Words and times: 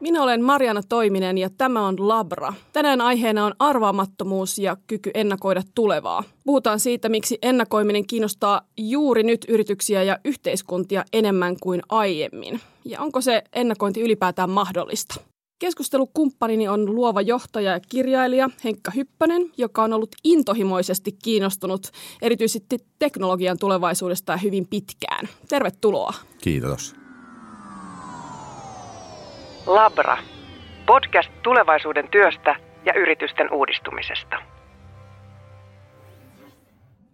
Minä 0.00 0.22
olen 0.22 0.44
Mariana 0.44 0.80
Toiminen 0.88 1.38
ja 1.38 1.50
tämä 1.50 1.86
on 1.86 2.08
Labra. 2.08 2.54
Tänään 2.72 3.00
aiheena 3.00 3.46
on 3.46 3.54
arvaamattomuus 3.58 4.58
ja 4.58 4.76
kyky 4.86 5.10
ennakoida 5.14 5.62
tulevaa. 5.74 6.24
Puhutaan 6.44 6.80
siitä, 6.80 7.08
miksi 7.08 7.38
ennakoiminen 7.42 8.06
kiinnostaa 8.06 8.60
juuri 8.76 9.22
nyt 9.22 9.44
yrityksiä 9.48 10.02
ja 10.02 10.18
yhteiskuntia 10.24 11.04
enemmän 11.12 11.56
kuin 11.62 11.82
aiemmin. 11.88 12.60
Ja 12.84 13.00
onko 13.00 13.20
se 13.20 13.42
ennakointi 13.52 14.00
ylipäätään 14.00 14.50
mahdollista? 14.50 15.33
Keskustelukumppanini 15.64 16.68
on 16.68 16.94
luova 16.94 17.20
johtaja 17.20 17.72
ja 17.72 17.80
kirjailija 17.88 18.48
Henkka 18.64 18.90
Hyppönen, 18.90 19.42
joka 19.56 19.82
on 19.82 19.92
ollut 19.92 20.16
intohimoisesti 20.24 21.10
kiinnostunut 21.24 21.80
erityisesti 22.22 22.78
teknologian 22.98 23.56
tulevaisuudesta 23.60 24.36
hyvin 24.36 24.66
pitkään. 24.66 25.28
Tervetuloa. 25.48 26.12
Kiitos. 26.42 26.94
Labra. 29.66 30.18
Podcast 30.86 31.30
tulevaisuuden 31.42 32.08
työstä 32.08 32.56
ja 32.84 32.94
yritysten 32.94 33.52
uudistumisesta. 33.52 34.53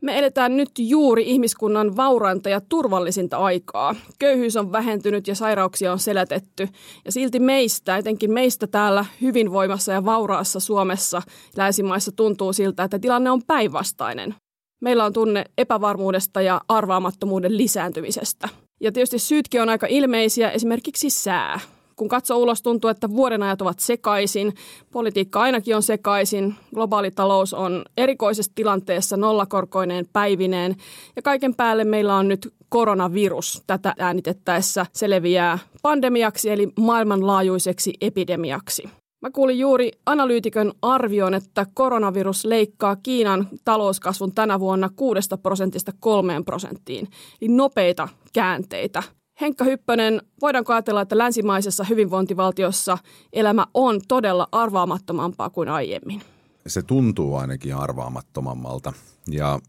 Me 0.03 0.19
eletään 0.19 0.57
nyt 0.57 0.71
juuri 0.79 1.31
ihmiskunnan 1.31 1.97
vaurainta 1.97 2.49
ja 2.49 2.61
turvallisinta 2.69 3.37
aikaa. 3.37 3.95
Köyhyys 4.19 4.57
on 4.57 4.73
vähentynyt 4.73 5.29
ja 5.29 5.35
sairauksia 5.35 5.93
on 5.93 5.99
selätetty. 5.99 6.69
Ja 7.05 7.13
silti 7.13 7.39
meistä, 7.41 7.97
etenkin 7.97 8.33
meistä 8.33 8.67
täällä 8.67 9.05
hyvinvoimassa 9.21 9.93
ja 9.93 10.05
vauraassa 10.05 10.61
Suomessa, 10.61 11.23
länsimaissa 11.57 12.13
tuntuu 12.13 12.53
siltä, 12.53 12.85
että 12.85 12.99
tilanne 12.99 13.31
on 13.31 13.43
päinvastainen. 13.47 14.35
Meillä 14.81 15.05
on 15.05 15.13
tunne 15.13 15.45
epävarmuudesta 15.59 16.41
ja 16.41 16.61
arvaamattomuuden 16.69 17.57
lisääntymisestä. 17.57 18.49
Ja 18.81 18.93
tietysti 18.93 19.19
syytkin 19.19 19.63
on 19.63 19.69
aika 19.69 19.87
ilmeisiä, 19.87 20.51
esimerkiksi 20.51 21.11
sää 21.11 21.61
kun 22.01 22.09
katsoo 22.09 22.39
ulos, 22.39 22.63
tuntuu, 22.63 22.91
että 22.91 23.11
vuodenajat 23.11 23.63
ovat 23.63 23.79
sekaisin. 23.79 24.55
Politiikka 24.93 25.41
ainakin 25.41 25.77
on 25.77 25.83
sekaisin. 25.83 26.55
Globaali 26.75 27.11
talous 27.11 27.55
on 27.55 27.85
erikoisessa 27.97 28.53
tilanteessa 28.55 29.17
nollakorkoineen 29.17 30.07
päivineen. 30.13 30.77
Ja 31.17 31.23
kaiken 31.23 31.55
päälle 31.55 31.85
meillä 31.85 32.17
on 32.17 32.29
nyt 32.29 32.55
koronavirus. 32.69 33.63
Tätä 33.67 33.95
äänitettäessä 33.99 34.87
se 34.93 35.11
leviää 35.11 35.59
pandemiaksi 35.83 36.51
eli 36.51 36.69
maailmanlaajuiseksi 36.79 37.95
epidemiaksi. 38.01 38.83
Mä 39.23 39.31
kuulin 39.31 39.59
juuri 39.59 39.91
analyytikön 40.07 40.73
arvion, 40.83 41.35
että 41.35 41.67
koronavirus 41.75 42.45
leikkaa 42.45 42.97
Kiinan 42.97 43.49
talouskasvun 43.65 44.35
tänä 44.35 44.61
vuonna 44.61 44.91
6 44.97 45.29
prosentista 45.43 45.93
3 46.01 46.43
prosenttiin. 46.45 47.09
Eli 47.43 47.51
nopeita 47.51 48.09
käänteitä– 48.33 49.03
Henkka 49.41 49.65
Hyppönen, 49.65 50.23
voidaanko 50.41 50.73
ajatella, 50.73 51.01
että 51.01 51.19
länsimaisessa 51.19 51.85
hyvinvointivaltiossa 51.85 52.99
elämä 53.33 53.67
on 53.75 54.01
todella 54.09 54.49
arvaamattomampaa 54.53 55.51
kuin 55.51 55.69
aiemmin? 55.69 56.23
Se 56.67 56.83
tuntuu 56.83 57.37
ainakin 57.37 57.77
arvaamattomammalta 57.77 58.93
ja 59.29 59.61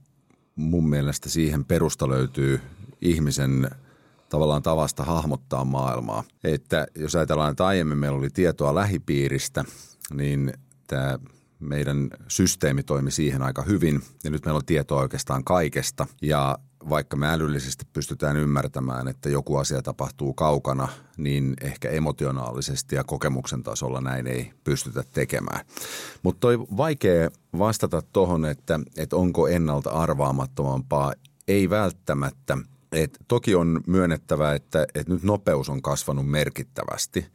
mun 0.56 0.90
mielestä 0.90 1.30
siihen 1.30 1.66
perusta 1.66 2.10
löytyy 2.10 2.62
ihmisen 3.02 3.70
tavallaan 4.30 4.64
tavasta 4.64 5.04
hahmottaa 5.04 5.66
maailmaa. 5.66 6.24
Että 6.44 6.88
jos 6.96 7.16
ajatellaan, 7.16 7.52
että 7.52 7.66
aiemmin 7.66 7.98
meillä 7.98 8.18
oli 8.18 8.30
tietoa 8.30 8.76
lähipiiristä, 8.76 9.66
niin 10.14 10.54
tämä 10.88 11.20
meidän 11.60 12.10
systeemi 12.28 12.84
toimi 12.84 13.12
siihen 13.12 13.42
aika 13.42 13.62
hyvin 13.62 14.02
ja 14.24 14.30
nyt 14.30 14.46
meillä 14.46 14.58
on 14.58 14.66
tietoa 14.66 15.02
oikeastaan 15.02 15.44
kaikesta 15.44 16.08
ja 16.22 16.58
vaikka 16.90 17.18
me 17.18 17.28
älyllisesti 17.28 17.86
pystytään 17.94 18.38
ymmärtämään, 18.38 19.08
että 19.08 19.30
joku 19.30 19.58
asia 19.58 19.82
tapahtuu 19.82 20.34
kaukana, 20.34 20.88
niin 21.18 21.54
ehkä 21.62 21.90
emotionaalisesti 21.90 22.96
ja 22.96 23.04
kokemuksen 23.04 23.64
tasolla 23.64 24.02
näin 24.02 24.28
ei 24.28 24.52
pystytä 24.64 25.04
tekemään. 25.14 25.66
Mutta 26.24 26.40
toi 26.40 26.60
vaikea 26.60 27.30
vastata 27.58 28.02
tuohon, 28.14 28.46
että, 28.46 28.80
että 28.98 29.16
onko 29.16 29.48
ennalta 29.48 29.90
arvaamattomampaa, 29.90 31.14
ei 31.48 31.70
välttämättä. 31.70 32.58
Et 32.92 33.18
toki 33.28 33.56
on 33.56 33.82
myönnettävä, 33.88 34.54
että, 34.54 34.86
että 34.96 35.14
nyt 35.14 35.24
nopeus 35.24 35.70
on 35.70 35.82
kasvanut 35.82 36.30
merkittävästi 36.30 37.26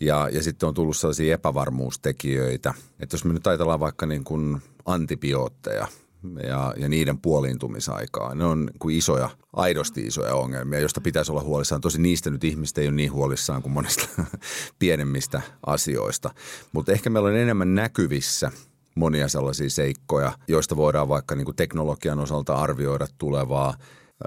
ja, 0.00 0.28
ja 0.32 0.42
sitten 0.42 0.68
on 0.68 0.74
tullut 0.74 0.96
sellaisia 0.96 1.34
epävarmuustekijöitä. 1.34 2.74
Että 3.00 3.14
jos 3.14 3.24
me 3.24 3.32
nyt 3.32 3.46
ajatellaan 3.46 3.80
vaikka 3.80 4.06
niin 4.06 4.24
kuin 4.24 4.62
antibiootteja– 4.86 5.88
ja, 6.42 6.74
ja 6.76 6.88
niiden 6.88 7.18
puoliintumisaikaa. 7.18 8.34
Ne 8.34 8.44
on 8.44 8.70
kuin 8.78 8.96
isoja, 8.96 9.30
aidosti 9.52 10.06
isoja 10.06 10.34
ongelmia, 10.34 10.80
joista 10.80 11.00
pitäisi 11.00 11.32
olla 11.32 11.42
huolissaan. 11.42 11.80
Tosi 11.80 12.00
niistä 12.00 12.30
nyt 12.30 12.44
ihmiset 12.44 12.78
ei 12.78 12.86
ole 12.86 12.96
niin 12.96 13.12
huolissaan 13.12 13.62
kuin 13.62 13.72
monista 13.72 14.08
pienemmistä 14.78 15.42
asioista. 15.66 16.30
Mutta 16.72 16.92
ehkä 16.92 17.10
meillä 17.10 17.28
on 17.28 17.36
enemmän 17.36 17.74
näkyvissä 17.74 18.52
monia 18.94 19.28
sellaisia 19.28 19.70
seikkoja, 19.70 20.32
joista 20.48 20.76
voidaan 20.76 21.08
vaikka 21.08 21.34
niin 21.34 21.44
kuin 21.44 21.56
teknologian 21.56 22.18
osalta 22.18 22.54
arvioida 22.54 23.06
tulevaa. 23.18 23.74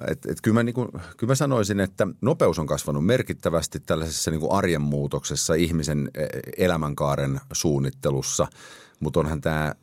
Et, 0.07 0.25
et 0.25 0.41
kyllä, 0.41 0.55
mä 0.55 0.63
niin 0.63 0.73
kuin, 0.73 0.89
kyllä 0.91 1.31
mä 1.31 1.35
sanoisin, 1.35 1.79
että 1.79 2.07
nopeus 2.21 2.59
on 2.59 2.67
kasvanut 2.67 3.05
merkittävästi 3.05 3.79
tällaisessa 3.79 4.31
niin 4.31 4.41
kuin 4.41 4.51
arjen 4.51 4.81
muutoksessa, 4.81 5.53
ihmisen 5.53 6.09
e, 6.15 6.25
elämänkaaren 6.57 7.39
suunnittelussa– 7.53 8.47
mutta 9.03 9.19
onhan 9.19 9.41
tämä 9.41 9.73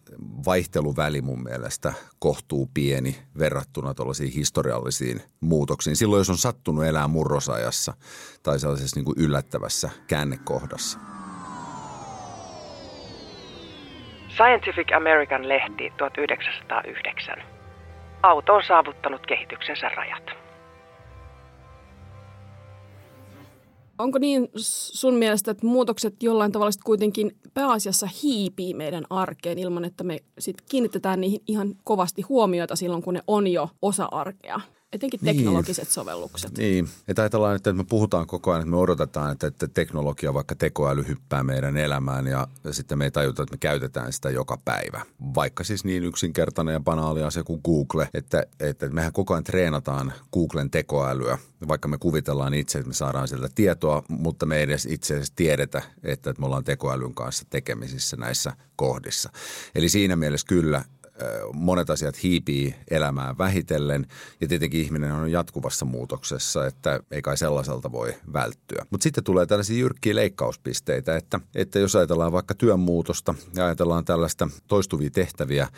vaihteluväli 0.47 1.23
mun 1.23 1.43
mielestä 1.43 1.93
kohtuu 2.19 2.71
pieni 2.75 3.17
verrattuna 3.39 3.95
tuollaisiin 3.95 4.33
historiallisiin 4.33 5.23
muutoksiin. 5.41 5.97
Silloin, 5.97 6.21
jos 6.21 6.31
on 6.31 6.39
sattunut 6.39 6.85
elää 6.85 7.09
murrosajassa 7.09 7.95
tai 8.43 8.59
sellaisessa 8.59 8.97
niin 8.97 9.05
kuin 9.05 9.19
yllättävässä 9.19 9.91
käännekohdassa. 10.07 10.99
Scientific 14.29 14.93
American 14.97 15.49
lehti 15.49 15.93
1909. 15.99 17.60
Auto 18.23 18.55
on 18.55 18.63
saavuttanut 18.69 19.27
kehityksensä 19.27 19.89
rajat. 19.89 20.25
Onko 23.99 24.19
niin 24.19 24.49
sun 24.55 25.15
mielestä, 25.15 25.51
että 25.51 25.67
muutokset 25.67 26.23
jollain 26.23 26.53
tavalla 26.53 26.73
kuitenkin 26.85 27.37
pääasiassa 27.55 28.09
hiipii 28.23 28.75
meidän 28.75 29.05
arkeen 29.11 29.59
ilman, 29.59 29.85
että 29.85 30.05
me 30.05 30.19
sit 30.39 30.57
kiinnitetään 30.71 31.21
niihin 31.21 31.41
ihan 31.47 31.75
kovasti 31.85 32.23
huomiota 32.23 32.77
silloin, 32.77 33.03
kun 33.03 33.15
ne 33.15 33.21
on 33.27 33.47
jo 33.47 33.69
osa 33.83 34.09
arkea? 34.13 34.61
Etenkin 34.93 35.21
niin. 35.23 35.37
teknologiset 35.37 35.85
niin. 35.85 35.93
sovellukset. 35.93 36.59
Niin, 36.59 36.89
että 37.09 37.23
ajatellaan, 37.23 37.57
että 37.57 37.73
me 37.73 37.85
puhutaan 37.85 38.27
koko 38.27 38.51
ajan, 38.51 38.61
että 38.61 38.71
me 38.71 38.77
odotetaan, 38.77 39.33
että, 39.33 39.47
että 39.47 39.69
teknologia, 39.69 40.35
vaikka 40.35 40.55
tekoäly 40.55 41.05
hyppää 41.09 41.43
meidän 41.43 41.77
elämään 41.77 42.27
ja, 42.27 42.49
ja 42.65 42.73
sitten 42.73 42.99
me 42.99 43.05
ei 43.05 43.11
tajuta, 43.11 43.43
että 43.43 43.55
me 43.55 43.59
käytetään 43.59 44.13
sitä 44.13 44.31
joka 44.31 44.59
päivä. 44.65 45.01
Vaikka 45.35 45.65
siis 45.65 45.85
niin 45.85 46.05
yksinkertainen 46.05 46.73
ja 46.73 46.81
banaali 46.81 47.23
asia 47.23 47.45
kuin 47.45 47.61
Google, 47.65 48.09
että, 48.15 48.45
että 48.61 48.89
mehän 48.89 49.13
koko 49.13 49.35
ajan 49.35 49.45
treenataan 49.45 50.13
Googlen 50.33 50.71
tekoälyä, 50.71 51.39
vaikka 51.69 51.89
me 51.89 51.99
kuvitellaan 51.99 52.55
itse, 52.55 52.79
että 52.79 52.89
me 52.89 52.95
saadaan 52.95 53.29
sieltä 53.29 53.49
tietoa, 53.55 54.03
mutta 54.09 54.47
me 54.47 54.57
ei 54.57 54.63
edes 54.63 54.87
itse 54.87 55.15
asiassa 55.15 55.33
tiedetä, 55.37 55.83
että, 56.03 56.31
että 56.31 56.41
me 56.41 56.47
ollaan 56.47 56.65
tekoälyn 56.65 57.15
kanssa 57.15 57.47
tekemisissä 57.51 58.17
näissä 58.17 58.53
kohdissa. 58.77 59.31
Eli 59.75 59.89
siinä 59.89 60.17
mielessä 60.17 60.47
kyllä 60.47 60.85
monet 61.53 61.91
asiat 61.91 62.23
hiipii 62.23 62.75
elämään 62.91 63.39
vähitellen 63.39 64.07
ja 64.41 64.49
tietenkin 64.49 64.81
ihminen 64.81 65.13
on 65.13 65.33
jatkuvassa 65.33 65.85
muutoksessa, 65.85 66.67
että 66.67 67.01
ei 67.11 67.23
kai 67.23 67.37
sellaiselta 67.37 67.93
voi 67.93 68.15
välttyä. 68.33 68.87
Mutta 68.91 69.03
sitten 69.03 69.25
tulee 69.25 69.47
tällaisia 69.47 69.79
jyrkkiä 69.79 70.15
leikkauspisteitä, 70.15 71.17
että, 71.17 71.41
että 71.55 71.79
jos 71.79 71.97
ajatellaan 71.97 72.33
vaikka 72.33 72.55
työn 72.55 72.81
muutosta 72.81 73.35
ja 73.57 73.65
ajatellaan 73.65 74.05
tällaista 74.05 74.49
toistuvia 74.69 75.11
tehtäviä, 75.11 75.69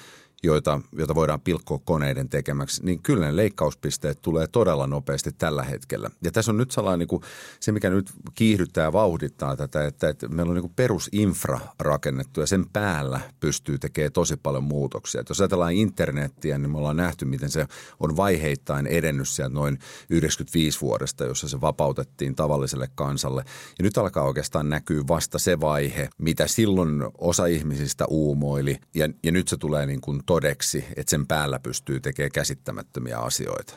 joita, 0.42 0.80
joita 0.92 1.14
voidaan 1.14 1.40
pilkkoa 1.40 1.78
koneiden 1.84 2.28
tekemäksi, 2.28 2.84
niin 2.84 3.02
kyllä 3.02 3.26
ne 3.26 3.36
leikkauspisteet 3.36 4.22
tulee 4.22 4.46
todella 4.46 4.86
nopeasti 4.86 5.32
tällä 5.32 5.62
hetkellä. 5.62 6.10
Ja 6.24 6.30
tässä 6.30 6.52
on 6.52 6.56
nyt 6.56 6.70
sellainen 6.70 6.98
niin 6.98 7.08
kuin, 7.08 7.22
se, 7.60 7.72
mikä 7.72 7.90
nyt 7.90 8.10
kiihdyttää 8.34 8.84
ja 8.84 8.92
vauhdittaa 8.92 9.56
tätä, 9.56 9.86
että, 9.86 10.08
että 10.08 10.28
meillä 10.28 10.50
on 10.50 10.54
niin 10.54 10.62
kuin 10.62 10.72
perusinfra 10.76 11.60
rakennettu 11.78 12.40
ja 12.40 12.46
sen 12.46 12.66
päällä 12.72 13.20
pystyy 13.40 13.78
tekemään 13.78 14.12
tosi 14.12 14.36
paljon 14.36 14.64
muutoksia. 14.64 15.20
Että 15.20 15.30
jos 15.30 15.40
ajatellaan 15.40 15.72
internettiä, 15.72 16.58
niin 16.58 16.70
me 16.70 16.78
ollaan 16.78 16.96
nähty, 16.96 17.24
miten 17.24 17.50
se 17.50 17.66
on 18.00 18.16
vaiheittain 18.16 18.86
edennyt 18.86 19.28
sieltä 19.28 19.54
noin 19.54 19.78
95 20.10 20.80
vuodesta, 20.80 21.24
jossa 21.24 21.48
se 21.48 21.60
vapautettiin 21.60 22.34
tavalliselle 22.34 22.88
kansalle. 22.94 23.44
Ja 23.78 23.82
nyt 23.82 23.98
alkaa 23.98 24.24
oikeastaan 24.24 24.68
näkyä 24.68 25.02
vasta 25.08 25.38
se 25.38 25.60
vaihe, 25.60 26.08
mitä 26.18 26.46
silloin 26.46 27.02
osa 27.18 27.46
ihmisistä 27.46 28.04
uumoili 28.08 28.78
ja, 28.94 29.08
ja 29.22 29.32
nyt 29.32 29.48
se 29.48 29.56
tulee 29.56 29.86
niin 29.86 30.00
kuin 30.00 30.22
todeksi, 30.32 30.84
että 30.96 31.10
sen 31.10 31.26
päällä 31.26 31.58
pystyy 31.58 32.00
tekemään 32.00 32.32
käsittämättömiä 32.32 33.18
asioita. 33.18 33.74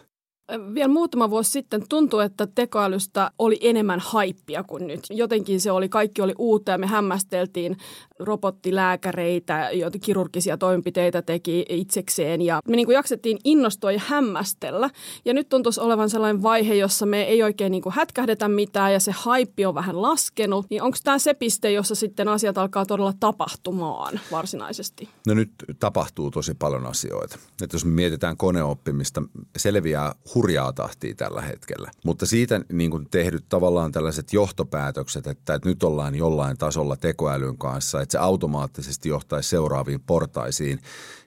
Vielä 0.73 0.87
muutama 0.87 1.29
vuosi 1.29 1.51
sitten 1.51 1.83
tuntui, 1.89 2.25
että 2.25 2.47
tekoälystä 2.55 3.31
oli 3.39 3.57
enemmän 3.61 3.99
haippia 3.99 4.63
kuin 4.63 4.87
nyt. 4.87 4.99
Jotenkin 5.09 5.61
se 5.61 5.71
oli, 5.71 5.89
kaikki 5.89 6.21
oli 6.21 6.33
uutta 6.37 6.71
ja 6.71 6.77
me 6.77 6.87
hämmästeltiin 6.87 7.77
robottilääkäreitä, 8.19 9.69
joita 9.73 9.99
kirurgisia 9.99 10.57
toimenpiteitä 10.57 11.21
teki 11.21 11.65
itsekseen. 11.69 12.41
Ja 12.41 12.59
me 12.67 12.75
niin 12.75 12.85
kuin 12.85 12.95
jaksettiin 12.95 13.37
innostua 13.43 13.91
ja 13.91 14.01
hämmästellä. 14.05 14.89
Ja 15.25 15.33
nyt 15.33 15.49
tuntuisi 15.49 15.81
olevan 15.81 16.09
sellainen 16.09 16.43
vaihe, 16.43 16.73
jossa 16.73 17.05
me 17.05 17.23
ei 17.23 17.43
oikein 17.43 17.71
niin 17.71 17.81
kuin 17.81 17.95
hätkähdetä 17.95 18.47
mitään 18.47 18.93
ja 18.93 18.99
se 18.99 19.11
haippi 19.11 19.65
on 19.65 19.75
vähän 19.75 20.01
laskenut. 20.01 20.65
Niin 20.69 20.81
onko 20.81 20.97
tämä 21.03 21.19
se 21.19 21.33
piste, 21.33 21.71
jossa 21.71 21.95
sitten 21.95 22.27
asiat 22.27 22.57
alkaa 22.57 22.85
todella 22.85 23.13
tapahtumaan 23.19 24.19
varsinaisesti? 24.31 25.09
No 25.27 25.33
nyt 25.33 25.51
tapahtuu 25.79 26.31
tosi 26.31 26.53
paljon 26.53 26.85
asioita. 26.85 27.37
Että 27.63 27.75
jos 27.75 27.85
me 27.85 27.91
mietitään 27.91 28.37
koneoppimista, 28.37 29.23
selviää 29.57 30.15
hurjaa 30.35 30.73
tahtia 30.73 31.15
tällä 31.15 31.41
hetkellä. 31.41 31.91
Mutta 32.05 32.25
siitä 32.25 32.61
niin 32.71 32.91
kuin 32.91 33.07
tehdyt 33.11 33.45
tavallaan 33.49 33.91
tällaiset 33.91 34.33
johtopäätökset, 34.33 35.27
että, 35.27 35.53
että 35.53 35.69
nyt 35.69 35.83
ollaan 35.83 36.15
jollain 36.15 36.57
tasolla 36.57 36.95
tekoälyn 36.95 37.57
kanssa, 37.57 38.01
että 38.05 38.11
se 38.11 38.17
automaattisesti 38.17 39.09
johtaisi 39.09 39.49
seuraaviin 39.49 40.01
portaisiin, 40.01 40.81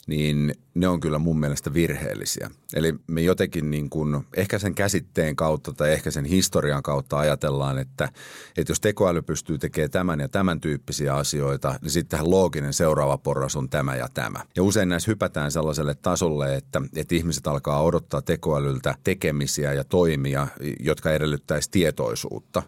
niin 0.09 0.55
ne 0.75 0.89
on 0.89 1.01
kyllä 1.01 1.19
mun 1.19 1.41
mielestä 1.41 1.75
virheellisiä. 1.75 2.51
Eli 2.75 2.95
me 3.07 3.21
jotenkin 3.21 3.71
niin 3.71 3.91
kuin, 3.91 4.27
ehkä 4.37 4.59
sen 4.59 4.75
käsitteen 4.75 5.37
kautta 5.37 5.73
tai 5.73 5.93
ehkä 5.93 6.11
sen 6.11 6.25
historian 6.25 6.83
kautta 6.83 7.19
ajatellaan, 7.19 7.79
että, 7.79 8.09
että 8.57 8.71
jos 8.71 8.81
tekoäly 8.81 9.23
pystyy 9.23 9.59
tekemään 9.59 9.91
tämän 9.91 10.21
ja 10.21 10.29
tämän 10.29 10.61
tyyppisiä 10.61 11.15
asioita, 11.15 11.79
niin 11.83 11.91
sittenhän 11.91 12.31
looginen 12.31 12.73
seuraava 12.73 13.19
porras 13.19 13.57
on 13.57 13.69
tämä 13.69 13.97
ja 13.97 14.09
tämä. 14.15 14.41
Ja 14.57 14.63
usein 14.63 14.89
näissä 14.89 15.11
hypätään 15.11 15.53
sellaiselle 15.53 15.95
tasolle, 15.95 16.57
että, 16.57 16.83
että 16.97 17.15
ihmiset 17.15 17.47
alkaa 17.47 17.83
odottaa 17.83 18.23
tekoälyltä 18.23 18.95
tekemisiä 19.05 19.73
ja 19.73 19.85
toimia, 19.85 20.47
jotka 20.81 21.13
edellyttäisi 21.13 21.71
tietoisuutta. 21.71 22.63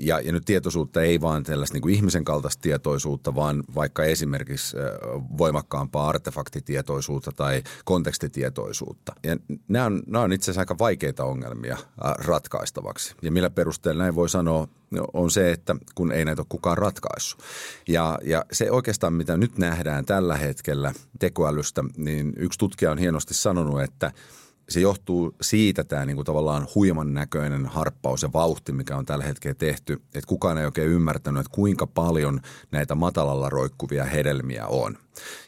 Ja, 0.00 0.20
ja 0.20 0.32
nyt 0.32 0.44
tietoisuutta 0.44 1.02
ei 1.02 1.20
vaan 1.20 1.42
tällaista 1.42 1.74
niin 1.74 1.82
kuin 1.82 1.94
ihmisen 1.94 2.24
kaltaista 2.24 2.62
tietoisuutta, 2.62 3.34
vaan 3.34 3.64
vaikka 3.74 4.04
esimerkiksi 4.04 4.76
voimakkaampaa 5.38 6.06
artefaktitietoisuutta 6.78 7.32
tai 7.32 7.62
kontekstitietoisuutta. 7.84 9.12
Ja 9.22 9.36
nämä 9.68 9.86
on, 9.86 10.02
nämä 10.06 10.24
on 10.24 10.32
itse 10.32 10.44
asiassa 10.44 10.60
aika 10.60 10.78
vaikeita 10.78 11.24
ongelmia 11.24 11.76
ratkaistavaksi. 12.18 13.14
Ja 13.22 13.32
millä 13.32 13.50
perusteella 13.50 14.02
näin 14.02 14.14
voi 14.14 14.28
sanoa, 14.28 14.68
on 15.12 15.30
se, 15.30 15.52
että 15.52 15.76
kun 15.94 16.12
ei 16.12 16.24
näitä 16.24 16.42
ole 16.42 16.46
kukaan 16.48 16.78
ratkaissut. 16.78 17.42
Ja, 17.88 18.18
ja 18.24 18.44
se 18.52 18.70
oikeastaan, 18.70 19.12
mitä 19.12 19.36
nyt 19.36 19.58
nähdään 19.58 20.04
tällä 20.04 20.36
hetkellä 20.36 20.92
tekoälystä, 21.18 21.84
niin 21.96 22.32
yksi 22.36 22.58
tutkija 22.58 22.90
on 22.90 22.98
hienosti 22.98 23.34
sanonut, 23.34 23.82
että– 23.82 24.12
se 24.70 24.80
johtuu 24.80 25.34
siitä 25.40 25.84
tämä 25.84 26.06
niin 26.06 26.16
kuin 26.16 26.26
tavallaan 26.26 26.68
huiman 26.74 27.14
näköinen 27.14 27.66
harppaus 27.66 28.22
ja 28.22 28.32
vauhti, 28.32 28.72
mikä 28.72 28.96
on 28.96 29.06
tällä 29.06 29.24
hetkellä 29.24 29.54
tehty, 29.54 29.92
että 29.92 30.26
kukaan 30.26 30.58
ei 30.58 30.64
oikein 30.64 30.88
ymmärtänyt, 30.88 31.40
että 31.40 31.54
kuinka 31.54 31.86
paljon 31.86 32.40
näitä 32.70 32.94
matalalla 32.94 33.48
roikkuvia 33.48 34.04
hedelmiä 34.04 34.66
on. 34.66 34.98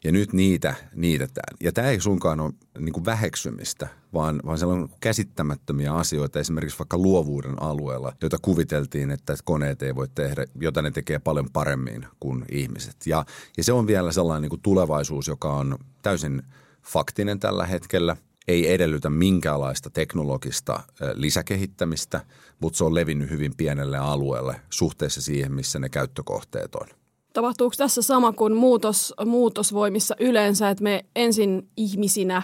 Ja 0.04 0.12
nyt 0.12 0.32
niitä 0.32 0.74
niitetään. 0.94 1.56
Ja 1.60 1.72
tämä 1.72 1.88
ei 1.88 2.00
suinkaan 2.00 2.40
ole 2.40 2.52
niin 2.78 2.92
kuin 2.92 3.04
väheksymistä, 3.04 3.88
vaan, 4.14 4.40
vaan 4.46 4.58
siellä 4.58 4.74
on 4.74 4.88
käsittämättömiä 5.00 5.94
asioita 5.94 6.40
esimerkiksi 6.40 6.78
vaikka 6.78 6.98
luovuuden 6.98 7.62
alueella, 7.62 8.12
joita 8.22 8.38
kuviteltiin, 8.42 9.10
että 9.10 9.34
koneet 9.44 9.82
ei 9.82 9.94
voi 9.94 10.08
tehdä, 10.14 10.44
jota 10.60 10.82
ne 10.82 10.90
tekee 10.90 11.18
paljon 11.18 11.50
paremmin 11.52 12.06
kuin 12.20 12.44
ihmiset. 12.52 12.96
Ja, 13.06 13.24
ja 13.56 13.64
se 13.64 13.72
on 13.72 13.86
vielä 13.86 14.12
sellainen 14.12 14.42
niin 14.42 14.50
kuin 14.50 14.62
tulevaisuus, 14.62 15.28
joka 15.28 15.52
on 15.52 15.78
täysin 16.02 16.42
faktinen 16.82 17.40
tällä 17.40 17.66
hetkellä– 17.66 18.16
ei 18.48 18.72
edellytä 18.72 19.10
minkäänlaista 19.10 19.90
teknologista 19.90 20.80
lisäkehittämistä, 21.14 22.20
mutta 22.60 22.76
se 22.76 22.84
on 22.84 22.94
levinnyt 22.94 23.30
hyvin 23.30 23.52
pienelle 23.56 23.98
alueelle 23.98 24.60
suhteessa 24.70 25.22
siihen, 25.22 25.52
missä 25.52 25.78
ne 25.78 25.88
käyttökohteet 25.88 26.74
on. 26.74 26.86
Tapahtuuko 27.32 27.74
tässä 27.78 28.02
sama 28.02 28.32
kuin 28.32 28.56
muutos, 28.56 29.14
muutosvoimissa 29.26 30.14
yleensä, 30.20 30.70
että 30.70 30.84
me 30.84 31.04
ensin 31.16 31.68
ihmisinä, 31.76 32.42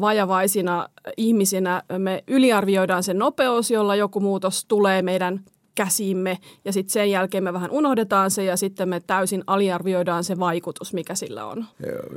vajavaisina 0.00 0.88
ihmisinä, 1.16 1.82
me 1.98 2.24
yliarvioidaan 2.28 3.02
se 3.02 3.14
nopeus, 3.14 3.70
jolla 3.70 3.96
joku 3.96 4.20
muutos 4.20 4.64
tulee 4.64 5.02
meidän 5.02 5.44
käsimme 5.76 6.38
ja 6.64 6.72
sitten 6.72 6.92
sen 6.92 7.10
jälkeen 7.10 7.44
me 7.44 7.52
vähän 7.52 7.70
unohdetaan 7.70 8.30
se 8.30 8.44
ja 8.44 8.56
sitten 8.56 8.88
me 8.88 9.00
täysin 9.00 9.44
aliarvioidaan 9.46 10.24
se 10.24 10.38
vaikutus, 10.38 10.92
mikä 10.92 11.14
sillä 11.14 11.44
on. 11.44 11.64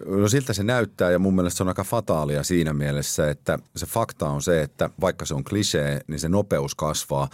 No 0.06 0.28
siltä 0.28 0.54
se 0.54 0.64
näyttää 0.64 1.12
ja 1.12 1.20
mun 1.20 1.36
mielestä 1.36 1.58
se 1.58 1.64
on 1.64 1.68
aika 1.68 1.84
fataalia 1.84 2.44
siinä 2.44 2.74
mielessä, 2.74 3.30
että 3.30 3.60
se 3.76 3.86
fakta 3.86 4.30
on 4.30 4.42
se, 4.42 4.62
että 4.62 4.90
vaikka 5.02 5.26
se 5.26 5.34
on 5.34 5.44
klisee, 5.44 6.02
niin 6.08 6.20
se 6.20 6.30
nopeus 6.30 6.76
kasvaa 6.76 7.30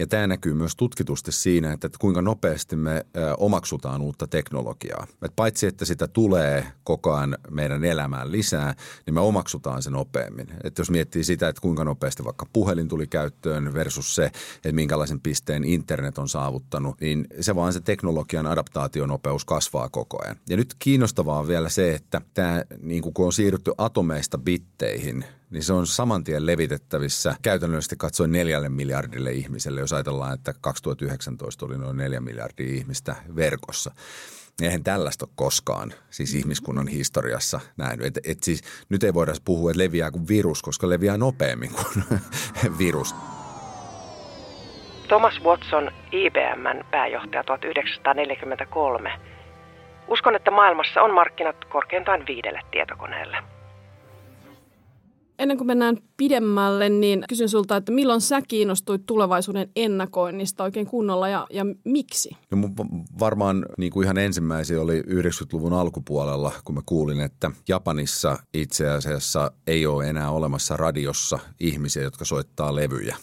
ja 0.00 0.06
tämä 0.06 0.26
näkyy 0.26 0.54
myös 0.54 0.76
tutkitusti 0.76 1.32
siinä, 1.32 1.72
että 1.72 1.88
kuinka 1.98 2.22
nopeasti 2.22 2.76
me 2.76 3.06
omaksutaan 3.36 4.00
uutta 4.00 4.26
teknologiaa. 4.26 5.06
Et 5.22 5.32
paitsi, 5.36 5.66
että 5.66 5.84
sitä 5.84 6.08
tulee 6.08 6.66
koko 6.84 7.14
ajan 7.14 7.38
meidän 7.50 7.84
elämään 7.84 8.32
lisää, 8.32 8.74
niin 9.06 9.14
me 9.14 9.20
omaksutaan 9.20 9.82
se 9.82 9.90
nopeammin. 9.90 10.46
Et 10.64 10.78
jos 10.78 10.90
miettii 10.90 11.24
sitä, 11.24 11.48
että 11.48 11.62
kuinka 11.62 11.84
nopeasti 11.84 12.24
vaikka 12.24 12.46
puhelin 12.52 12.88
tuli 12.88 13.06
käyttöön 13.06 13.74
versus 13.74 14.14
se, 14.14 14.24
että 14.56 14.72
minkälaisen 14.72 15.20
pisteen 15.20 15.64
internet 15.64 16.18
on 16.18 16.28
saavuttanut, 16.28 17.00
niin 17.00 17.26
se 17.40 17.54
vaan 17.54 17.72
se 17.72 17.80
teknologian 17.80 18.46
adaptaationopeus 18.46 19.44
kasvaa 19.44 19.88
koko 19.88 20.18
ajan. 20.24 20.36
Ja 20.48 20.56
nyt 20.56 20.74
kiinnostavaa 20.78 21.38
on 21.38 21.48
vielä 21.48 21.68
se, 21.68 21.94
että 21.94 22.20
tämä, 22.34 22.64
niin 22.82 23.02
kun 23.02 23.26
on 23.26 23.32
siirrytty 23.32 23.72
atomeista 23.78 24.38
bitteihin, 24.38 25.24
niin 25.50 25.62
se 25.62 25.72
on 25.72 25.86
saman 25.86 26.24
tien 26.24 26.46
levitettävissä 26.46 27.34
käytännöllisesti 27.42 27.96
katsoen 27.96 28.32
neljälle 28.32 28.68
miljardille 28.68 29.32
ihmiselle, 29.32 29.80
jos 29.80 29.92
ajatellaan, 29.92 30.34
että 30.34 30.54
2019 30.60 31.66
oli 31.66 31.78
noin 31.78 31.96
neljä 31.96 32.20
miljardia 32.20 32.74
ihmistä 32.74 33.16
verkossa. 33.36 33.90
Eihän 34.62 34.84
tällaista 34.84 35.24
ole 35.24 35.32
koskaan 35.34 35.92
siis 36.10 36.34
ihmiskunnan 36.34 36.88
historiassa 36.88 37.60
nähnyt. 37.76 38.06
Et, 38.06 38.18
et 38.26 38.42
siis, 38.42 38.62
nyt 38.88 39.04
ei 39.04 39.14
voida 39.14 39.32
puhua, 39.44 39.70
että 39.70 39.82
leviää 39.82 40.10
kuin 40.10 40.28
virus, 40.28 40.62
koska 40.62 40.88
leviää 40.88 41.16
nopeammin 41.16 41.70
kuin 41.74 42.20
virus. 42.78 43.14
Thomas 45.08 45.40
Watson, 45.44 45.90
IBMn 46.12 46.84
pääjohtaja 46.90 47.44
1943. 47.44 49.12
Uskon, 50.08 50.36
että 50.36 50.50
maailmassa 50.50 51.02
on 51.02 51.14
markkinat 51.14 51.64
korkeintaan 51.64 52.26
viidelle 52.26 52.60
tietokoneelle. 52.70 53.59
Ennen 55.40 55.56
kuin 55.56 55.66
mennään 55.66 55.96
pidemmälle, 56.16 56.88
niin 56.88 57.24
kysyn 57.28 57.48
sulta, 57.48 57.76
että 57.76 57.92
milloin 57.92 58.20
sä 58.20 58.42
kiinnostuit 58.48 59.06
tulevaisuuden 59.06 59.70
ennakoinnista 59.76 60.64
oikein 60.64 60.86
kunnolla 60.86 61.28
ja, 61.28 61.46
ja 61.50 61.64
miksi? 61.84 62.30
No 62.50 62.58
varmaan 63.20 63.66
niin 63.78 63.92
kuin 63.92 64.04
ihan 64.04 64.18
ensimmäisiä 64.18 64.80
oli 64.80 65.00
90-luvun 65.00 65.72
alkupuolella, 65.72 66.52
kun 66.64 66.74
mä 66.74 66.80
kuulin, 66.86 67.20
että 67.20 67.50
Japanissa 67.68 68.38
itse 68.54 68.90
asiassa 68.90 69.52
ei 69.66 69.86
ole 69.86 70.08
enää 70.08 70.30
olemassa 70.30 70.76
radiossa 70.76 71.38
ihmisiä, 71.60 72.02
jotka 72.02 72.24
soittaa 72.24 72.76
levyjä. 72.76 73.16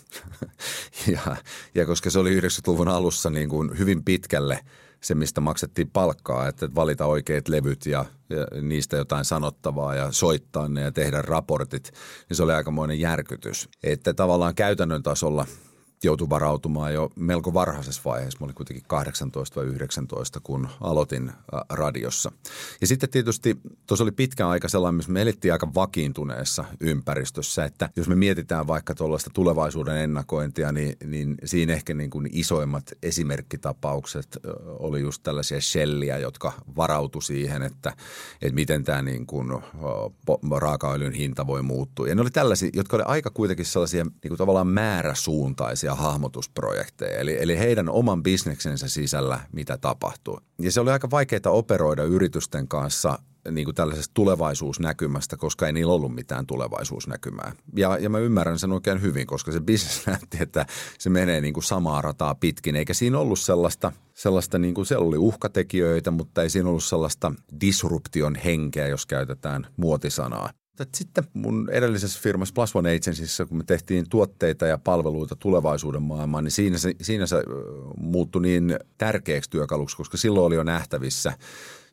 ja, 1.14 1.36
ja 1.76 1.86
koska 1.86 2.10
se 2.10 2.20
oli 2.20 2.40
90-luvun 2.40 2.88
alussa 2.88 3.30
niin 3.30 3.50
kuin 3.50 3.80
hyvin 3.80 4.04
pitkälle– 4.04 4.60
se, 5.04 5.16
mistä 5.16 5.42
maksettiin 5.42 5.90
palkkaa, 5.90 6.48
että 6.48 6.70
valita 6.76 7.06
oikeat 7.06 7.48
levyt 7.48 7.86
ja, 7.86 8.06
ja 8.30 8.62
niistä 8.62 8.98
jotain 8.98 9.26
sanottavaa 9.26 9.96
ja 9.96 10.12
soittaa 10.12 10.68
ne 10.68 10.82
ja 10.82 10.92
tehdä 10.92 11.22
raportit, 11.22 11.92
niin 12.30 12.38
se 12.38 12.44
oli 12.44 12.54
aikamoinen 12.54 13.00
järkytys. 13.00 13.70
Että 13.84 14.14
tavallaan 14.14 14.56
käytännön 14.56 15.04
tasolla– 15.04 15.46
joutui 16.04 16.30
varautumaan 16.30 16.94
jo 16.94 17.10
melko 17.16 17.54
varhaisessa 17.54 18.02
vaiheessa. 18.06 18.40
Mä 18.40 18.44
olin 18.46 18.56
kuitenkin 18.56 18.84
18 18.88 19.60
vai 19.60 19.70
19, 19.70 20.40
kun 20.40 20.68
aloitin 20.82 21.32
radiossa. 21.70 22.32
Ja 22.82 22.88
sitten 22.88 23.10
tietysti 23.10 23.60
tuossa 23.88 24.04
oli 24.04 24.12
pitkä 24.12 24.50
aika 24.50 24.70
sellainen, 24.70 24.96
missä 24.96 25.12
me 25.12 25.22
elettiin 25.22 25.54
aika 25.54 25.74
vakiintuneessa 25.76 26.66
ympäristössä, 26.80 27.66
että 27.66 27.90
jos 27.96 28.08
me 28.08 28.16
mietitään 28.16 28.68
vaikka 28.68 28.96
tuollaista 28.96 29.30
tulevaisuuden 29.34 29.98
ennakointia, 29.98 30.72
niin, 30.72 30.98
niin 31.06 31.36
siinä 31.46 31.74
ehkä 31.74 31.94
niin 31.94 32.10
kuin 32.10 32.30
isoimmat 32.32 32.92
esimerkkitapaukset 33.04 34.38
oli 34.66 35.02
just 35.02 35.24
tällaisia 35.24 35.62
shelliä, 35.62 36.18
jotka 36.18 36.54
varautu 36.76 37.22
siihen, 37.22 37.62
että, 37.62 37.94
että 38.42 38.56
miten 38.56 38.84
tämä 38.84 39.02
niin 39.02 39.26
kuin 39.26 39.48
raakaöljyn 40.58 41.14
hinta 41.14 41.48
voi 41.48 41.62
muuttua. 41.62 42.08
Ja 42.08 42.16
ne 42.16 42.22
oli 42.22 42.32
tällaisia, 42.32 42.70
jotka 42.74 42.98
oli 42.98 43.04
aika 43.08 43.30
kuitenkin 43.30 43.66
sellaisia 43.66 44.04
niin 44.04 44.30
kuin 44.30 44.38
tavallaan 44.38 44.68
määräsuuntaisia 44.68 45.87
erilaisia 45.88 45.96
hahmotusprojekteja, 45.96 47.20
eli, 47.20 47.38
eli 47.40 47.60
heidän 47.60 47.90
oman 47.90 48.24
bisneksensä 48.24 48.88
sisällä, 48.88 49.40
mitä 49.52 49.78
tapahtuu. 49.78 50.40
Ja 50.60 50.72
se 50.72 50.82
oli 50.82 50.92
aika 50.92 51.10
vaikeaa 51.10 51.52
operoida 51.52 52.04
yritysten 52.04 52.68
kanssa 52.68 53.20
niin 53.52 53.66
kuin 53.66 53.76
tällaisesta 53.76 54.14
tulevaisuusnäkymästä, 54.14 55.38
koska 55.38 55.68
ei 55.68 55.74
niillä 55.74 55.94
ollut 55.94 56.16
mitään 56.16 56.46
tulevaisuusnäkymää. 56.46 57.52
Ja, 57.76 57.98
ja 57.98 58.10
mä 58.10 58.20
ymmärrän 58.20 58.60
sen 58.60 58.72
oikein 58.72 59.02
hyvin, 59.02 59.28
koska 59.28 59.52
se 59.52 59.60
bisnes 59.60 60.06
näytti, 60.08 60.38
että 60.42 60.66
se 61.00 61.10
menee 61.10 61.42
niin 61.42 61.54
kuin 61.54 61.64
samaa 61.64 62.02
rataa 62.02 62.36
pitkin, 62.36 62.76
eikä 62.76 62.94
siinä 62.94 63.20
ollut 63.20 63.40
sellaista, 63.40 63.92
sellaista 64.14 64.60
niin 64.60 64.74
kuin 64.74 64.86
siellä 64.86 65.08
oli 65.08 65.18
uhkatekijöitä, 65.18 66.12
mutta 66.12 66.44
ei 66.44 66.50
siinä 66.50 66.70
ollut 66.70 66.84
sellaista 66.84 67.34
disruption 67.62 68.36
henkeä, 68.36 68.88
jos 68.88 69.06
käytetään 69.06 69.68
muotisanaa. 69.78 70.50
Sitten 70.96 71.24
mun 71.34 71.70
edellisessä 71.72 72.20
firmassa 72.22 72.54
Plus 72.54 72.76
One 72.76 72.90
Agencyssä, 72.90 73.46
kun 73.46 73.58
me 73.58 73.64
tehtiin 73.64 74.10
tuotteita 74.10 74.68
ja 74.68 74.78
palveluita 74.78 75.36
tulevaisuuden 75.36 76.02
maailmaan, 76.02 76.44
niin 76.44 76.52
siinä 76.52 76.78
se, 76.78 76.94
siinä 77.02 77.26
se 77.26 77.44
muuttui 77.98 78.42
niin 78.42 78.80
tärkeäksi 78.98 79.50
työkaluksi, 79.50 79.98
koska 79.98 80.18
silloin 80.18 80.46
oli 80.46 80.56
jo 80.56 80.64
nähtävissä 80.64 81.34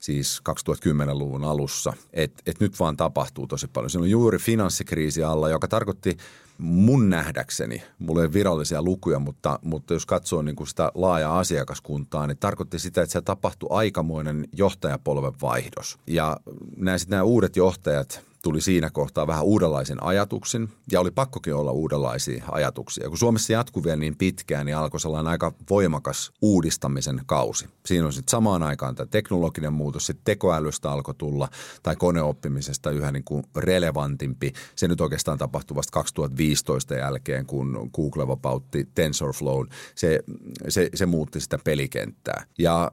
siis 0.00 0.42
2010-luvun 0.50 1.44
alussa, 1.44 1.92
että 2.12 2.42
et 2.46 2.60
nyt 2.60 2.80
vaan 2.80 2.96
tapahtuu 2.96 3.46
tosi 3.46 3.66
paljon. 3.66 3.90
Siinä 3.90 4.02
on 4.02 4.10
juuri 4.10 4.38
finanssikriisi 4.38 5.24
alla, 5.24 5.48
joka 5.48 5.68
tarkoitti 5.68 6.16
mun 6.58 7.10
nähdäkseni, 7.10 7.82
mulla 7.98 8.20
ei 8.20 8.26
ole 8.26 8.32
virallisia 8.32 8.82
lukuja, 8.82 9.18
mutta, 9.18 9.58
mutta 9.62 9.94
jos 9.94 10.06
katsoo 10.06 10.42
niin 10.42 10.56
kuin 10.56 10.66
sitä 10.66 10.92
laajaa 10.94 11.38
asiakaskuntaa, 11.38 12.26
niin 12.26 12.38
tarkoitti 12.38 12.78
sitä, 12.78 13.02
että 13.02 13.12
se 13.12 13.22
tapahtui 13.22 13.68
aikamoinen 13.72 14.48
johtajapolven 14.52 15.32
vaihdos. 15.42 15.98
Ja 16.06 16.36
nämä, 16.76 16.96
nämä 17.08 17.22
uudet 17.22 17.56
johtajat– 17.56 18.20
tuli 18.44 18.60
siinä 18.60 18.90
kohtaa 18.90 19.26
vähän 19.26 19.44
uudenlaisen 19.44 20.02
ajatuksen 20.02 20.68
ja 20.92 21.00
oli 21.00 21.10
pakkokin 21.10 21.54
olla 21.54 21.72
uudenlaisia 21.72 22.44
ajatuksia. 22.52 23.08
Kun 23.08 23.18
Suomessa 23.18 23.52
jatkui 23.52 23.84
vielä 23.84 23.96
niin 23.96 24.16
pitkään, 24.16 24.66
niin 24.66 24.76
alkoi 24.76 25.00
sellainen 25.00 25.30
aika 25.30 25.52
voimakas 25.70 26.32
uudistamisen 26.42 27.20
kausi. 27.26 27.68
Siinä 27.86 28.06
on 28.06 28.12
sitten 28.12 28.30
samaan 28.30 28.62
aikaan 28.62 28.94
tämä 28.94 29.06
teknologinen 29.06 29.72
muutos, 29.72 30.06
sitten 30.06 30.24
tekoälystä 30.24 30.90
alkoi 30.90 31.14
tulla 31.14 31.48
tai 31.82 31.96
koneoppimisesta 31.96 32.90
yhä 32.90 33.12
niin 33.12 33.24
kuin 33.24 33.44
relevantimpi. 33.56 34.52
Se 34.76 34.88
nyt 34.88 35.00
oikeastaan 35.00 35.38
tapahtui 35.38 35.74
vasta 35.74 35.92
2015 35.92 36.94
jälkeen, 36.94 37.46
kun 37.46 37.90
Google 37.94 38.28
vapautti 38.28 38.88
TensorFlow. 38.94 39.66
Se, 39.94 40.20
se, 40.68 40.90
se 40.94 41.06
muutti 41.06 41.40
sitä 41.40 41.58
pelikenttää. 41.64 42.46
Ja 42.58 42.90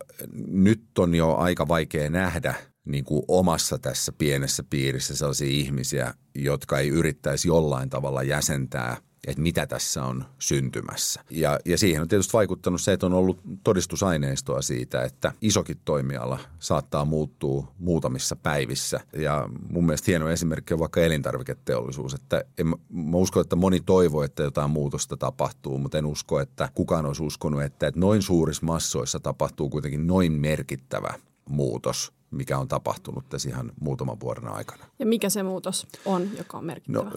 nyt 0.47 0.99
on 0.99 1.15
jo 1.15 1.35
aika 1.35 1.67
vaikea 1.67 2.09
nähdä– 2.09 2.55
niin 2.85 3.03
kuin 3.03 3.23
omassa 3.27 3.79
tässä 3.79 4.11
pienessä 4.11 4.63
piirissä 4.69 5.15
sellaisia 5.15 5.47
ihmisiä, 5.47 6.13
jotka 6.35 6.79
ei 6.79 6.89
yrittäisi 6.89 7.47
jollain 7.47 7.89
tavalla 7.89 8.23
jäsentää, 8.23 8.97
että 9.27 9.41
mitä 9.41 9.67
tässä 9.67 10.03
on 10.03 10.25
syntymässä. 10.39 11.21
Ja, 11.29 11.59
ja 11.65 11.77
siihen 11.77 12.01
on 12.01 12.07
tietysti 12.07 12.33
vaikuttanut 12.33 12.81
se, 12.81 12.93
että 12.93 13.05
on 13.05 13.13
ollut 13.13 13.39
todistusaineistoa 13.63 14.61
siitä, 14.61 15.03
että 15.03 15.31
isokin 15.41 15.77
toimiala 15.85 16.39
saattaa 16.59 17.05
muuttua 17.05 17.71
muutamissa 17.79 18.35
päivissä. 18.35 18.99
Ja 19.17 19.49
mun 19.69 19.85
mielestä 19.85 20.11
hieno 20.11 20.29
esimerkki 20.29 20.73
on 20.73 20.79
vaikka 20.79 21.01
elintarviketeollisuus, 21.01 22.13
että 22.13 22.43
en, 22.57 22.67
mä 22.67 23.17
uskon, 23.17 23.41
että 23.41 23.55
moni 23.55 23.79
toivoo, 23.79 24.23
että 24.23 24.43
jotain 24.43 24.71
muutosta 24.71 25.17
tapahtuu, 25.17 25.77
mutta 25.77 25.97
en 25.97 26.05
usko, 26.05 26.39
että 26.39 26.69
kukaan 26.73 27.05
olisi 27.05 27.23
uskonut, 27.23 27.61
että, 27.61 27.87
että 27.87 27.99
noin 27.99 28.21
suurissa 28.21 28.65
massoissa 28.65 29.19
tapahtuu 29.19 29.69
kuitenkin 29.69 30.07
noin 30.07 30.31
merkittävä 30.31 31.13
muutos– 31.49 32.11
mikä 32.31 32.57
on 32.57 32.67
tapahtunut 32.67 33.29
tässä 33.29 33.49
ihan 33.49 33.71
muutaman 33.79 34.19
vuoden 34.19 34.47
aikana. 34.47 34.83
Ja 34.99 35.05
mikä 35.05 35.29
se 35.29 35.43
muutos 35.43 35.87
on, 36.05 36.29
joka 36.37 36.57
on 36.57 36.65
merkittävä? 36.65 37.09
No, 37.09 37.11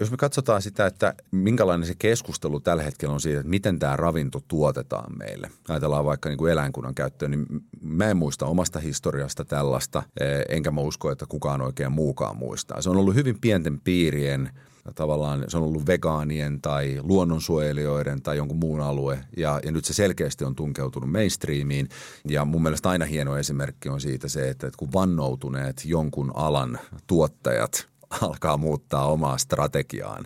jos 0.00 0.10
me 0.10 0.16
katsotaan 0.16 0.62
sitä, 0.62 0.86
että 0.86 1.14
minkälainen 1.30 1.86
se 1.86 1.94
keskustelu 1.98 2.60
tällä 2.60 2.82
hetkellä 2.82 3.14
on 3.14 3.20
siitä, 3.20 3.40
että 3.40 3.50
miten 3.50 3.78
tämä 3.78 3.96
ravinto 3.96 4.40
tuotetaan 4.48 5.18
meille. 5.18 5.50
Ajatellaan 5.68 6.04
vaikka 6.04 6.28
niin 6.28 6.38
kuin 6.38 6.52
eläinkunnan 6.52 6.94
käyttöön, 6.94 7.30
niin 7.30 7.46
mä 7.82 8.10
en 8.10 8.16
muista 8.16 8.46
omasta 8.46 8.78
historiasta 8.78 9.44
tällaista, 9.44 10.02
e, 10.20 10.24
enkä 10.48 10.70
mä 10.70 10.80
usko, 10.80 11.10
että 11.10 11.26
kukaan 11.28 11.60
oikein 11.60 11.92
muukaan 11.92 12.36
muistaa. 12.36 12.82
Se 12.82 12.90
on 12.90 12.96
ollut 12.96 13.14
hyvin 13.14 13.40
pienten 13.40 13.80
piirien– 13.80 14.50
tavallaan 14.94 15.44
se 15.48 15.56
on 15.56 15.62
ollut 15.62 15.86
vegaanien 15.86 16.60
tai 16.60 16.98
luonnonsuojelijoiden 17.02 18.22
tai 18.22 18.36
jonkun 18.36 18.58
muun 18.58 18.80
alue 18.80 19.24
ja, 19.36 19.60
ja 19.64 19.72
nyt 19.72 19.84
se 19.84 19.94
selkeästi 19.94 20.44
on 20.44 20.54
tunkeutunut 20.54 21.10
mainstreamiin 21.10 21.88
ja 22.28 22.44
mun 22.44 22.62
mielestä 22.62 22.90
aina 22.90 23.04
hieno 23.04 23.36
esimerkki 23.36 23.88
on 23.88 24.00
siitä 24.00 24.28
se, 24.28 24.48
että, 24.48 24.66
että 24.66 24.78
kun 24.78 24.92
vannoutuneet 24.92 25.82
jonkun 25.84 26.32
alan 26.34 26.78
tuottajat 27.06 27.92
alkaa 28.20 28.56
muuttaa 28.56 29.06
omaa 29.06 29.38
strategiaan. 29.38 30.24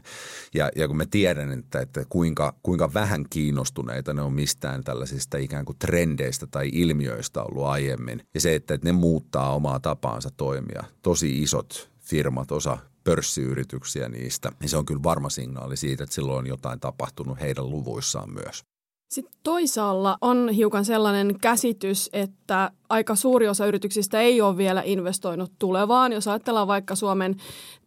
Ja, 0.54 0.70
ja 0.76 0.88
kun 0.88 0.96
me 0.96 1.06
tiedän, 1.06 1.52
että, 1.52 1.80
että 1.80 2.04
kuinka, 2.08 2.54
kuinka 2.62 2.94
vähän 2.94 3.24
kiinnostuneita 3.30 4.14
ne 4.14 4.22
on 4.22 4.32
mistään 4.32 4.84
tällaisista 4.84 5.38
ikään 5.38 5.64
kuin 5.64 5.78
trendeistä 5.78 6.46
tai 6.46 6.70
ilmiöistä 6.72 7.42
ollut 7.42 7.64
aiemmin. 7.64 8.22
Ja 8.34 8.40
se, 8.40 8.54
että, 8.54 8.74
että 8.74 8.88
ne 8.88 8.92
muuttaa 8.92 9.54
omaa 9.54 9.80
tapaansa 9.80 10.30
toimia. 10.36 10.84
Tosi 11.02 11.42
isot 11.42 11.90
firmat, 12.00 12.52
osa 12.52 12.78
pörssiyrityksiä 13.06 14.08
niistä, 14.08 14.52
niin 14.60 14.68
se 14.68 14.76
on 14.76 14.86
kyllä 14.86 15.02
varma 15.02 15.30
signaali 15.30 15.76
siitä, 15.76 16.04
että 16.04 16.14
silloin 16.14 16.38
on 16.38 16.46
jotain 16.46 16.80
tapahtunut 16.80 17.40
heidän 17.40 17.70
luvuissaan 17.70 18.30
myös. 18.30 18.64
Sitten 19.12 19.40
toisaalla 19.42 20.18
on 20.20 20.48
hiukan 20.48 20.84
sellainen 20.84 21.40
käsitys, 21.40 22.10
että 22.12 22.70
aika 22.88 23.14
suuri 23.14 23.48
osa 23.48 23.66
yrityksistä 23.66 24.20
ei 24.20 24.40
ole 24.40 24.56
vielä 24.56 24.82
investoinut 24.84 25.52
tulevaan. 25.58 26.12
Jos 26.12 26.28
ajatellaan 26.28 26.68
vaikka 26.68 26.94
Suomen 26.94 27.36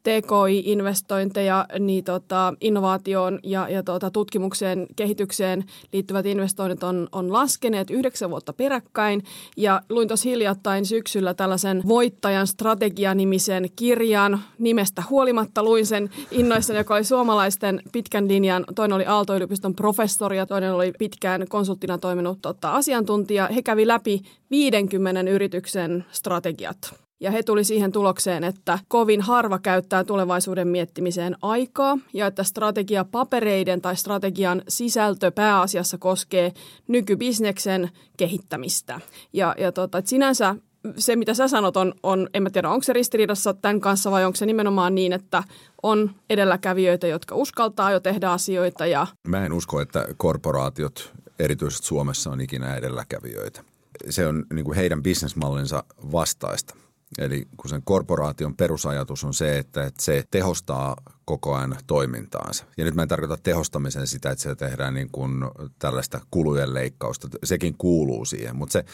TKI-investointeja, 0.09 1.65
niin 1.79 2.03
tota, 2.03 2.53
innovaatioon 2.61 3.39
ja, 3.43 3.69
ja 3.69 3.83
tota, 3.83 4.11
tutkimukseen, 4.11 4.87
kehitykseen 4.95 5.63
liittyvät 5.93 6.25
investoinnit 6.25 6.83
on, 6.83 7.07
on 7.11 7.33
laskeneet 7.33 7.89
yhdeksän 7.89 8.29
vuotta 8.29 8.53
peräkkäin. 8.53 9.23
Ja 9.57 9.81
luin 9.89 10.07
tuossa 10.07 10.29
hiljattain 10.29 10.85
syksyllä 10.85 11.33
tällaisen 11.33 11.81
voittajan 11.87 12.47
strategia-nimisen 12.47 13.69
kirjan 13.75 14.39
nimestä 14.59 15.03
huolimatta. 15.09 15.63
Luin 15.63 15.85
sen 15.85 16.09
innoissani, 16.31 16.79
joka 16.79 16.95
oli 16.95 17.03
suomalaisten 17.03 17.81
pitkän 17.91 18.27
linjan. 18.27 18.65
Toinen 18.75 18.95
oli 18.95 19.05
Aalto-yliopiston 19.05 19.75
professori 19.75 20.37
ja 20.37 20.45
toinen 20.45 20.73
oli 20.73 20.93
pitkään 20.99 21.45
konsulttina 21.49 21.97
toiminut 21.97 22.39
tota, 22.41 22.71
asiantuntija. 22.71 23.47
He 23.55 23.61
kävi 23.61 23.87
läpi 23.87 24.21
50 24.51 25.31
yrityksen 25.31 26.05
strategiat. 26.11 27.08
Ja 27.21 27.31
he 27.31 27.43
tuli 27.43 27.63
siihen 27.63 27.91
tulokseen, 27.91 28.43
että 28.43 28.79
kovin 28.87 29.21
harva 29.21 29.59
käyttää 29.59 30.03
tulevaisuuden 30.03 30.67
miettimiseen 30.67 31.35
aikaa 31.41 31.97
ja 32.13 32.27
että 32.27 32.43
strategiapapereiden 32.43 33.81
tai 33.81 33.95
strategian 33.95 34.61
sisältö 34.67 35.31
pääasiassa 35.31 35.97
koskee 35.97 36.53
nykybisneksen 36.87 37.89
kehittämistä. 38.17 38.99
Ja, 39.33 39.55
ja 39.57 39.71
tota, 39.71 39.97
että 39.97 40.09
sinänsä 40.09 40.55
se, 40.97 41.15
mitä 41.15 41.33
sä 41.33 41.47
sanot, 41.47 41.77
on, 41.77 41.93
on, 42.03 42.29
en 42.33 42.43
mä 42.43 42.49
tiedä, 42.49 42.69
onko 42.69 42.83
se 42.83 42.93
ristiriidassa 42.93 43.53
tämän 43.53 43.79
kanssa 43.79 44.11
vai 44.11 44.25
onko 44.25 44.35
se 44.35 44.45
nimenomaan 44.45 44.95
niin, 44.95 45.13
että 45.13 45.43
on 45.83 46.11
edelläkävijöitä, 46.29 47.07
jotka 47.07 47.35
uskaltaa 47.35 47.91
jo 47.91 47.99
tehdä 47.99 48.31
asioita. 48.31 48.85
Ja... 48.85 49.07
Mä 49.27 49.45
en 49.45 49.53
usko, 49.53 49.81
että 49.81 50.07
korporaatiot, 50.17 51.13
erityisesti 51.39 51.87
Suomessa, 51.87 52.29
on 52.31 52.41
ikinä 52.41 52.75
edelläkävijöitä. 52.75 53.63
Se 54.09 54.27
on 54.27 54.45
niin 54.53 54.65
kuin 54.65 54.75
heidän 54.75 55.03
bisnesmallinsa 55.03 55.83
vastaista. 56.11 56.75
Eli 57.17 57.47
kun 57.57 57.69
sen 57.69 57.81
korporaation 57.83 58.55
perusajatus 58.55 59.23
on 59.23 59.33
se, 59.33 59.57
että, 59.57 59.91
se 59.99 60.23
tehostaa 60.31 60.95
koko 61.25 61.55
ajan 61.55 61.75
toimintaansa. 61.87 62.65
Ja 62.77 62.85
nyt 62.85 62.95
mä 62.95 63.01
en 63.01 63.07
tarkoita 63.07 63.37
tehostamisen 63.43 64.07
sitä, 64.07 64.31
että 64.31 64.41
se 64.41 64.55
tehdään 64.55 64.93
niin 64.93 65.09
kuin 65.11 65.33
tällaista 65.79 66.21
kulujen 66.31 66.73
leikkausta. 66.73 67.27
Sekin 67.43 67.75
kuuluu 67.77 68.25
siihen, 68.25 68.55
mutta 68.55 68.73
se, 68.73 68.85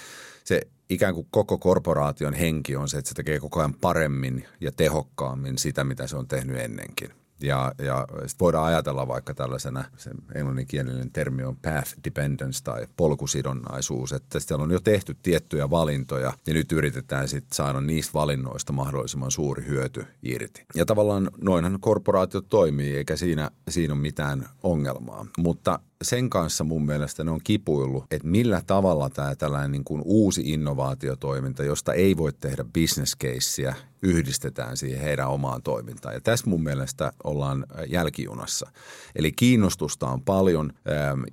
se 0.43 0.61
ikään 0.89 1.13
kuin 1.13 1.27
koko 1.29 1.57
korporaation 1.57 2.33
henki 2.33 2.75
on 2.75 2.89
se, 2.89 2.97
että 2.97 3.09
se 3.09 3.15
tekee 3.15 3.39
koko 3.39 3.59
ajan 3.59 3.73
paremmin 3.73 4.45
ja 4.61 4.71
tehokkaammin 4.71 5.57
sitä, 5.57 5.83
mitä 5.83 6.07
se 6.07 6.17
on 6.17 6.27
tehnyt 6.27 6.59
ennenkin. 6.59 7.24
Ja, 7.41 7.71
ja 7.77 8.07
sit 8.27 8.39
voidaan 8.39 8.65
ajatella 8.65 9.07
vaikka 9.07 9.33
tällaisena, 9.33 9.83
se 9.97 10.11
englanninkielinen 10.35 11.11
termi 11.11 11.43
on 11.43 11.55
path 11.55 11.93
dependence 12.03 12.63
tai 12.63 12.87
polkusidonnaisuus, 12.97 14.13
että 14.13 14.39
siellä 14.39 14.63
on 14.63 14.71
jo 14.71 14.79
tehty 14.79 15.15
tiettyjä 15.23 15.69
valintoja 15.69 16.33
ja 16.47 16.53
nyt 16.53 16.71
yritetään 16.71 17.27
sitten 17.27 17.55
saada 17.55 17.81
niistä 17.81 18.13
valinnoista 18.13 18.73
mahdollisimman 18.73 19.31
suuri 19.31 19.65
hyöty 19.67 20.05
irti. 20.23 20.65
Ja 20.75 20.85
tavallaan 20.85 21.29
noinhan 21.41 21.77
korporaatiot 21.79 22.49
toimii, 22.49 22.95
eikä 22.95 23.15
siinä, 23.15 23.51
siinä 23.69 23.93
ole 23.93 24.01
mitään 24.01 24.49
ongelmaa. 24.63 25.25
Mutta 25.37 25.79
sen 26.03 26.29
kanssa 26.29 26.63
mun 26.63 26.85
mielestä 26.85 27.23
ne 27.23 27.31
on 27.31 27.39
kipuillut, 27.43 28.05
että 28.11 28.27
millä 28.27 28.61
tavalla 28.67 29.09
tämä 29.09 29.35
tällainen 29.35 29.71
niin 29.71 29.83
kuin 29.83 30.01
uusi 30.05 30.41
innovaatiotoiminta, 30.45 31.63
josta 31.63 31.93
ei 31.93 32.17
voi 32.17 32.33
tehdä 32.33 32.65
bisneskeisiä, 32.73 33.75
yhdistetään 34.01 34.77
siihen 34.77 35.01
heidän 35.01 35.29
omaan 35.29 35.61
toimintaan. 35.61 36.13
Ja 36.13 36.21
tässä 36.21 36.49
mun 36.49 36.63
mielestä 36.63 37.11
ollaan 37.23 37.65
jälkijunassa. 37.87 38.71
Eli 39.15 39.31
kiinnostusta 39.31 40.07
on 40.07 40.21
paljon 40.21 40.73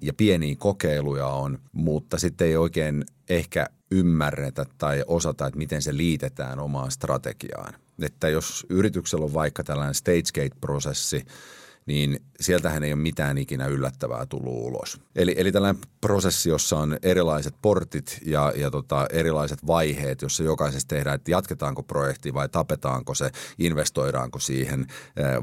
ja 0.00 0.12
pieniä 0.14 0.57
kokeiluja 0.59 1.26
on, 1.26 1.59
mutta 1.73 2.19
sitten 2.19 2.47
ei 2.47 2.57
oikein 2.57 3.04
ehkä 3.28 3.66
ymmärretä 3.90 4.66
tai 4.78 5.04
osata, 5.07 5.47
että 5.47 5.59
miten 5.59 5.83
se 5.83 5.97
liitetään 5.97 6.59
omaan 6.59 6.90
strategiaan. 6.90 7.75
Että 8.02 8.28
jos 8.28 8.66
yrityksellä 8.69 9.25
on 9.25 9.35
vaikka 9.35 9.64
tällainen 9.64 9.95
stage 9.95 10.23
gate-prosessi, 10.35 11.25
niin 11.87 12.23
sieltähän 12.41 12.85
ei 12.85 12.93
ole 12.93 13.01
mitään 13.01 13.39
ikinä 13.39 13.67
yllättävää 13.67 14.27
tullut 14.27 14.55
ulos. 14.55 15.01
Eli, 15.17 15.35
eli 15.39 15.53
tällainen 15.53 15.83
prosessi, 16.01 16.49
jossa 16.49 16.79
on 16.79 16.99
erilaiset 17.03 17.55
portit 17.62 18.19
ja, 18.27 18.53
ja 18.57 18.71
tota, 18.71 19.07
erilaiset 19.12 19.67
vaiheet, 19.67 20.23
jossa 20.23 20.43
jokaisessa 20.43 20.89
tehdään, 20.89 21.15
että 21.15 21.31
jatketaanko 21.31 21.83
projekti 21.83 22.35
vai 22.35 22.49
tapetaanko 22.49 23.15
se, 23.15 23.31
investoidaanko 23.59 24.39
siihen 24.39 24.87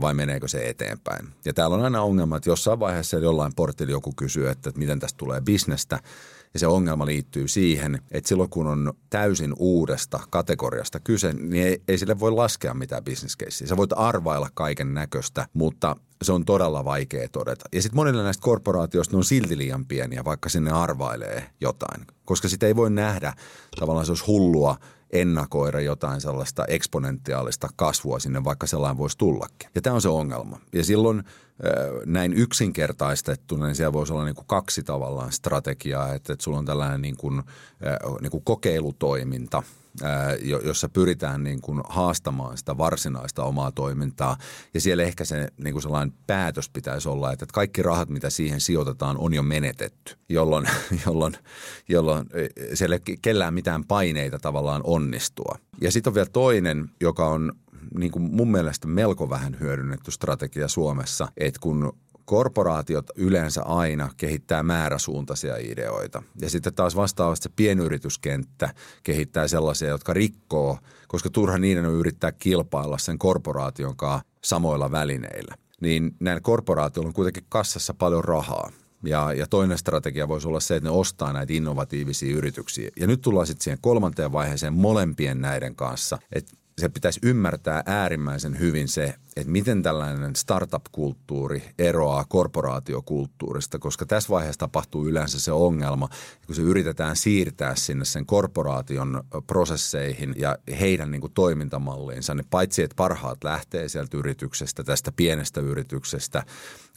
vai 0.01 0.13
meneekö 0.13 0.47
se 0.47 0.69
eteenpäin. 0.69 1.27
Ja 1.45 1.53
täällä 1.53 1.75
on 1.75 1.83
aina 1.83 2.01
ongelma, 2.01 2.37
että 2.37 2.49
jossain 2.49 2.79
vaiheessa 2.79 3.17
jollain 3.17 3.55
portilla 3.55 3.91
joku 3.91 4.13
kysyy, 4.15 4.49
että, 4.49 4.69
että 4.69 4.79
miten 4.79 4.99
tästä 4.99 5.17
tulee 5.17 5.41
bisnestä– 5.41 5.99
ja 6.53 6.59
se 6.59 6.67
ongelma 6.67 7.05
liittyy 7.05 7.47
siihen, 7.47 8.01
että 8.11 8.27
silloin 8.27 8.49
kun 8.49 8.67
on 8.67 8.93
täysin 9.09 9.53
uudesta 9.59 10.19
kategoriasta 10.29 10.99
kyse, 10.99 11.33
niin 11.33 11.67
ei, 11.67 11.81
ei 11.87 11.97
sille 11.97 12.19
voi 12.19 12.31
laskea 12.31 12.73
mitään 12.73 13.03
bisneskeissiä. 13.03 13.67
Sä 13.67 13.77
voit 13.77 13.91
arvailla 13.95 14.49
kaiken 14.53 14.93
näköistä, 14.93 15.47
mutta 15.53 15.95
se 16.21 16.31
on 16.31 16.45
todella 16.45 16.85
vaikea 16.85 17.29
todeta. 17.29 17.65
Ja 17.73 17.81
sitten 17.81 17.95
monille 17.95 18.23
näistä 18.23 18.41
korporaatioista 18.41 19.13
ne 19.13 19.17
on 19.17 19.23
silti 19.23 19.57
liian 19.57 19.85
pieniä, 19.85 20.25
vaikka 20.25 20.49
sinne 20.49 20.71
arvailee 20.71 21.49
jotain. 21.61 22.07
Koska 22.25 22.47
sitä 22.49 22.67
ei 22.67 22.75
voi 22.75 22.91
nähdä, 22.91 23.33
tavallaan 23.79 24.05
se 24.05 24.11
olisi 24.11 24.25
hullua, 24.25 24.77
ennakoida 25.11 25.79
jotain 25.79 26.21
sellaista 26.21 26.65
eksponentiaalista 26.65 27.69
kasvua 27.75 28.19
sinne, 28.19 28.43
vaikka 28.43 28.67
sellainen 28.67 28.97
voisi 28.97 29.17
tullakin. 29.17 29.69
Ja 29.75 29.81
tämä 29.81 29.93
on 29.93 30.01
se 30.01 30.09
ongelma. 30.09 30.59
Ja 30.73 30.83
silloin 30.83 31.23
näin 32.05 32.33
yksinkertaistettuna, 32.33 33.65
niin 33.65 33.75
siellä 33.75 33.93
voisi 33.93 34.13
olla 34.13 34.25
niin 34.25 34.35
kuin 34.35 34.47
kaksi 34.47 34.83
tavallaan 34.83 35.31
strategiaa, 35.31 36.13
että, 36.13 36.33
että 36.33 36.43
sulla 36.43 36.57
on 36.57 36.65
tällainen 36.65 37.01
niin 37.01 37.17
kuin, 37.17 37.43
niin 38.21 38.31
kuin 38.31 38.43
kokeilutoiminta– 38.43 39.63
jossa 40.63 40.89
pyritään 40.89 41.43
niin 41.43 41.61
kuin 41.61 41.81
haastamaan 41.89 42.57
sitä 42.57 42.77
varsinaista 42.77 43.43
omaa 43.43 43.71
toimintaa. 43.71 44.37
Ja 44.73 44.81
siellä 44.81 45.03
ehkä 45.03 45.25
se 45.25 45.47
niin 45.57 45.73
kuin 45.73 45.83
sellainen 45.83 46.15
päätös 46.27 46.69
pitäisi 46.69 47.09
olla, 47.09 47.33
että 47.33 47.45
kaikki 47.53 47.81
rahat, 47.81 48.09
mitä 48.09 48.29
siihen 48.29 48.61
sijoitetaan, 48.61 49.17
on 49.17 49.33
jo 49.33 49.43
menetetty, 49.43 50.15
jolloin, 50.29 50.69
jolloin, 51.05 51.33
jolloin 51.89 52.25
siellä 52.73 52.95
ei 52.95 53.17
kellään 53.21 53.53
mitään 53.53 53.83
paineita 53.83 54.39
tavallaan 54.39 54.81
onnistua. 54.83 55.55
Ja 55.81 55.91
sitten 55.91 56.11
on 56.11 56.15
vielä 56.15 56.29
toinen, 56.33 56.89
joka 57.01 57.27
on 57.27 57.51
niin 57.97 58.11
kuin 58.11 58.23
mun 58.23 58.51
mielestä 58.51 58.87
melko 58.87 59.29
vähän 59.29 59.57
hyödynnetty 59.59 60.11
strategia 60.11 60.67
Suomessa, 60.67 61.27
että 61.37 61.59
kun 61.59 61.93
korporaatiot 62.29 63.09
yleensä 63.15 63.63
aina 63.63 64.09
kehittää 64.17 64.63
määräsuuntaisia 64.63 65.57
ideoita. 65.57 66.23
Ja 66.41 66.49
sitten 66.49 66.73
taas 66.73 66.95
vastaavasti 66.95 67.43
se 67.43 67.49
pienyrityskenttä 67.55 68.73
kehittää 69.03 69.47
sellaisia, 69.47 69.87
jotka 69.87 70.13
rikkoo, 70.13 70.77
koska 71.07 71.29
turha 71.29 71.57
niiden 71.57 71.85
on 71.85 71.93
yrittää 71.93 72.31
kilpailla 72.31 72.97
sen 72.97 73.17
korporaation 73.17 73.95
kanssa 73.95 74.27
samoilla 74.43 74.91
välineillä. 74.91 75.55
Niin 75.81 76.15
näillä 76.19 76.41
korporaatioilla 76.41 77.07
on 77.07 77.13
kuitenkin 77.13 77.45
kassassa 77.49 77.93
paljon 77.93 78.23
rahaa. 78.23 78.71
Ja, 79.03 79.33
ja 79.33 79.47
toinen 79.47 79.77
strategia 79.77 80.27
voisi 80.27 80.47
olla 80.47 80.59
se, 80.59 80.75
että 80.75 80.89
ne 80.89 80.95
ostaa 80.95 81.33
näitä 81.33 81.53
innovatiivisia 81.53 82.35
yrityksiä. 82.35 82.89
Ja 82.99 83.07
nyt 83.07 83.21
tullaan 83.21 83.47
sitten 83.47 83.63
siihen 83.63 83.79
kolmanteen 83.81 84.31
vaiheeseen 84.31 84.73
molempien 84.73 85.41
näiden 85.41 85.75
kanssa, 85.75 86.19
että 86.31 86.51
se 86.79 86.89
pitäisi 86.89 87.19
ymmärtää 87.23 87.83
äärimmäisen 87.85 88.59
hyvin 88.59 88.87
se, 88.87 89.15
että 89.35 89.51
miten 89.51 89.83
tällainen 89.83 90.35
startup-kulttuuri 90.35 91.63
eroaa 91.79 92.25
korporaatiokulttuurista, 92.29 93.79
koska 93.79 94.05
tässä 94.05 94.29
vaiheessa 94.29 94.59
tapahtuu 94.59 95.07
yleensä 95.07 95.39
se 95.39 95.51
ongelma, 95.51 96.09
kun 96.45 96.55
se 96.55 96.61
yritetään 96.61 97.15
siirtää 97.15 97.75
sinne 97.75 98.05
sen 98.05 98.25
korporaation 98.25 99.23
prosesseihin 99.47 100.33
ja 100.37 100.57
heidän 100.79 101.11
niin 101.11 101.21
kuin 101.21 101.33
toimintamalliinsa, 101.33 102.33
niin 102.33 102.47
paitsi 102.49 102.83
että 102.83 102.95
parhaat 102.95 103.43
lähtee 103.43 103.89
sieltä 103.89 104.17
yrityksestä, 104.17 104.83
tästä 104.83 105.11
pienestä 105.11 105.61
yrityksestä, 105.61 106.43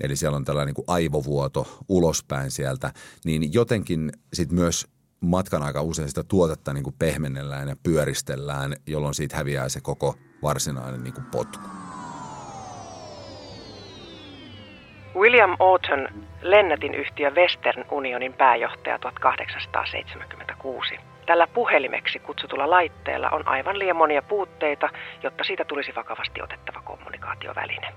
eli 0.01 0.17
siellä 0.17 0.37
on 0.37 0.45
tällainen 0.45 0.67
niin 0.67 0.85
kuin 0.85 0.97
aivovuoto 0.97 1.85
ulospäin 1.89 2.51
sieltä, 2.51 2.93
niin 3.25 3.53
jotenkin 3.53 4.13
sitten 4.33 4.59
myös 4.59 4.87
matkan 5.23 5.63
aika 5.63 5.83
usein 5.83 6.09
sitä 6.09 6.25
tuotetta 6.25 6.73
niin 6.73 6.85
kuin 6.85 6.97
pehmennellään 6.99 7.69
ja 7.69 7.77
pyöristellään, 7.83 8.77
jolloin 8.87 9.15
siitä 9.15 9.37
häviää 9.37 9.69
se 9.69 9.81
koko 9.81 10.15
varsinainen 10.43 11.05
niin 11.05 11.15
kuin 11.15 11.25
potku. 11.25 11.69
William 15.15 15.57
Orton, 15.59 16.09
Lennätin 16.43 16.95
yhtiö 16.95 17.31
Western 17.31 17.85
Unionin 17.91 18.33
pääjohtaja 18.33 18.99
1876. 18.99 20.95
Tällä 21.27 21.47
puhelimeksi 21.47 22.19
kutsutulla 22.19 22.71
laitteella 22.71 23.31
on 23.31 23.49
aivan 23.49 23.79
liian 23.79 23.97
monia 23.97 24.23
puutteita, 24.23 24.89
jotta 25.23 25.45
siitä 25.45 25.65
tulisi 25.65 25.95
vakavasti 25.95 26.43
otettava 26.43 26.83
kommunikaatioväline. 26.83 27.93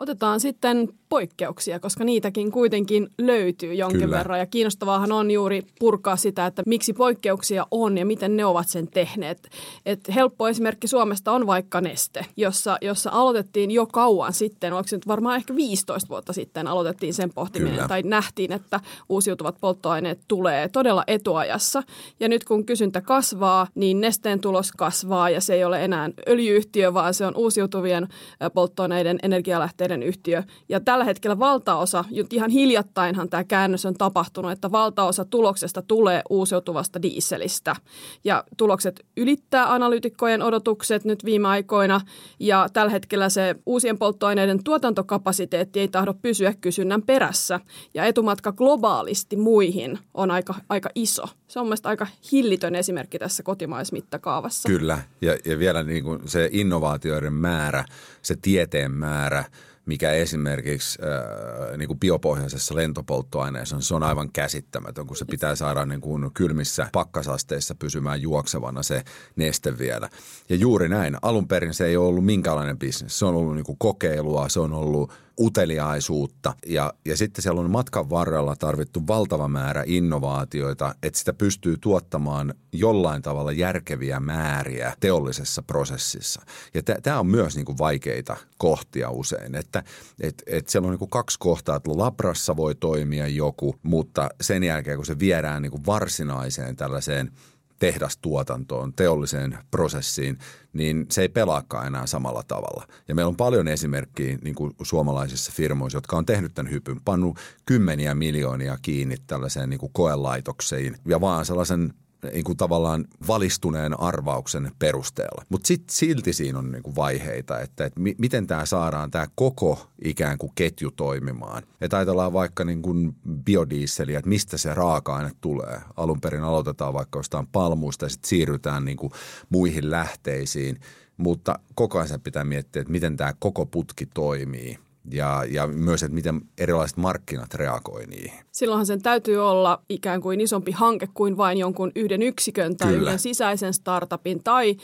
Otetaan 0.00 0.40
sitten 0.40 0.88
poikkeuksia, 1.14 1.80
koska 1.80 2.04
niitäkin 2.04 2.50
kuitenkin 2.50 3.08
löytyy 3.18 3.74
jonkin 3.74 4.00
Kyllä. 4.00 4.18
verran. 4.18 4.38
Ja 4.38 4.46
kiinnostavaahan 4.46 5.12
on 5.12 5.30
juuri 5.30 5.62
purkaa 5.78 6.16
sitä, 6.16 6.46
että 6.46 6.62
miksi 6.66 6.92
poikkeuksia 6.92 7.66
on 7.70 7.98
ja 7.98 8.06
miten 8.06 8.36
ne 8.36 8.44
ovat 8.44 8.68
sen 8.68 8.88
tehneet. 8.88 9.48
Et 9.86 10.00
helppo 10.14 10.48
esimerkki 10.48 10.88
Suomesta 10.88 11.32
on 11.32 11.46
vaikka 11.46 11.80
Neste, 11.80 12.26
jossa, 12.36 12.78
jossa 12.82 13.10
aloitettiin 13.12 13.70
jo 13.70 13.86
kauan 13.86 14.32
sitten, 14.32 14.72
oliko 14.72 14.88
se 14.88 14.96
nyt 14.96 15.06
varmaan 15.06 15.36
ehkä 15.36 15.56
15 15.56 16.08
vuotta 16.08 16.32
sitten 16.32 16.66
aloitettiin 16.66 17.14
sen 17.14 17.30
pohtiminen, 17.34 17.74
Kyllä. 17.74 17.88
tai 17.88 18.02
nähtiin, 18.02 18.52
että 18.52 18.80
uusiutuvat 19.08 19.56
polttoaineet 19.60 20.20
tulee 20.28 20.68
todella 20.68 21.04
etuajassa. 21.06 21.82
Ja 22.20 22.28
nyt 22.28 22.44
kun 22.44 22.66
kysyntä 22.66 23.00
kasvaa, 23.00 23.66
niin 23.74 24.00
Nesteen 24.00 24.40
tulos 24.40 24.72
kasvaa 24.72 25.30
ja 25.30 25.40
se 25.40 25.54
ei 25.54 25.64
ole 25.64 25.84
enää 25.84 26.10
öljyyhtiö, 26.28 26.94
vaan 26.94 27.14
se 27.14 27.26
on 27.26 27.36
uusiutuvien 27.36 28.08
polttoaineiden 28.54 29.18
energialähteiden 29.22 30.02
yhtiö. 30.02 30.42
Ja 30.68 30.80
tällä 30.80 31.03
tällä 31.04 31.10
hetkellä 31.10 31.38
valtaosa, 31.38 32.04
ihan 32.32 32.50
hiljattainhan 32.50 33.28
tämä 33.28 33.44
käännös 33.44 33.86
on 33.86 33.94
tapahtunut, 33.94 34.50
että 34.50 34.72
valtaosa 34.72 35.24
tuloksesta 35.24 35.82
tulee 35.82 36.22
uusiutuvasta 36.30 37.02
diiselistä. 37.02 37.76
Ja 38.24 38.44
tulokset 38.56 39.06
ylittää 39.16 39.72
analyytikkojen 39.72 40.42
odotukset 40.42 41.04
nyt 41.04 41.24
viime 41.24 41.48
aikoina 41.48 42.00
ja 42.40 42.66
tällä 42.72 42.90
hetkellä 42.90 43.28
se 43.28 43.54
uusien 43.66 43.98
polttoaineiden 43.98 44.64
tuotantokapasiteetti 44.64 45.80
ei 45.80 45.88
tahdo 45.88 46.14
pysyä 46.14 46.54
kysynnän 46.60 47.02
perässä. 47.02 47.60
Ja 47.94 48.04
etumatka 48.04 48.52
globaalisti 48.52 49.36
muihin 49.36 49.98
on 50.14 50.30
aika, 50.30 50.54
aika 50.68 50.90
iso. 50.94 51.24
Se 51.48 51.60
on 51.60 51.66
mielestäni 51.66 51.90
aika 51.90 52.06
hillitön 52.32 52.74
esimerkki 52.74 53.18
tässä 53.18 53.42
kotimaismittakaavassa. 53.42 54.68
Kyllä, 54.68 54.98
ja, 55.20 55.36
ja 55.44 55.58
vielä 55.58 55.82
niin 55.82 56.04
kuin 56.04 56.20
se 56.28 56.48
innovaatioiden 56.52 57.32
määrä, 57.32 57.84
se 58.22 58.36
tieteen 58.42 58.92
määrä– 58.92 59.44
mikä 59.86 60.10
esimerkiksi 60.10 60.98
äh, 61.02 61.78
niin 61.78 61.88
kuin 61.88 62.00
biopohjaisessa 62.00 62.74
lentopolttoaineessa 62.74 63.76
on, 63.76 63.82
se 63.82 63.94
on 63.94 64.02
aivan 64.02 64.32
käsittämätön, 64.32 65.06
kun 65.06 65.16
se 65.16 65.24
pitää 65.24 65.54
saada 65.54 65.86
niin 65.86 66.00
kuin 66.00 66.30
kylmissä 66.34 66.88
pakkasasteissa 66.92 67.74
pysymään 67.74 68.22
juoksevana 68.22 68.82
se 68.82 69.04
neste 69.36 69.78
vielä. 69.78 70.08
Ja 70.48 70.56
juuri 70.56 70.88
näin. 70.88 71.16
Alun 71.22 71.48
perin 71.48 71.74
se 71.74 71.86
ei 71.86 71.96
ole 71.96 72.08
ollut 72.08 72.24
minkäänlainen 72.24 72.78
bisnes. 72.78 73.18
Se 73.18 73.24
on 73.24 73.34
ollut 73.34 73.54
niin 73.54 73.66
kuin 73.66 73.78
kokeilua, 73.78 74.48
se 74.48 74.60
on 74.60 74.72
ollut 74.72 75.12
uteliaisuutta 75.40 76.54
ja, 76.66 76.94
ja 77.04 77.16
sitten 77.16 77.42
siellä 77.42 77.60
on 77.60 77.70
matkan 77.70 78.10
varrella 78.10 78.56
tarvittu 78.56 79.06
valtava 79.06 79.48
määrä 79.48 79.82
innovaatioita, 79.86 80.94
että 81.02 81.18
sitä 81.18 81.32
pystyy 81.32 81.76
tuottamaan 81.80 82.54
jollain 82.72 83.22
tavalla 83.22 83.52
järkeviä 83.52 84.20
määriä 84.20 84.94
teollisessa 85.00 85.62
prosessissa. 85.62 86.42
Ja 86.74 86.82
tämä 86.82 87.18
on 87.18 87.26
myös 87.26 87.56
niin 87.56 87.66
kuin 87.66 87.78
vaikeita 87.78 88.36
kohtia 88.58 89.10
usein, 89.10 89.54
että 89.54 89.82
et, 90.20 90.42
et 90.46 90.68
siellä 90.68 90.86
on 90.86 90.92
niin 90.92 90.98
kuin 90.98 91.10
kaksi 91.10 91.38
kohtaa, 91.38 91.76
että 91.76 91.90
labrassa 91.90 92.56
voi 92.56 92.74
toimia 92.74 93.28
joku, 93.28 93.76
mutta 93.82 94.28
sen 94.40 94.62
jälkeen 94.62 94.96
kun 94.96 95.06
se 95.06 95.18
viedään 95.18 95.62
niin 95.62 95.72
kuin 95.72 95.86
varsinaiseen 95.86 96.76
tällaiseen– 96.76 97.30
tehdastuotantoon, 97.78 98.92
teolliseen 98.92 99.58
prosessiin, 99.70 100.38
niin 100.72 101.06
se 101.10 101.22
ei 101.22 101.28
pelaakaan 101.28 101.86
enää 101.86 102.06
samalla 102.06 102.42
tavalla. 102.48 102.86
Ja 103.08 103.14
meillä 103.14 103.28
on 103.28 103.36
paljon 103.36 103.68
esimerkkejä 103.68 104.38
niin 104.44 104.54
kuin 104.54 104.72
suomalaisissa 104.82 105.52
firmoissa, 105.54 105.96
jotka 105.96 106.16
on 106.16 106.26
tehnyt 106.26 106.54
tämän 106.54 106.72
hypyn, 106.72 107.00
pannut 107.04 107.38
kymmeniä 107.66 108.14
miljoonia 108.14 108.78
kiinni 108.82 109.16
tällaiseen 109.26 109.70
niin 109.70 109.80
kuin 109.80 109.92
koelaitokseen 109.92 110.96
ja 111.06 111.20
vaan 111.20 111.44
sellaisen 111.44 111.94
niin 112.32 112.44
kuin 112.44 112.56
tavallaan 112.56 113.04
valistuneen 113.28 114.00
arvauksen 114.00 114.72
perusteella. 114.78 115.44
Mutta 115.48 115.66
sitten 115.66 115.94
silti 115.94 116.32
siinä 116.32 116.58
on 116.58 116.72
niin 116.72 116.82
kuin 116.82 116.96
vaiheita, 116.96 117.60
että, 117.60 117.84
että 117.84 118.00
mi- 118.00 118.14
miten 118.18 118.46
tämä 118.46 118.66
saadaan 118.66 119.10
tämä 119.10 119.26
koko 119.34 119.86
ikään 120.04 120.38
kuin 120.38 120.52
ketju 120.54 120.90
toimimaan. 120.90 121.62
Että 121.80 121.96
ajatellaan 121.96 122.32
vaikka 122.32 122.64
niin 122.64 122.82
kuin 122.82 123.16
biodieseliä, 123.44 124.18
että 124.18 124.28
mistä 124.28 124.58
se 124.58 124.74
raaka-aine 124.74 125.30
tulee. 125.40 125.80
Alun 125.96 126.20
perin 126.20 126.42
aloitetaan 126.42 126.94
vaikka 126.94 127.18
jostain 127.18 127.46
palmuista 127.46 128.04
ja 128.04 128.08
sitten 128.08 128.28
siirrytään 128.28 128.84
niin 128.84 128.96
kuin 128.96 129.12
muihin 129.48 129.90
lähteisiin. 129.90 130.80
Mutta 131.16 131.58
koko 131.74 131.98
ajan 131.98 132.20
pitää 132.20 132.44
miettiä, 132.44 132.82
että 132.82 132.92
miten 132.92 133.16
tämä 133.16 133.34
koko 133.38 133.66
putki 133.66 134.06
toimii 134.06 134.78
ja, 135.10 135.44
ja 135.50 135.66
myös, 135.66 136.02
että 136.02 136.14
miten 136.14 136.40
erilaiset 136.58 136.96
markkinat 136.96 137.54
reagoi 137.54 138.06
niihin. 138.06 138.44
Silloinhan 138.52 138.86
sen 138.86 139.02
täytyy 139.02 139.48
olla 139.48 139.82
ikään 139.88 140.20
kuin 140.20 140.40
isompi 140.40 140.72
hanke 140.72 141.08
kuin 141.14 141.36
vain 141.36 141.58
jonkun 141.58 141.92
yhden 141.96 142.22
yksikön 142.22 142.76
tai 142.76 142.92
Kyllä. 142.92 143.02
yhden 143.02 143.18
sisäisen 143.18 143.74
startupin. 143.74 144.44
Tai 144.44 144.76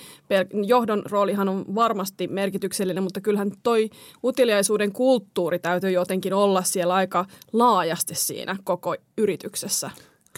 johdon 0.66 1.02
roolihan 1.10 1.48
on 1.48 1.64
varmasti 1.74 2.28
merkityksellinen, 2.28 3.02
mutta 3.02 3.20
kyllähän 3.20 3.52
toi 3.62 3.90
utiliaisuuden 4.24 4.92
kulttuuri 4.92 5.58
täytyy 5.58 5.90
jotenkin 5.90 6.34
olla 6.34 6.62
siellä 6.62 6.94
aika 6.94 7.24
laajasti 7.52 8.14
siinä 8.14 8.56
koko 8.64 8.94
yrityksessä. 9.18 9.90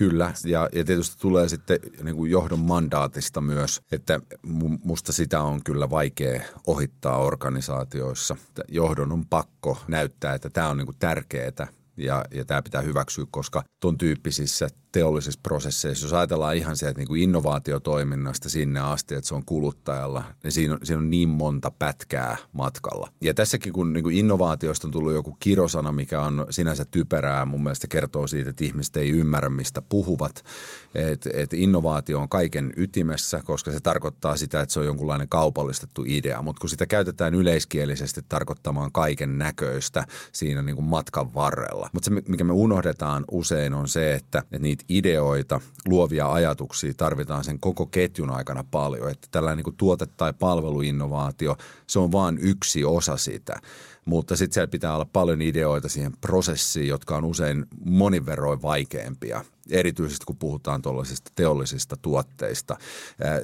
Kyllä, 0.02 0.32
ja, 0.44 0.68
ja 0.72 0.84
tietysti 0.84 1.16
tulee 1.20 1.48
sitten 1.48 1.78
niin 2.02 2.16
kuin 2.16 2.30
johdon 2.30 2.58
mandaatista 2.58 3.40
myös, 3.40 3.80
että 3.92 4.20
musta 4.84 5.12
sitä 5.12 5.42
on 5.42 5.64
kyllä 5.64 5.90
vaikea 5.90 6.42
ohittaa 6.66 7.18
organisaatioissa. 7.18 8.36
Johdon 8.68 9.12
on 9.12 9.26
pakko 9.26 9.78
näyttää, 9.88 10.34
että 10.34 10.50
tämä 10.50 10.68
on 10.68 10.76
niin 10.76 10.86
kuin 10.86 10.96
tärkeää 10.98 11.66
ja, 11.96 12.24
ja 12.34 12.44
tämä 12.44 12.62
pitää 12.62 12.80
hyväksyä, 12.80 13.24
koska 13.30 13.62
tuon 13.80 13.98
tyyppisissä 13.98 14.68
teollisissa 14.92 15.40
prosesseissa, 15.42 16.04
jos 16.06 16.12
ajatellaan 16.12 16.56
ihan 16.56 16.76
sieltä 16.76 16.98
niin 16.98 17.08
kuin 17.08 17.22
innovaatiotoiminnasta 17.22 18.48
sinne 18.48 18.80
asti, 18.80 19.14
että 19.14 19.28
se 19.28 19.34
on 19.34 19.44
kuluttajalla, 19.44 20.24
niin 20.42 20.52
siinä 20.52 20.74
on, 20.74 20.80
siinä 20.82 20.98
on 20.98 21.10
niin 21.10 21.28
monta 21.28 21.70
pätkää 21.70 22.36
matkalla. 22.52 23.08
Ja 23.20 23.34
tässäkin, 23.34 23.72
kun 23.72 23.92
niin 23.92 24.02
kuin 24.02 24.32
on 24.84 24.90
tullut 24.90 25.12
joku 25.12 25.36
kirosana, 25.40 25.92
mikä 25.92 26.20
on 26.20 26.46
sinänsä 26.50 26.84
typerää, 26.84 27.44
mun 27.44 27.62
mielestä 27.62 27.86
kertoo 27.86 28.26
siitä, 28.26 28.50
että 28.50 28.64
ihmiset 28.64 28.96
ei 28.96 29.10
ymmärrä, 29.10 29.50
mistä 29.50 29.82
puhuvat. 29.82 30.44
Että 30.94 31.30
et 31.34 31.52
innovaatio 31.52 32.20
on 32.20 32.28
kaiken 32.28 32.72
ytimessä, 32.76 33.42
koska 33.44 33.72
se 33.72 33.80
tarkoittaa 33.80 34.36
sitä, 34.36 34.60
että 34.60 34.72
se 34.72 34.80
on 34.80 34.86
jonkunlainen 34.86 35.28
kaupallistettu 35.28 36.04
idea. 36.06 36.42
Mutta 36.42 36.60
kun 36.60 36.70
sitä 36.70 36.86
käytetään 36.86 37.34
yleiskielisesti 37.34 38.20
tarkoittamaan 38.28 38.92
kaiken 38.92 39.38
näköistä 39.38 40.06
siinä 40.32 40.62
niin 40.62 40.76
kuin 40.76 40.86
matkan 40.86 41.34
varrella. 41.34 41.90
Mutta 41.92 42.04
se, 42.04 42.22
mikä 42.28 42.44
me 42.44 42.52
unohdetaan 42.52 43.24
usein 43.30 43.74
on 43.74 43.88
se, 43.88 44.14
että, 44.14 44.38
että 44.38 44.58
niitä 44.58 44.81
ideoita, 44.88 45.60
luovia 45.88 46.32
ajatuksia 46.32 46.92
tarvitaan 46.96 47.44
sen 47.44 47.60
koko 47.60 47.86
ketjun 47.86 48.30
aikana 48.30 48.64
paljon. 48.70 49.10
Että 49.10 49.28
tällainen 49.30 49.56
niin 49.56 49.64
kuin 49.64 49.76
tuote- 49.76 50.12
tai 50.16 50.32
palveluinnovaatio, 50.32 51.56
se 51.86 51.98
on 51.98 52.12
vain 52.12 52.38
yksi 52.38 52.84
osa 52.84 53.16
sitä 53.16 53.60
mutta 54.04 54.36
sitten 54.36 54.54
siellä 54.54 54.70
pitää 54.70 54.94
olla 54.94 55.04
paljon 55.12 55.42
ideoita 55.42 55.88
siihen 55.88 56.12
prosessiin, 56.20 56.88
jotka 56.88 57.16
on 57.16 57.24
usein 57.24 57.66
monin 57.84 58.26
verroin 58.26 58.62
vaikeampia 58.62 59.44
erityisesti 59.70 60.24
kun 60.26 60.36
puhutaan 60.36 60.82
tuollaisista 60.82 61.30
teollisista 61.34 61.96
tuotteista. 61.96 62.76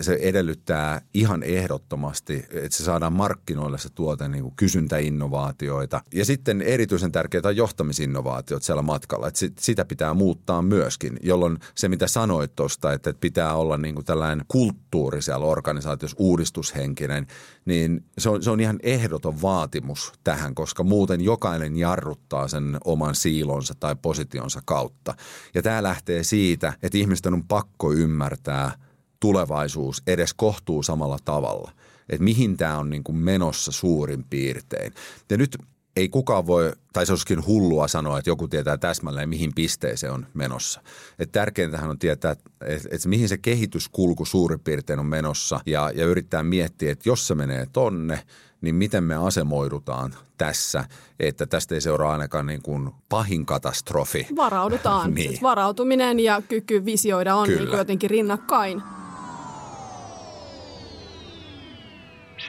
Se 0.01 0.19
edellyttää 0.23 1.01
ihan 1.15 1.43
ehdottomasti, 1.43 2.45
että 2.51 2.77
se 2.77 2.85
saadaan 2.85 3.13
markkinoille 3.13 3.79
se 3.79 3.89
tuote 3.89 4.29
niin 4.29 4.43
kuin 4.43 4.55
kysyntäinnovaatioita. 4.57 6.01
Ja 6.15 6.25
sitten 6.25 6.63
erityisen 6.63 7.13
tärkeää 7.13 7.43
on 7.45 7.57
johtamisinnovaatiot 7.57 8.63
siellä 8.63 8.83
matkalla, 8.83 9.29
että 9.29 9.41
sitä 9.61 9.85
pitää 9.85 10.15
muuttaa 10.15 10.63
myöskin, 10.63 11.19
jolloin 11.23 11.59
se 11.75 11.89
mitä 11.89 12.07
sanoit 12.07 12.57
tuosta, 12.57 12.93
että 12.93 13.15
pitää 13.21 13.55
olla 13.55 13.77
niin 13.77 13.95
kuin 13.95 14.05
tällainen 14.05 14.45
kulttuuri 14.49 15.23
siellä 15.23 15.47
organisaatiossa, 15.47 16.17
uudistushenkinen, 16.21 17.27
niin 17.65 18.05
se 18.19 18.29
on, 18.29 18.43
se 18.43 18.51
on 18.51 18.61
ihan 18.61 18.79
ehdoton 18.83 19.43
vaatimus 19.43 20.13
tähän, 20.25 20.55
koska 20.55 20.83
muuten 20.83 21.21
jokainen 21.21 21.77
jarruttaa 21.77 22.49
sen 22.49 22.79
oman 22.85 23.15
siilonsa 23.15 23.75
tai 23.81 23.97
positionsa 24.03 24.63
kautta. 24.65 25.15
Ja 25.55 25.63
tämä 25.63 25.83
lähtee 25.83 26.08
lähtee 26.09 26.25
siitä, 26.25 26.73
että 26.83 26.99
ihmisten 26.99 27.35
on 27.35 27.45
pakko 27.45 27.93
ymmärtää 27.93 28.73
tulevaisuus 29.21 30.03
edes 30.07 30.35
kohtuu 30.35 30.83
samalla 30.83 31.19
tavalla. 31.25 31.73
Että 32.09 32.25
mihin 32.25 32.57
tämä 32.57 32.79
on 32.79 32.91
niin 32.91 33.05
kuin 33.05 33.17
menossa 33.17 33.73
suurin 33.73 34.25
piirtein. 34.31 34.93
Ja 35.31 35.37
nyt 35.37 35.59
ei 35.99 36.09
kukaan 36.09 36.47
voi, 36.47 36.73
tai 36.93 37.07
se 37.07 37.13
olisikin 37.13 37.47
hullua 37.47 37.89
sanoa, 37.89 38.19
että 38.19 38.31
joku 38.31 38.49
tietää 38.49 38.77
täsmälleen, 38.77 39.29
mihin 39.29 39.53
pisteeseen 39.55 40.13
on 40.13 40.27
menossa. 40.35 40.81
Et 41.19 41.33
tärkeintähän 41.33 41.91
on 41.91 41.99
tietää, 41.99 42.33
että, 42.33 42.89
että 42.91 43.09
mihin 43.09 43.29
se 43.29 43.39
kehityskulku 43.39 44.25
suurin 44.25 44.61
piirtein 44.61 44.99
on 44.99 45.07
menossa 45.07 45.61
ja, 45.67 45.91
ja 45.95 46.07
yrittää 46.07 46.43
miettiä, 46.43 46.93
että 46.93 47.09
jos 47.09 47.27
se 47.27 47.35
menee 47.35 47.67
tonne, 47.73 48.23
niin 48.61 48.75
miten 48.75 49.05
me 49.05 49.15
asemoidutaan 49.15 50.15
tässä, 50.39 50.85
että 51.21 51.47
tästä 51.47 51.75
ei 51.75 51.81
seuraa 51.81 52.13
ainakaan 52.13 52.47
niin 52.47 52.63
kuin 52.63 52.91
pahin 53.09 53.47
katastrofi. 53.47 54.27
Varaudutaan. 54.37 55.11
niin. 55.15 55.29
siis 55.29 55.43
varautuminen 55.43 56.21
ja 56.21 56.43
kyky 56.49 56.85
visioida 56.85 57.35
on 57.35 57.49
niin 57.49 57.73
jotenkin 57.73 58.11
rinnakkain. 58.11 58.83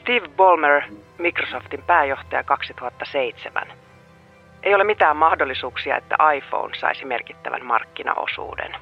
Steve 0.02 0.28
Ballmer, 0.38 0.82
Microsoftin 1.20 1.84
pääjohtaja 1.84 2.44
2007. 2.44 3.68
Ei 4.64 4.76
ole 4.76 4.84
mitään 4.84 5.18
mahdollisuuksia, 5.18 5.98
että 5.98 6.16
iPhone 6.38 6.80
saisi 6.80 7.06
merkittävän 7.06 7.66
markkinaosuuden. 7.66 8.76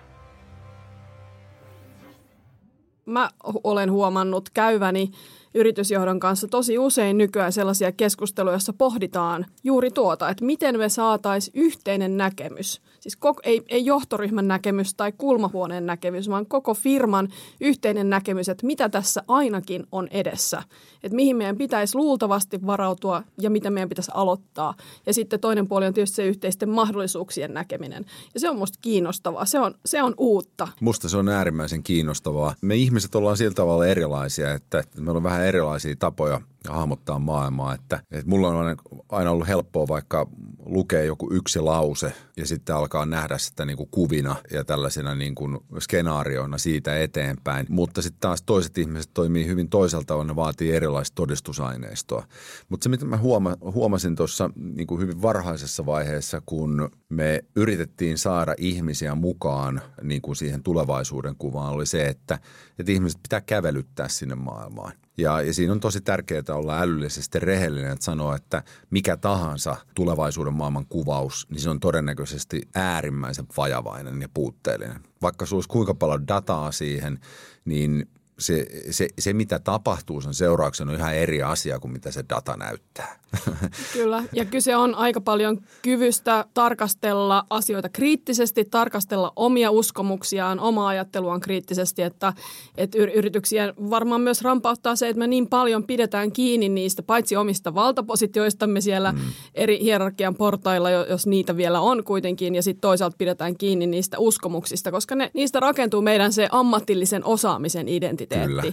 Mä 3.05 3.29
olen 3.63 3.91
huomannut 3.91 4.49
käyväni 4.49 5.11
yritysjohdon 5.53 6.19
kanssa 6.19 6.47
tosi 6.47 6.77
usein 6.77 7.17
nykyään 7.17 7.51
sellaisia 7.51 7.91
keskusteluja, 7.91 8.53
joissa 8.53 8.73
pohditaan 8.73 9.45
juuri 9.63 9.91
tuota, 9.91 10.29
että 10.29 10.45
miten 10.45 10.77
me 10.77 10.89
saataisiin 10.89 11.61
yhteinen 11.63 12.17
näkemys. 12.17 12.81
Siis 13.07 13.15
koko, 13.15 13.41
ei, 13.43 13.61
ei 13.69 13.85
johtoryhmän 13.85 14.47
näkemys 14.47 14.93
tai 14.93 15.11
kulmahuoneen 15.17 15.85
näkemys, 15.85 16.29
vaan 16.29 16.45
koko 16.45 16.73
firman 16.73 17.29
yhteinen 17.61 18.09
näkemys, 18.09 18.49
että 18.49 18.65
mitä 18.65 18.89
tässä 18.89 19.23
ainakin 19.27 19.87
on 19.91 20.07
edessä. 20.11 20.63
Että 21.03 21.15
mihin 21.15 21.35
meidän 21.35 21.57
pitäisi 21.57 21.97
luultavasti 21.97 22.65
varautua 22.65 23.23
ja 23.41 23.49
mitä 23.49 23.69
meidän 23.69 23.89
pitäisi 23.89 24.11
aloittaa. 24.13 24.73
Ja 25.05 25.13
sitten 25.13 25.39
toinen 25.39 25.67
puoli 25.67 25.85
on 25.85 25.93
tietysti 25.93 26.15
se 26.15 26.25
yhteisten 26.25 26.69
mahdollisuuksien 26.69 27.53
näkeminen. 27.53 28.05
Ja 28.33 28.39
se 28.39 28.49
on 28.49 28.57
musta 28.57 28.79
kiinnostavaa. 28.81 29.45
Se 29.45 29.59
on, 29.59 29.73
se 29.85 30.03
on 30.03 30.13
uutta. 30.17 30.67
Musta 30.79 31.09
se 31.09 31.17
on 31.17 31.29
äärimmäisen 31.29 31.83
kiinnostavaa. 31.83 32.55
Me 32.61 32.75
ihmiset 32.75 33.15
ollaan 33.15 33.37
sillä 33.37 33.53
tavalla 33.53 33.85
erilaisia, 33.85 34.53
että 34.53 34.83
meillä 34.97 35.17
on 35.17 35.23
vähän 35.23 35.45
erilaisia 35.45 35.95
tapoja 35.99 36.41
hahmottaa 36.69 37.19
maailmaa. 37.19 37.73
Että, 37.73 37.99
että 38.11 38.29
mulla 38.29 38.47
on 38.47 38.77
aina 39.09 39.31
ollut 39.31 39.47
helppoa 39.47 39.87
vaikka 39.87 40.27
lukea 40.65 41.03
joku 41.03 41.29
yksi 41.31 41.59
lause 41.59 42.13
ja 42.37 42.47
sitten 42.47 42.75
alkaa 42.75 42.96
nähdä 43.05 43.37
sitä 43.37 43.65
niin 43.65 43.77
kuin 43.77 43.89
kuvina 43.91 44.35
ja 44.51 44.63
tällaisena 44.63 45.15
niin 45.15 45.35
kuin 45.35 45.57
skenaarioina 45.79 46.57
siitä 46.57 46.99
eteenpäin. 46.99 47.65
Mutta 47.69 48.01
sitten 48.01 48.19
taas 48.19 48.41
toiset 48.41 48.77
ihmiset 48.77 49.11
toimii 49.13 49.47
hyvin 49.47 49.69
toiselta 49.69 50.15
on 50.15 50.27
ne 50.27 50.35
vaatii 50.35 50.71
erilaista 50.71 51.15
todistusaineistoa. 51.15 52.27
Mutta 52.69 52.83
se, 52.83 52.89
mitä 52.89 53.05
mä 53.05 53.17
huoma, 53.17 53.57
huomasin 53.61 54.15
tuossa 54.15 54.49
niin 54.55 54.87
hyvin 54.99 55.21
varhaisessa 55.21 55.85
vaiheessa, 55.85 56.41
kun 56.45 56.89
me 57.09 57.43
yritettiin 57.55 58.17
saada 58.17 58.55
ihmisiä 58.57 59.15
mukaan 59.15 59.81
niin 60.01 60.21
kuin 60.21 60.35
siihen 60.35 60.63
tulevaisuuden 60.63 61.35
kuvaan, 61.35 61.73
oli 61.73 61.85
se, 61.85 62.07
että, 62.07 62.39
että 62.79 62.91
ihmiset 62.91 63.19
pitää 63.23 63.41
kävelyttää 63.41 64.07
sinne 64.07 64.35
maailmaan. 64.35 64.91
Ja, 65.17 65.41
ja 65.41 65.53
siinä 65.53 65.73
on 65.73 65.79
tosi 65.79 66.01
tärkeää 66.01 66.43
olla 66.49 66.79
älyllisesti 66.79 67.39
rehellinen, 67.39 67.91
että 67.91 68.05
sanoa, 68.05 68.35
että 68.35 68.63
mikä 68.89 69.17
tahansa 69.17 69.75
tulevaisuuden 69.95 70.53
maailman 70.53 70.85
kuvaus, 70.85 71.47
niin 71.49 71.61
se 71.61 71.69
on 71.69 71.79
todennäköisesti 71.79 72.61
äärimmäisen 72.75 73.45
vajavainen 73.57 74.21
ja 74.21 74.29
puutteellinen. 74.33 75.03
Vaikka 75.21 75.45
sulla 75.45 75.57
olisi 75.57 75.69
kuinka 75.69 75.93
paljon 75.93 76.27
dataa 76.27 76.71
siihen, 76.71 77.19
niin 77.65 78.09
se, 78.39 78.65
se, 78.89 79.07
se, 79.19 79.33
mitä 79.33 79.59
tapahtuu 79.59 80.21
sen 80.21 80.33
seurauksena 80.33 80.91
on 80.91 80.97
ihan 80.97 81.15
eri 81.15 81.43
asia 81.43 81.79
kuin 81.79 81.91
mitä 81.91 82.11
se 82.11 82.25
data 82.29 82.57
näyttää. 82.57 83.19
Kyllä, 83.93 84.23
ja 84.33 84.45
kyse 84.45 84.75
on 84.75 84.95
aika 84.95 85.21
paljon 85.21 85.61
kyvystä 85.81 86.45
tarkastella 86.53 87.45
asioita 87.49 87.89
kriittisesti, 87.89 88.65
tarkastella 88.65 89.33
omia 89.35 89.71
uskomuksiaan, 89.71 90.59
omaa 90.59 90.87
ajatteluaan 90.87 91.39
kriittisesti, 91.39 92.01
että, 92.01 92.33
että 92.77 92.97
yrityksiä 92.97 93.73
varmaan 93.89 94.21
myös 94.21 94.41
rampauttaa 94.41 94.95
se, 94.95 95.09
että 95.09 95.19
me 95.19 95.27
niin 95.27 95.47
paljon 95.47 95.83
pidetään 95.83 96.31
kiinni 96.31 96.69
niistä, 96.69 97.03
paitsi 97.03 97.35
omista 97.35 97.73
valtapositioistamme 97.73 98.81
siellä 98.81 99.11
mm. 99.11 99.19
eri 99.55 99.79
hierarkian 99.81 100.35
portailla, 100.35 100.91
jos 100.91 101.27
niitä 101.27 101.57
vielä 101.57 101.81
on 101.81 102.03
kuitenkin, 102.03 102.55
ja 102.55 102.63
sitten 102.63 102.81
toisaalta 102.81 103.17
pidetään 103.17 103.57
kiinni 103.57 103.87
niistä 103.87 104.19
uskomuksista, 104.19 104.91
koska 104.91 105.15
ne, 105.15 105.31
niistä 105.33 105.59
rakentuu 105.59 106.01
meidän 106.01 106.33
se 106.33 106.47
ammatillisen 106.51 107.25
osaamisen 107.25 107.89
identiteetti. 107.89 108.26
Kyllä. 108.29 108.63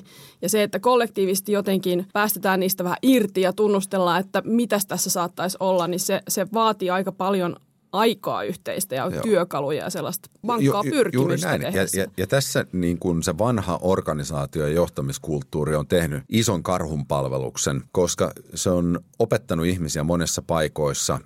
Ja 0.43 0.49
se, 0.49 0.63
että 0.63 0.79
kollektiivisesti 0.79 1.53
jotenkin 1.53 2.07
päästetään 2.13 2.61
niistä 2.61 2.85
vähän 2.85 2.99
irti 3.03 3.41
ja 3.41 3.53
tunnustellaan, 3.53 4.21
että 4.21 4.43
mitä 4.45 4.79
tässä 4.89 5.11
saattaisi 5.11 5.57
olla, 5.61 5.87
niin 5.87 6.01
se, 6.01 6.21
se 6.29 6.47
vaatii 6.53 6.91
aika 6.91 7.13
paljon 7.13 7.57
aikaa 7.95 8.43
yhteistä 8.43 8.95
ja 8.95 9.11
Joo. 9.13 9.23
työkaluja 9.23 9.85
ja 9.85 9.91
sellaista 9.91 10.31
vankkaa 10.47 10.83
ju, 10.85 10.89
ju, 10.89 10.91
pyrkimystä 10.91 11.49
juuri 11.49 11.61
näin. 11.61 11.75
Ja, 11.75 11.83
ja, 11.97 12.07
ja 12.17 12.27
tässä 12.27 12.67
niin 12.73 12.99
kuin 12.99 13.23
se 13.23 13.39
vanha 13.39 13.79
organisaatio 13.83 14.67
ja 14.67 14.75
johtamiskulttuuri 14.75 15.77
on 15.77 15.87
tehnyt 15.87 16.23
ison 16.29 16.63
karhunpalveluksen, 16.63 17.83
koska 17.93 18.33
se 18.55 18.71
on 18.71 19.01
opettanut 19.19 19.67
ihmisiä 19.67 20.05
monessa 20.05 20.43
paikoissa 20.43 21.19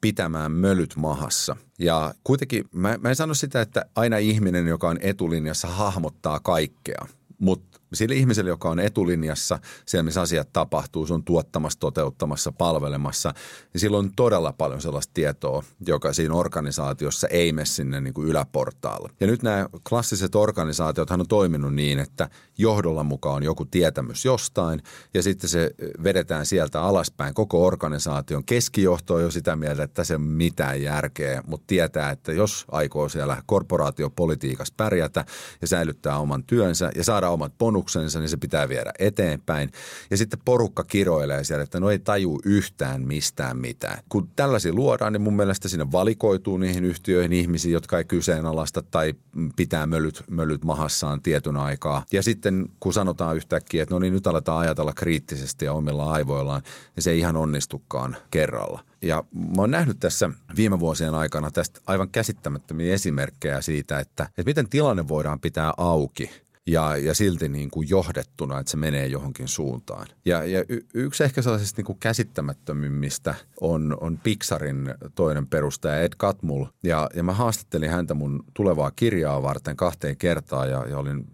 pitämään 0.00 0.52
mölyt 0.52 0.96
mahassa. 0.96 1.56
Ja 1.78 2.14
kuitenkin 2.24 2.64
mä, 2.74 2.98
mä 3.00 3.08
en 3.08 3.16
sano 3.16 3.34
sitä, 3.34 3.60
että 3.60 3.84
aina 3.94 4.18
ihminen, 4.18 4.66
joka 4.66 4.88
on 4.88 4.98
etulinjassa, 5.00 5.68
hahmottaa 5.68 6.40
kaikkea. 6.40 7.06
Mutta 7.38 7.78
sille 7.92 8.14
ihmiselle, 8.14 8.50
joka 8.50 8.70
on 8.70 8.80
etulinjassa, 8.80 9.58
siellä 9.86 10.02
missä 10.02 10.20
asiat 10.20 10.52
tapahtuu, 10.52 11.06
se 11.06 11.14
on 11.14 11.24
tuottamassa, 11.24 11.78
toteuttamassa, 11.78 12.52
palvelemassa, 12.52 13.34
niin 13.72 13.80
silloin 13.80 14.06
on 14.06 14.12
todella 14.16 14.52
paljon 14.52 14.80
sellaista 14.80 15.10
tietoa, 15.14 15.62
joka 15.86 16.12
siinä 16.12 16.34
organisaatiossa 16.34 17.28
ei 17.28 17.52
mene 17.52 17.66
sinne 17.66 18.00
niin 18.00 18.14
kuin 18.14 18.28
yläportaalle. 18.28 19.10
Ja 19.20 19.26
nyt 19.26 19.42
nämä 19.42 19.68
klassiset 19.88 20.34
organisaatiot 20.34 21.10
on 21.10 21.28
toiminut 21.28 21.74
niin, 21.74 21.98
että 21.98 22.28
johdolla 22.58 23.04
mukaan 23.04 23.36
on 23.36 23.42
joku 23.42 23.64
tietämys 23.64 24.24
jostain 24.24 24.82
ja 25.14 25.22
sitten 25.22 25.50
se 25.50 25.70
vedetään 26.02 26.46
sieltä 26.46 26.82
alaspäin 26.82 27.34
koko 27.34 27.66
organisaation. 27.66 28.44
Keskijohto 28.44 29.14
on 29.14 29.22
jo 29.22 29.30
sitä 29.30 29.56
mieltä, 29.56 29.82
että 29.82 30.04
se 30.04 30.14
ei 30.14 30.16
ole 30.16 30.24
mitään 30.24 30.82
järkeä, 30.82 31.42
mutta 31.46 31.64
tietää, 31.66 32.10
että 32.10 32.32
jos 32.32 32.64
aikoo 32.70 33.08
siellä 33.08 33.42
korporaatiopolitiikassa 33.46 34.74
pärjätä 34.76 35.24
ja 35.60 35.66
säilyttää 35.66 36.18
oman 36.18 36.44
työnsä 36.44 36.90
ja 36.94 37.04
saada 37.04 37.30
omat 37.30 37.52
bonukset, 37.58 37.75
bonuksensa, 37.76 38.18
niin 38.18 38.28
se 38.28 38.36
pitää 38.36 38.68
viedä 38.68 38.92
eteenpäin. 38.98 39.72
Ja 40.10 40.16
sitten 40.16 40.38
porukka 40.44 40.84
kiroilee 40.84 41.44
siellä, 41.44 41.62
että 41.62 41.80
no 41.80 41.90
ei 41.90 41.98
taju 41.98 42.40
yhtään 42.44 43.02
mistään 43.02 43.56
mitään. 43.56 43.98
Kun 44.08 44.28
tällaisia 44.36 44.72
luodaan, 44.72 45.12
niin 45.12 45.22
mun 45.22 45.36
mielestä 45.36 45.68
sinne 45.68 45.92
valikoituu 45.92 46.58
niihin 46.58 46.84
yhtiöihin 46.84 47.32
ihmisiä, 47.32 47.72
jotka 47.72 47.98
ei 47.98 48.04
kyseenalaista 48.04 48.82
tai 48.82 49.14
pitää 49.56 49.86
mölyt, 49.86 50.24
mölyt 50.30 50.64
mahassaan 50.64 51.22
tietyn 51.22 51.56
aikaa. 51.56 52.04
Ja 52.12 52.22
sitten 52.22 52.68
kun 52.80 52.92
sanotaan 52.92 53.36
yhtäkkiä, 53.36 53.82
että 53.82 53.94
no 53.94 53.98
niin 53.98 54.12
nyt 54.12 54.26
aletaan 54.26 54.58
ajatella 54.58 54.92
kriittisesti 54.92 55.64
ja 55.64 55.72
omilla 55.72 56.12
aivoillaan, 56.12 56.62
niin 56.96 57.02
se 57.02 57.10
ei 57.10 57.18
ihan 57.18 57.36
onnistukaan 57.36 58.16
kerralla. 58.30 58.84
Ja 59.02 59.24
mä 59.32 59.62
oon 59.62 59.70
nähnyt 59.70 60.00
tässä 60.00 60.30
viime 60.56 60.80
vuosien 60.80 61.14
aikana 61.14 61.50
tästä 61.50 61.80
aivan 61.86 62.08
käsittämättömiä 62.08 62.94
esimerkkejä 62.94 63.60
siitä, 63.60 63.98
että, 63.98 64.24
että 64.24 64.50
miten 64.50 64.68
tilanne 64.68 65.08
voidaan 65.08 65.40
pitää 65.40 65.72
auki– 65.76 66.30
ja, 66.66 66.96
ja 66.96 67.14
silti 67.14 67.48
niin 67.48 67.70
kuin 67.70 67.88
johdettuna, 67.88 68.58
että 68.58 68.70
se 68.70 68.76
menee 68.76 69.06
johonkin 69.06 69.48
suuntaan. 69.48 70.06
Ja, 70.24 70.44
ja 70.44 70.64
y, 70.68 70.80
yksi 70.94 71.24
ehkä 71.24 71.42
sellaisista 71.42 71.78
niin 71.78 71.86
kuin 71.86 71.98
käsittämättömimmistä 71.98 73.34
on, 73.60 73.96
on 74.00 74.18
Pixarin 74.18 74.94
toinen 75.14 75.46
perustaja 75.46 76.00
Ed 76.00 76.12
Catmull. 76.18 76.64
Ja, 76.82 77.10
ja 77.14 77.22
mä 77.22 77.32
haastattelin 77.32 77.90
häntä 77.90 78.14
mun 78.14 78.44
tulevaa 78.54 78.90
kirjaa 78.90 79.42
varten 79.42 79.76
kahteen 79.76 80.16
kertaan 80.16 80.70
ja, 80.70 80.86
ja 80.88 80.98
olin 80.98 81.24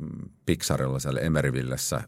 Pixarilla 0.47 0.99
siellä 0.99 1.21
Emeryvillessä 1.21 1.97
äh, 1.97 2.05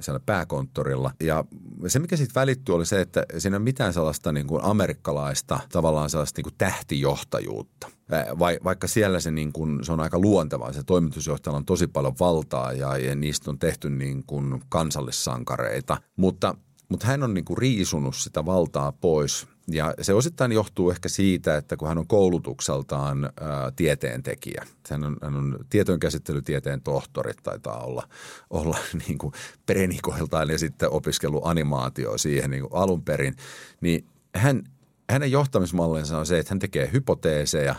siellä 0.00 0.20
pääkonttorilla. 0.26 1.10
Ja 1.20 1.44
se, 1.86 1.98
mikä 1.98 2.16
siitä 2.16 2.40
välittyi, 2.40 2.74
oli 2.74 2.86
se, 2.86 3.00
että 3.00 3.26
siinä 3.38 3.54
ei 3.54 3.58
ole 3.58 3.64
mitään 3.64 3.92
sellaista 3.92 4.32
niin 4.32 4.46
kuin 4.46 4.64
amerikkalaista 4.64 5.60
tavallaan 5.72 6.10
sellaista 6.10 6.38
niin 6.38 6.44
kuin 6.44 6.54
tähtijohtajuutta. 6.58 7.90
Vai, 8.38 8.58
vaikka 8.64 8.86
siellä 8.86 9.20
se, 9.20 9.30
niin 9.30 9.52
kuin, 9.52 9.84
se 9.84 9.92
on 9.92 10.00
aika 10.00 10.18
luontevaa. 10.18 10.72
Se 10.72 10.82
toimitusjohtajalla 10.82 11.56
on 11.56 11.64
tosi 11.64 11.86
paljon 11.86 12.14
valtaa 12.20 12.72
ja, 12.72 12.96
ja 12.96 13.14
niistä 13.14 13.50
on 13.50 13.58
tehty 13.58 13.90
niin 13.90 14.24
kuin 14.26 14.62
kansallissankareita. 14.68 15.96
Mutta, 16.16 16.54
mutta 16.88 17.06
hän 17.06 17.22
on 17.22 17.34
niin 17.34 17.44
kuin 17.44 17.58
riisunut 17.58 18.16
sitä 18.16 18.46
valtaa 18.46 18.92
pois 18.92 19.46
ja 19.68 19.94
se 20.00 20.14
osittain 20.14 20.52
johtuu 20.52 20.90
ehkä 20.90 21.08
siitä, 21.08 21.56
että 21.56 21.76
kun 21.76 21.88
hän 21.88 21.98
on 21.98 22.06
koulutukseltaan 22.06 23.24
ää, 23.24 23.70
tieteentekijä, 23.76 24.66
hän 24.90 25.04
on, 25.04 25.16
hän 25.22 25.36
on 25.36 25.58
tietojenkäsittelytieteen 25.70 26.82
tohtori, 26.82 27.32
taitaa 27.42 27.84
olla, 27.84 28.08
olla 28.50 28.78
niin 29.06 29.18
kuin 29.18 29.32
prenikoiltaan 29.66 30.50
ja 30.50 30.58
sitten 30.58 30.90
opiskellut 30.90 31.46
animaatio 31.46 32.18
siihen 32.18 32.50
niin 32.50 32.62
kuin 32.62 32.82
alun 32.82 33.02
perin, 33.02 33.34
niin 33.80 34.06
hän, 34.34 34.62
hänen 35.10 35.30
johtamismallinsa 35.30 36.18
on 36.18 36.26
se, 36.26 36.38
että 36.38 36.50
hän 36.50 36.58
tekee 36.58 36.90
hypoteeseja 36.92 37.74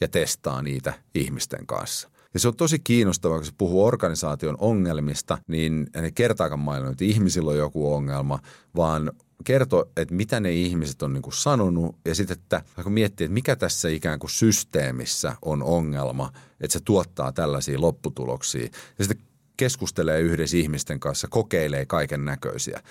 ja 0.00 0.08
testaa 0.08 0.62
niitä 0.62 0.94
ihmisten 1.14 1.66
kanssa. 1.66 2.08
Ja 2.34 2.40
se 2.40 2.48
on 2.48 2.56
tosi 2.56 2.78
kiinnostavaa, 2.78 3.38
kun 3.38 3.46
se 3.46 3.52
puhuu 3.58 3.84
organisaation 3.84 4.56
ongelmista, 4.58 5.38
niin 5.48 5.86
ei 5.94 6.12
kertaakaan 6.12 6.60
maininnut, 6.60 6.92
että 6.92 7.04
ihmisillä 7.04 7.50
on 7.50 7.58
joku 7.58 7.94
ongelma, 7.94 8.38
vaan 8.76 9.12
kertoo, 9.44 9.90
että 9.96 10.14
mitä 10.14 10.40
ne 10.40 10.52
ihmiset 10.52 11.02
on 11.02 11.12
niin 11.12 11.22
kuin 11.22 11.34
sanonut 11.34 11.96
ja 12.04 12.14
sitten, 12.14 12.36
että 12.38 12.62
kun 12.82 12.92
miettii, 12.92 13.24
että 13.24 13.34
mikä 13.34 13.56
tässä 13.56 13.88
ikään 13.88 14.18
kuin 14.18 14.30
systeemissä 14.30 15.36
on 15.42 15.62
ongelma, 15.62 16.32
että 16.60 16.72
se 16.72 16.80
tuottaa 16.84 17.32
tällaisia 17.32 17.80
lopputuloksia 17.80 18.68
ja 18.98 19.04
sitten 19.04 19.26
keskustelee 19.56 20.20
yhdessä 20.20 20.56
ihmisten 20.56 21.00
kanssa, 21.00 21.28
kokeilee 21.30 21.86
kaiken 21.86 22.24
näköisiä. 22.24 22.82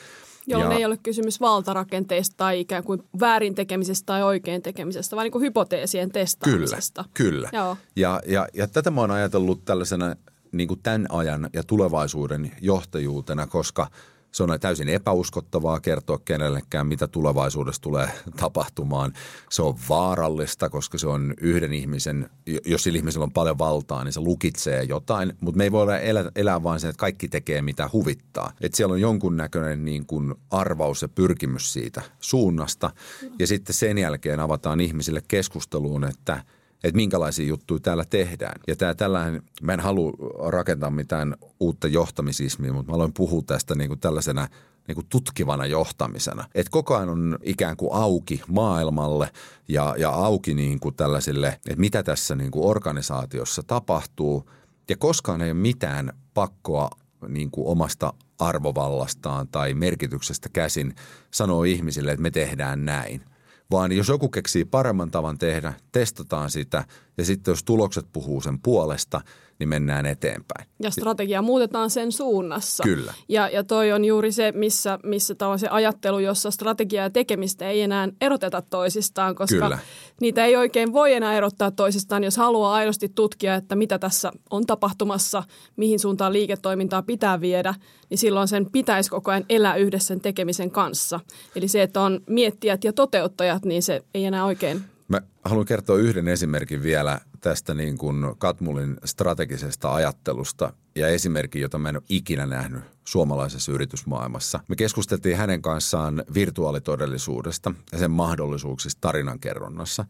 Jolloin 0.48 0.72
ja, 0.72 0.78
ei 0.78 0.86
ole 0.86 0.98
kysymys 0.98 1.42
valtarakenteista 1.42 2.34
tai 2.38 2.60
ikään 2.60 2.84
kuin 2.84 3.04
väärin 3.20 3.56
tekemisestä 3.56 4.06
tai 4.06 4.24
oikein 4.24 4.62
tekemisestä, 4.62 5.16
vaan 5.16 5.26
niin 5.26 5.32
kuin 5.32 5.42
hypoteesien 5.42 6.12
testaamisesta. 6.12 7.06
Kyllä, 7.14 7.32
kyllä. 7.32 7.50
Joo. 7.54 7.78
Ja, 7.96 8.22
ja, 8.28 8.48
ja 8.54 8.68
tätä 8.68 8.92
mä 8.92 9.02
oon 9.02 9.12
ajatellut 9.12 9.66
tällaisena 9.66 10.16
niin 10.52 10.68
kuin 10.68 10.80
tämän 10.84 11.06
ajan 11.10 11.50
ja 11.54 11.64
tulevaisuuden 11.64 12.52
johtajuutena, 12.62 13.48
koska– 13.48 13.88
se 14.36 14.44
on 14.44 14.60
täysin 14.60 14.90
epäuskottavaa 14.90 15.80
kertoa 15.80 16.20
kenellekään, 16.26 16.88
mitä 16.88 17.08
tulevaisuudessa 17.08 17.82
tulee 17.82 18.10
tapahtumaan. 18.38 19.14
Se 19.50 19.62
on 19.62 19.76
vaarallista, 19.90 20.70
koska 20.70 20.98
se 20.98 21.08
on 21.08 21.34
yhden 21.42 21.74
ihmisen, 21.74 22.30
jos 22.66 22.84
sillä 22.84 22.98
ihmisellä 22.98 23.24
on 23.24 23.32
paljon 23.32 23.58
valtaa, 23.58 24.04
niin 24.04 24.14
se 24.14 24.20
lukitsee 24.20 24.84
jotain. 24.84 25.34
Mutta 25.42 25.58
me 25.58 25.64
ei 25.64 25.72
voida 25.72 26.00
elää, 26.00 26.32
elää 26.36 26.64
vain 26.64 26.80
sen, 26.80 26.90
että 26.90 27.00
kaikki 27.00 27.28
tekee 27.28 27.62
mitä 27.62 27.90
huvittaa. 27.94 28.52
Että 28.62 28.76
siellä 28.78 28.94
on 28.94 29.02
jonkunnäköinen 29.02 29.86
niin 29.86 30.06
kuin 30.06 30.36
arvaus 30.52 31.02
ja 31.02 31.08
pyrkimys 31.08 31.74
siitä 31.74 32.02
suunnasta. 32.20 32.92
Ja 33.40 33.48
sitten 33.48 33.76
sen 33.76 33.98
jälkeen 33.98 34.40
avataan 34.40 34.82
ihmisille 34.82 35.22
keskusteluun, 35.28 36.04
että– 36.04 36.44
että 36.86 36.96
minkälaisia 36.96 37.46
juttuja 37.46 37.80
täällä 37.80 38.06
tehdään. 38.10 38.62
Ja 38.68 38.76
tämä 38.76 38.94
tällainen, 38.94 39.44
mä 39.62 39.74
en 39.74 39.80
halua 39.80 40.12
rakentaa 40.50 40.90
mitään 40.90 41.36
uutta 41.60 41.88
johtamisismia, 41.88 42.74
mutta 42.74 42.92
mä 42.92 42.96
aloin 42.96 43.14
puhua 43.14 43.42
tästä 43.48 43.76
niin 43.76 43.88
kuin 43.88 44.00
tällaisena 44.00 44.48
niin 44.88 44.96
kuin 44.96 45.08
tutkivana 45.10 45.66
johtamisena. 45.66 46.46
Että 46.56 46.72
koko 46.72 46.96
ajan 46.96 47.10
on 47.10 47.40
ikään 47.44 47.78
kuin 47.78 47.94
auki 47.94 48.42
maailmalle 48.48 49.30
ja, 49.68 49.96
ja 49.98 50.10
auki 50.10 50.54
niin 50.54 50.80
kuin 50.80 50.96
tällaisille, 50.96 51.48
että 51.48 51.80
mitä 51.80 52.04
tässä 52.04 52.36
niin 52.36 52.52
kuin 52.52 52.66
organisaatiossa 52.66 53.64
tapahtuu. 53.64 54.50
Ja 54.90 54.98
koskaan 54.98 55.42
ei 55.42 55.52
ole 55.52 55.60
mitään 55.60 56.14
pakkoa 56.34 56.90
niin 57.28 57.52
kuin 57.52 57.68
omasta 57.68 58.14
arvovallastaan 58.40 59.48
tai 59.48 59.74
merkityksestä 59.74 60.50
käsin 60.54 60.96
sanoa 61.32 61.66
ihmisille, 61.66 62.12
että 62.12 62.22
me 62.22 62.32
tehdään 62.32 62.86
näin– 62.86 63.22
vaan 63.72 63.92
jos 63.92 64.08
joku 64.08 64.30
keksii 64.30 64.66
paremman 64.66 65.12
tavan 65.12 65.38
tehdä, 65.38 65.74
testataan 65.92 66.52
sitä. 66.52 66.86
Ja 67.18 67.26
sitten 67.26 67.52
jos 67.52 67.64
tulokset 67.64 68.06
puhuu 68.14 68.42
sen 68.42 68.60
puolesta– 68.60 69.22
niin 69.60 69.70
mennään 69.70 70.06
eteenpäin. 70.06 70.68
Ja 70.80 70.92
strategia 70.92 71.42
muutetaan 71.42 71.90
sen 71.90 72.12
suunnassa. 72.12 72.84
Kyllä. 72.84 73.14
Ja, 73.30 73.50
ja 73.50 73.64
toi 73.64 73.92
on 73.92 74.06
juuri 74.06 74.32
se, 74.32 74.52
missä, 74.52 75.00
missä 75.04 75.36
on 75.42 75.60
se 75.60 75.68
ajattelu, 75.68 76.20
jossa 76.20 76.52
strategia 76.52 77.04
ja 77.04 77.10
tekemistä 77.10 77.70
ei 77.70 77.82
enää 77.82 78.10
eroteta 78.22 78.62
toisistaan, 78.62 79.36
koska 79.36 79.56
Kyllä. 79.56 79.80
niitä 80.22 80.46
ei 80.46 80.56
oikein 80.56 80.94
voi 80.94 81.14
enää 81.14 81.34
erottaa 81.34 81.72
toisistaan, 81.72 82.24
jos 82.24 82.38
haluaa 82.38 82.74
aidosti 82.74 83.10
tutkia, 83.10 83.56
että 83.56 83.76
mitä 83.76 84.00
tässä 84.00 84.32
on 84.50 84.66
tapahtumassa, 84.66 85.44
mihin 85.76 86.00
suuntaan 86.00 86.34
liiketoimintaa 86.34 87.04
pitää 87.04 87.42
viedä, 87.42 87.76
niin 88.10 88.18
silloin 88.18 88.48
sen 88.48 88.72
pitäisi 88.72 89.10
koko 89.10 89.32
ajan 89.32 89.46
elää 89.50 89.76
yhdessä 89.76 90.08
sen 90.08 90.22
tekemisen 90.22 90.72
kanssa. 90.72 91.20
Eli 91.56 91.68
se, 91.68 91.82
että 91.82 92.02
on 92.02 92.22
miettijät 92.28 92.84
ja 92.84 92.94
toteuttajat, 92.94 93.66
niin 93.66 93.84
se 93.84 94.04
ei 94.14 94.26
enää 94.26 94.46
oikein 94.46 94.95
Mä 95.08 95.22
haluan 95.46 95.66
kertoa 95.66 95.98
yhden 95.98 96.28
esimerkin 96.28 96.84
vielä 96.84 97.20
tästä 97.42 97.74
niin 97.74 97.98
kuin 97.98 98.36
Katmulin 98.38 98.98
strategisesta 99.06 99.94
ajattelusta 99.94 100.74
ja 100.96 101.08
esimerkin, 101.08 101.62
jota 101.62 101.78
mä 101.78 101.90
en 101.90 101.96
ole 101.96 102.04
ikinä 102.10 102.46
nähnyt 102.46 102.84
suomalaisessa 103.04 103.72
yritysmaailmassa. 103.72 104.60
Me 104.68 104.76
keskusteltiin 104.76 105.38
hänen 105.38 105.62
kanssaan 105.62 106.24
virtuaalitodellisuudesta 106.34 107.74
ja 107.92 107.98
sen 107.98 108.12
mahdollisuuksista 108.12 109.02
tarinankerronnassa. 109.02 110.06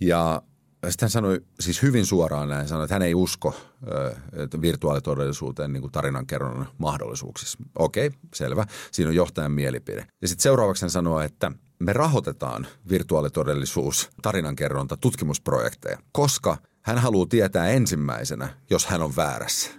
Ja 0.00 0.42
sitten 0.88 1.06
hän 1.06 1.10
sanoi 1.10 1.40
siis 1.60 1.82
hyvin 1.82 2.06
suoraan 2.06 2.48
näin, 2.48 2.68
sanoi, 2.68 2.84
että 2.84 2.94
hän 2.94 3.02
ei 3.02 3.14
usko 3.14 3.56
että 4.32 4.60
virtuaalitodellisuuteen 4.60 5.72
niin 5.72 5.92
tarinankerronnan 5.92 6.68
mahdollisuuksissa. 6.78 7.58
Okei, 7.78 8.10
selvä. 8.34 8.64
Siinä 8.92 9.08
on 9.08 9.14
johtajan 9.14 9.52
mielipide. 9.52 10.06
Ja 10.22 10.28
sitten 10.28 10.42
seuraavaksi 10.42 10.82
hän 10.82 10.90
sanoi, 10.90 11.24
että– 11.24 11.52
me 11.80 11.92
rahoitetaan 11.92 12.66
virtuaalitodellisuus, 12.90 14.10
tarinankerronta, 14.22 14.96
tutkimusprojekteja, 14.96 15.98
koska 16.12 16.56
hän 16.82 16.98
haluaa 16.98 17.26
tietää 17.26 17.68
ensimmäisenä, 17.68 18.48
jos 18.70 18.86
hän 18.86 19.02
on 19.02 19.16
väärässä. 19.16 19.70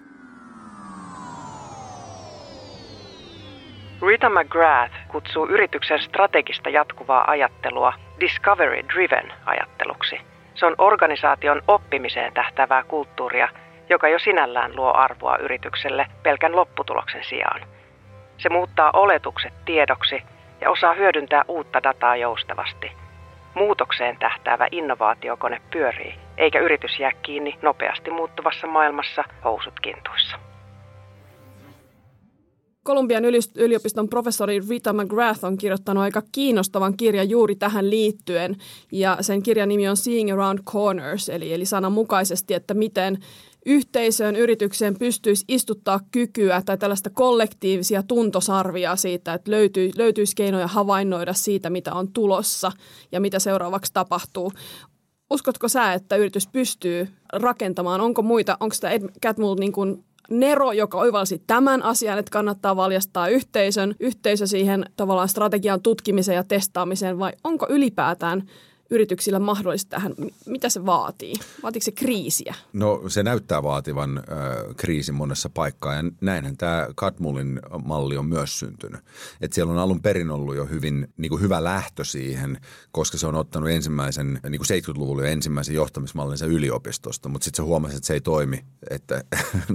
Rita 4.07 4.29
McGrath 4.29 4.93
kutsuu 5.11 5.47
yrityksen 5.47 5.99
strategista 6.01 6.69
jatkuvaa 6.69 7.31
ajattelua 7.31 7.93
discovery-driven 8.19 9.33
ajatteluksi. 9.45 10.30
Se 10.55 10.65
on 10.65 10.75
organisaation 10.77 11.61
oppimiseen 11.67 12.33
tähtävää 12.33 12.83
kulttuuria, 12.83 13.49
joka 13.89 14.07
jo 14.07 14.19
sinällään 14.19 14.75
luo 14.75 14.93
arvoa 14.93 15.37
yritykselle 15.37 16.07
pelkän 16.23 16.55
lopputuloksen 16.55 17.23
sijaan. 17.23 17.61
Se 18.37 18.49
muuttaa 18.49 18.89
oletukset 18.93 19.53
tiedoksi– 19.65 20.23
ja 20.61 20.69
osaa 20.69 20.93
hyödyntää 20.93 21.45
uutta 21.47 21.83
dataa 21.83 22.15
joustavasti. 22.15 22.91
Muutokseen 23.53 24.17
tähtäävä 24.17 24.67
innovaatiokone 24.71 25.61
pyörii, 25.71 26.15
eikä 26.37 26.59
yritys 26.59 26.99
jää 26.99 27.11
kiinni 27.21 27.57
nopeasti 27.61 28.11
muuttuvassa 28.11 28.67
maailmassa 28.67 29.23
housut 29.43 29.79
kintuissa. 29.79 30.37
Kolumbian 32.83 33.23
yliopiston 33.55 34.09
professori 34.09 34.61
Rita 34.69 34.93
McGrath 34.93 35.45
on 35.45 35.57
kirjoittanut 35.57 36.01
aika 36.01 36.21
kiinnostavan 36.31 36.97
kirjan 36.97 37.29
juuri 37.29 37.55
tähän 37.55 37.89
liittyen. 37.89 38.57
Ja 38.91 39.17
sen 39.21 39.43
kirjan 39.43 39.69
nimi 39.69 39.89
on 39.89 39.97
Seeing 39.97 40.31
Around 40.31 40.59
Corners, 40.59 41.29
eli, 41.29 41.53
eli 41.53 41.65
sananmukaisesti, 41.65 42.53
että 42.53 42.73
miten 42.73 43.17
yhteisöön, 43.65 44.35
yritykseen 44.35 44.99
pystyisi 44.99 45.45
istuttaa 45.47 45.99
kykyä 46.11 46.61
tai 46.65 46.77
tällaista 46.77 47.09
kollektiivisia 47.09 48.03
tuntosarvia 48.03 48.95
siitä, 48.95 49.33
että 49.33 49.51
löytyy, 49.51 49.91
löytyisi 49.97 50.35
keinoja 50.35 50.67
havainnoida 50.67 51.33
siitä, 51.33 51.69
mitä 51.69 51.93
on 51.93 52.13
tulossa 52.13 52.71
ja 53.11 53.19
mitä 53.19 53.39
seuraavaksi 53.39 53.93
tapahtuu. 53.93 54.51
Uskotko 55.29 55.67
sä, 55.67 55.93
että 55.93 56.15
yritys 56.15 56.47
pystyy 56.47 57.07
rakentamaan? 57.33 58.01
Onko 58.01 58.21
muita, 58.21 58.57
onko 58.59 58.73
sitä 58.73 58.89
Catmull 59.23 59.55
niin 59.59 59.71
kuin 59.71 60.03
Nero, 60.29 60.71
joka 60.71 60.97
oivalsi 60.97 61.43
tämän 61.47 61.83
asian, 61.83 62.19
että 62.19 62.31
kannattaa 62.31 62.75
valjastaa 62.75 63.27
yhteisön, 63.27 63.95
yhteisö 63.99 64.47
siihen 64.47 64.85
tavallaan 64.95 65.29
strategian 65.29 65.81
tutkimiseen 65.81 66.35
ja 66.35 66.43
testaamiseen, 66.43 67.19
vai 67.19 67.31
onko 67.43 67.67
ylipäätään 67.69 68.43
yrityksillä 68.91 69.39
mahdollista 69.39 69.89
tähän? 69.89 70.13
Mitä 70.45 70.69
se 70.69 70.85
vaatii? 70.85 71.33
Vaatiiko 71.63 71.83
se 71.83 71.91
kriisiä? 71.91 72.55
No 72.73 73.03
se 73.07 73.23
näyttää 73.23 73.63
vaativan 73.63 74.17
äh, 74.17 74.23
kriisin 74.77 75.15
monessa 75.15 75.49
paikkaa 75.49 75.93
ja 75.93 76.03
näinhän 76.21 76.57
tämä 76.57 76.87
Katmulin 76.95 77.59
malli 77.83 78.17
on 78.17 78.25
myös 78.25 78.59
syntynyt. 78.59 79.01
Et 79.41 79.53
siellä 79.53 79.73
on 79.73 79.79
alun 79.79 80.01
perin 80.01 80.31
ollut 80.31 80.55
jo 80.55 80.65
hyvin 80.65 81.07
niin 81.17 81.29
kuin 81.29 81.41
hyvä 81.41 81.63
lähtö 81.63 82.03
siihen, 82.03 82.57
koska 82.91 83.17
se 83.17 83.27
on 83.27 83.35
ottanut 83.35 83.69
ensimmäisen, 83.69 84.39
niin 84.49 84.61
kuin 84.67 84.95
70-luvulla 84.95 85.21
jo 85.21 85.27
ensimmäisen 85.27 85.75
johtamismallinsa 85.75 86.45
yliopistosta, 86.45 87.29
mutta 87.29 87.45
sitten 87.45 87.57
se 87.57 87.67
huomasi, 87.67 87.95
että 87.95 88.07
se 88.07 88.13
ei 88.13 88.21
toimi, 88.21 88.65
että 88.89 89.23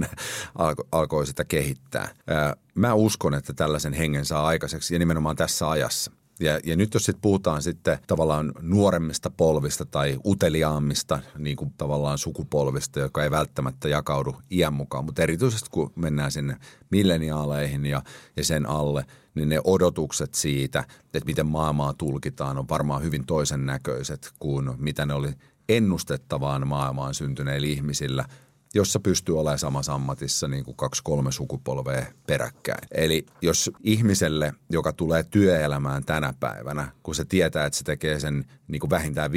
alko, 0.55 0.87
alkoi 0.91 1.27
sitä 1.27 1.45
kehittää. 1.45 2.03
Äh, 2.03 2.55
mä 2.75 2.93
uskon, 2.93 3.33
että 3.33 3.53
tällaisen 3.53 3.93
hengen 3.93 4.25
saa 4.25 4.47
aikaiseksi 4.47 4.95
ja 4.95 4.99
nimenomaan 4.99 5.35
tässä 5.35 5.69
ajassa. 5.69 6.11
Ja, 6.39 6.59
ja 6.63 6.75
nyt 6.75 6.93
jos 6.93 7.05
sitten 7.05 7.21
puhutaan 7.21 7.61
sitten 7.61 7.97
tavallaan 8.07 8.51
nuoremmista 8.61 9.29
polvista 9.29 9.85
tai 9.85 10.19
uteliaammista 10.25 11.19
niin 11.37 11.57
kuin 11.57 11.73
tavallaan 11.77 12.17
sukupolvista, 12.17 12.99
joka 12.99 13.23
ei 13.23 13.31
välttämättä 13.31 13.89
jakaudu 13.89 14.35
iän 14.51 14.73
mukaan, 14.73 15.05
mutta 15.05 15.23
erityisesti 15.23 15.69
kun 15.71 15.93
mennään 15.95 16.31
sinne 16.31 16.57
milleniaaleihin 16.89 17.85
ja, 17.85 18.01
ja 18.35 18.43
sen 18.43 18.69
alle, 18.69 19.05
niin 19.35 19.49
ne 19.49 19.61
odotukset 19.63 20.33
siitä, 20.33 20.79
että 21.13 21.25
miten 21.25 21.47
maailmaa 21.47 21.93
tulkitaan, 21.93 22.57
on 22.57 22.69
varmaan 22.69 23.03
hyvin 23.03 23.25
toisen 23.25 23.65
näköiset 23.65 24.31
kuin 24.39 24.71
mitä 24.77 25.05
ne 25.05 25.13
oli 25.13 25.31
ennustettavaan 25.69 26.67
maailmaan 26.67 27.13
syntyneillä 27.13 27.67
ihmisillä– 27.67 28.25
jossa 28.73 28.99
pystyy 28.99 29.39
olemaan 29.39 29.59
samassa 29.59 29.93
ammatissa 29.93 30.47
niin 30.47 30.63
kuin 30.63 30.77
kaksi-kolme 30.77 31.31
sukupolvea 31.31 32.05
peräkkäin. 32.27 32.87
Eli 32.91 33.25
jos 33.41 33.71
ihmiselle, 33.83 34.53
joka 34.69 34.93
tulee 34.93 35.23
työelämään 35.23 36.05
tänä 36.05 36.33
päivänä, 36.39 36.91
kun 37.03 37.15
se 37.15 37.25
tietää, 37.25 37.65
että 37.65 37.77
se 37.77 37.83
tekee 37.83 38.19
sen 38.19 38.45
niin 38.67 38.79
kuin 38.79 38.89
vähintään 38.89 39.31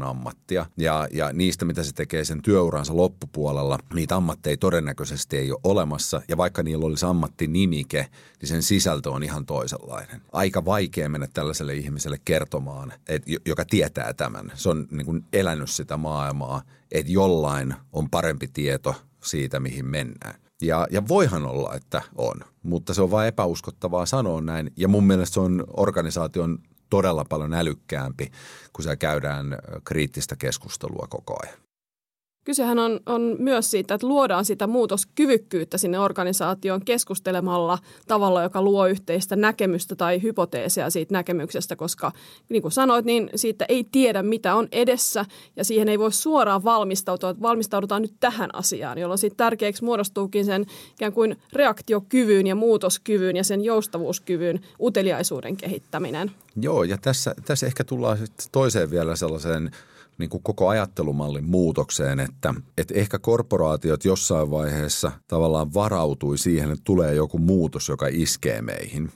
5-7 0.00 0.04
ammattia 0.04 0.66
ja, 0.76 1.08
ja 1.12 1.32
niistä, 1.32 1.64
mitä 1.64 1.82
se 1.82 1.92
tekee 1.92 2.24
sen 2.24 2.42
työuransa 2.42 2.96
loppupuolella, 2.96 3.78
niitä 3.94 4.16
ammatteja 4.16 4.56
todennäköisesti 4.56 5.36
ei 5.36 5.50
ole 5.50 5.60
olemassa 5.64 6.22
ja 6.28 6.36
vaikka 6.36 6.62
niillä 6.62 6.86
olisi 6.86 7.06
ammattinimike, 7.06 8.06
niin 8.40 8.48
sen 8.48 8.62
sisältö 8.62 9.10
on 9.10 9.22
ihan 9.22 9.46
toisenlainen. 9.46 10.22
Aika 10.32 10.64
vaikea 10.64 11.08
mennä 11.08 11.28
tällaiselle 11.34 11.74
ihmiselle 11.74 12.18
kertomaan, 12.24 12.92
että, 13.08 13.30
joka 13.46 13.64
tietää 13.64 14.14
tämän. 14.14 14.52
Se 14.54 14.68
on 14.68 14.86
niin 14.90 15.06
kuin 15.06 15.24
elänyt 15.32 15.70
sitä 15.70 15.96
maailmaa 15.96 16.62
että 16.92 17.12
jollain 17.12 17.74
on 17.92 18.10
parempi 18.10 18.48
tieto 18.48 18.94
siitä, 19.24 19.60
mihin 19.60 19.86
mennään. 19.86 20.34
Ja, 20.62 20.86
ja 20.90 21.08
voihan 21.08 21.46
olla, 21.46 21.74
että 21.74 22.02
on, 22.14 22.34
mutta 22.62 22.94
se 22.94 23.02
on 23.02 23.10
vain 23.10 23.28
epäuskottavaa 23.28 24.06
sanoa 24.06 24.40
näin. 24.40 24.72
Ja 24.76 24.88
mun 24.88 25.04
mielestä 25.04 25.34
se 25.34 25.40
on 25.40 25.64
organisaation 25.76 26.58
todella 26.90 27.24
paljon 27.24 27.54
älykkäämpi, 27.54 28.30
kun 28.72 28.84
se 28.84 28.96
käydään 28.96 29.58
kriittistä 29.84 30.36
keskustelua 30.36 31.06
koko 31.10 31.36
ajan. 31.42 31.58
Kysehän 32.44 32.78
on, 32.78 33.00
on 33.06 33.36
myös 33.38 33.70
siitä, 33.70 33.94
että 33.94 34.06
luodaan 34.06 34.44
sitä 34.44 34.66
muutoskyvykkyyttä 34.66 35.78
sinne 35.78 35.98
organisaatioon 35.98 36.84
keskustelemalla 36.84 37.78
tavalla, 38.08 38.42
joka 38.42 38.62
luo 38.62 38.86
yhteistä 38.86 39.36
näkemystä 39.36 39.96
tai 39.96 40.22
hypoteesia 40.22 40.90
siitä 40.90 41.14
näkemyksestä, 41.14 41.76
koska 41.76 42.12
niin 42.48 42.62
kuin 42.62 42.72
sanoit, 42.72 43.04
niin 43.04 43.30
siitä 43.34 43.64
ei 43.68 43.84
tiedä, 43.92 44.22
mitä 44.22 44.54
on 44.54 44.68
edessä 44.72 45.24
ja 45.56 45.64
siihen 45.64 45.88
ei 45.88 45.98
voi 45.98 46.12
suoraan 46.12 46.64
valmistautua, 46.64 47.30
että 47.30 47.42
valmistaudutaan 47.42 48.02
nyt 48.02 48.14
tähän 48.20 48.54
asiaan, 48.54 48.98
jolloin 48.98 49.18
siitä 49.18 49.36
tärkeäksi 49.36 49.84
muodostuukin 49.84 50.44
sen 50.44 50.66
ikään 50.94 51.12
kuin 51.12 51.36
reaktiokyvyn 51.52 52.46
ja 52.46 52.54
muutoskyvyn 52.54 53.36
ja 53.36 53.44
sen 53.44 53.64
joustavuuskyvyn 53.64 54.60
uteliaisuuden 54.80 55.56
kehittäminen. 55.56 56.30
Joo, 56.56 56.84
ja 56.84 56.98
tässä, 56.98 57.34
tässä 57.44 57.66
ehkä 57.66 57.84
tullaan 57.84 58.18
sitten 58.18 58.46
toiseen 58.52 58.90
vielä 58.90 59.16
sellaiseen– 59.16 59.70
niin 60.22 60.30
kuin 60.30 60.42
koko 60.42 60.68
ajattelumallin 60.68 61.44
muutokseen, 61.44 62.20
että, 62.20 62.54
että 62.78 62.94
ehkä 62.94 63.18
korporaatiot 63.18 64.04
jossain 64.04 64.50
vaiheessa 64.50 65.12
tavallaan 65.28 65.74
varautui 65.74 66.38
siihen, 66.38 66.70
että 66.70 66.84
tulee 66.84 67.14
joku 67.14 67.38
muutos, 67.38 67.88
joka 67.88 68.06
iskee 68.10 68.62
meihin. 68.62 69.10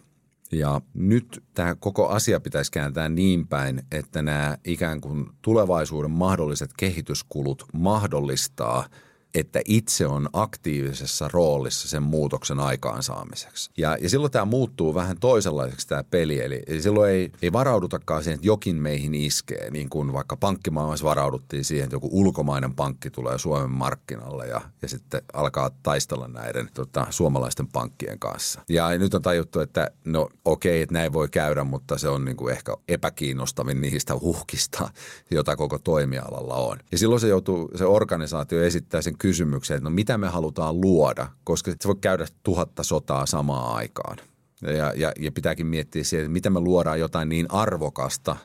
Ja 0.52 0.80
nyt 0.94 1.44
tämä 1.54 1.74
koko 1.74 2.08
asia 2.08 2.40
pitäisi 2.40 2.72
kääntää 2.72 3.08
niin 3.08 3.48
päin, 3.48 3.82
että 3.92 4.22
nämä 4.22 4.58
ikään 4.64 5.00
kuin 5.00 5.26
tulevaisuuden 5.42 6.10
mahdolliset 6.10 6.70
kehityskulut 6.76 7.64
mahdollistaa– 7.72 8.84
että 9.36 9.60
itse 9.64 10.06
on 10.06 10.28
aktiivisessa 10.32 11.28
roolissa 11.32 11.88
sen 11.88 12.02
muutoksen 12.02 12.60
aikaansaamiseksi. 12.60 13.70
Ja, 13.76 13.96
ja 14.00 14.10
silloin 14.10 14.32
tämä 14.32 14.44
muuttuu 14.44 14.94
vähän 14.94 15.16
toisenlaiseksi 15.20 15.88
tämä 15.88 16.04
peli. 16.04 16.40
Eli, 16.40 16.62
eli 16.66 16.82
silloin 16.82 17.10
ei, 17.10 17.32
ei 17.42 17.52
varaudutakaan 17.52 18.24
siihen, 18.24 18.34
että 18.34 18.46
jokin 18.46 18.76
meihin 18.76 19.14
iskee, 19.14 19.70
niin 19.70 19.88
kuin 19.88 20.12
vaikka 20.12 20.36
pankkimaailmassa 20.36 21.04
varauduttiin 21.04 21.64
siihen, 21.64 21.84
että 21.84 21.96
joku 21.96 22.08
ulkomainen 22.12 22.74
pankki 22.74 23.10
tulee 23.10 23.38
Suomen 23.38 23.70
markkinalle 23.70 24.46
ja, 24.46 24.60
ja 24.82 24.88
sitten 24.88 25.22
alkaa 25.32 25.70
taistella 25.82 26.28
näiden 26.28 26.68
tota, 26.74 27.06
suomalaisten 27.10 27.66
pankkien 27.66 28.18
kanssa. 28.18 28.60
Ja 28.68 28.98
nyt 28.98 29.14
on 29.14 29.22
tajuttu, 29.22 29.60
että 29.60 29.90
no 30.04 30.28
okei, 30.44 30.82
että 30.82 30.92
näin 30.92 31.12
voi 31.12 31.28
käydä, 31.28 31.64
mutta 31.64 31.98
se 31.98 32.08
on 32.08 32.24
niin 32.24 32.36
kuin 32.36 32.52
ehkä 32.52 32.76
epäkiinnostavin 32.88 33.80
niistä 33.80 34.14
uhkista, 34.14 34.90
jota 35.30 35.56
koko 35.56 35.78
toimialalla 35.78 36.54
on. 36.54 36.78
Ja 36.92 36.98
silloin 36.98 37.20
se 37.20 37.28
joutuu, 37.28 37.70
se 37.74 37.84
organisaatio 37.84 38.62
esittää 38.62 39.02
sen 39.02 39.16
kysymykseen, 39.26 39.78
että 39.78 39.90
no 39.90 39.94
mitä 39.94 40.18
me 40.18 40.28
halutaan 40.28 40.80
luoda, 40.80 41.26
koska 41.44 41.70
se 41.70 41.88
voi 41.88 41.96
käydä 42.00 42.26
tuhatta 42.42 42.82
sotaa 42.82 43.26
samaan 43.26 43.76
aikaan. 43.76 44.18
Ja, 44.62 44.92
ja, 44.96 45.12
ja 45.18 45.32
pitääkin 45.32 45.66
miettiä 45.66 46.04
siihen, 46.04 46.24
että 46.24 46.32
miten 46.32 46.52
me 46.52 46.60
luodaan 46.60 47.00
jotain 47.00 47.28
niin 47.28 47.46
arvokasta, 47.48 48.36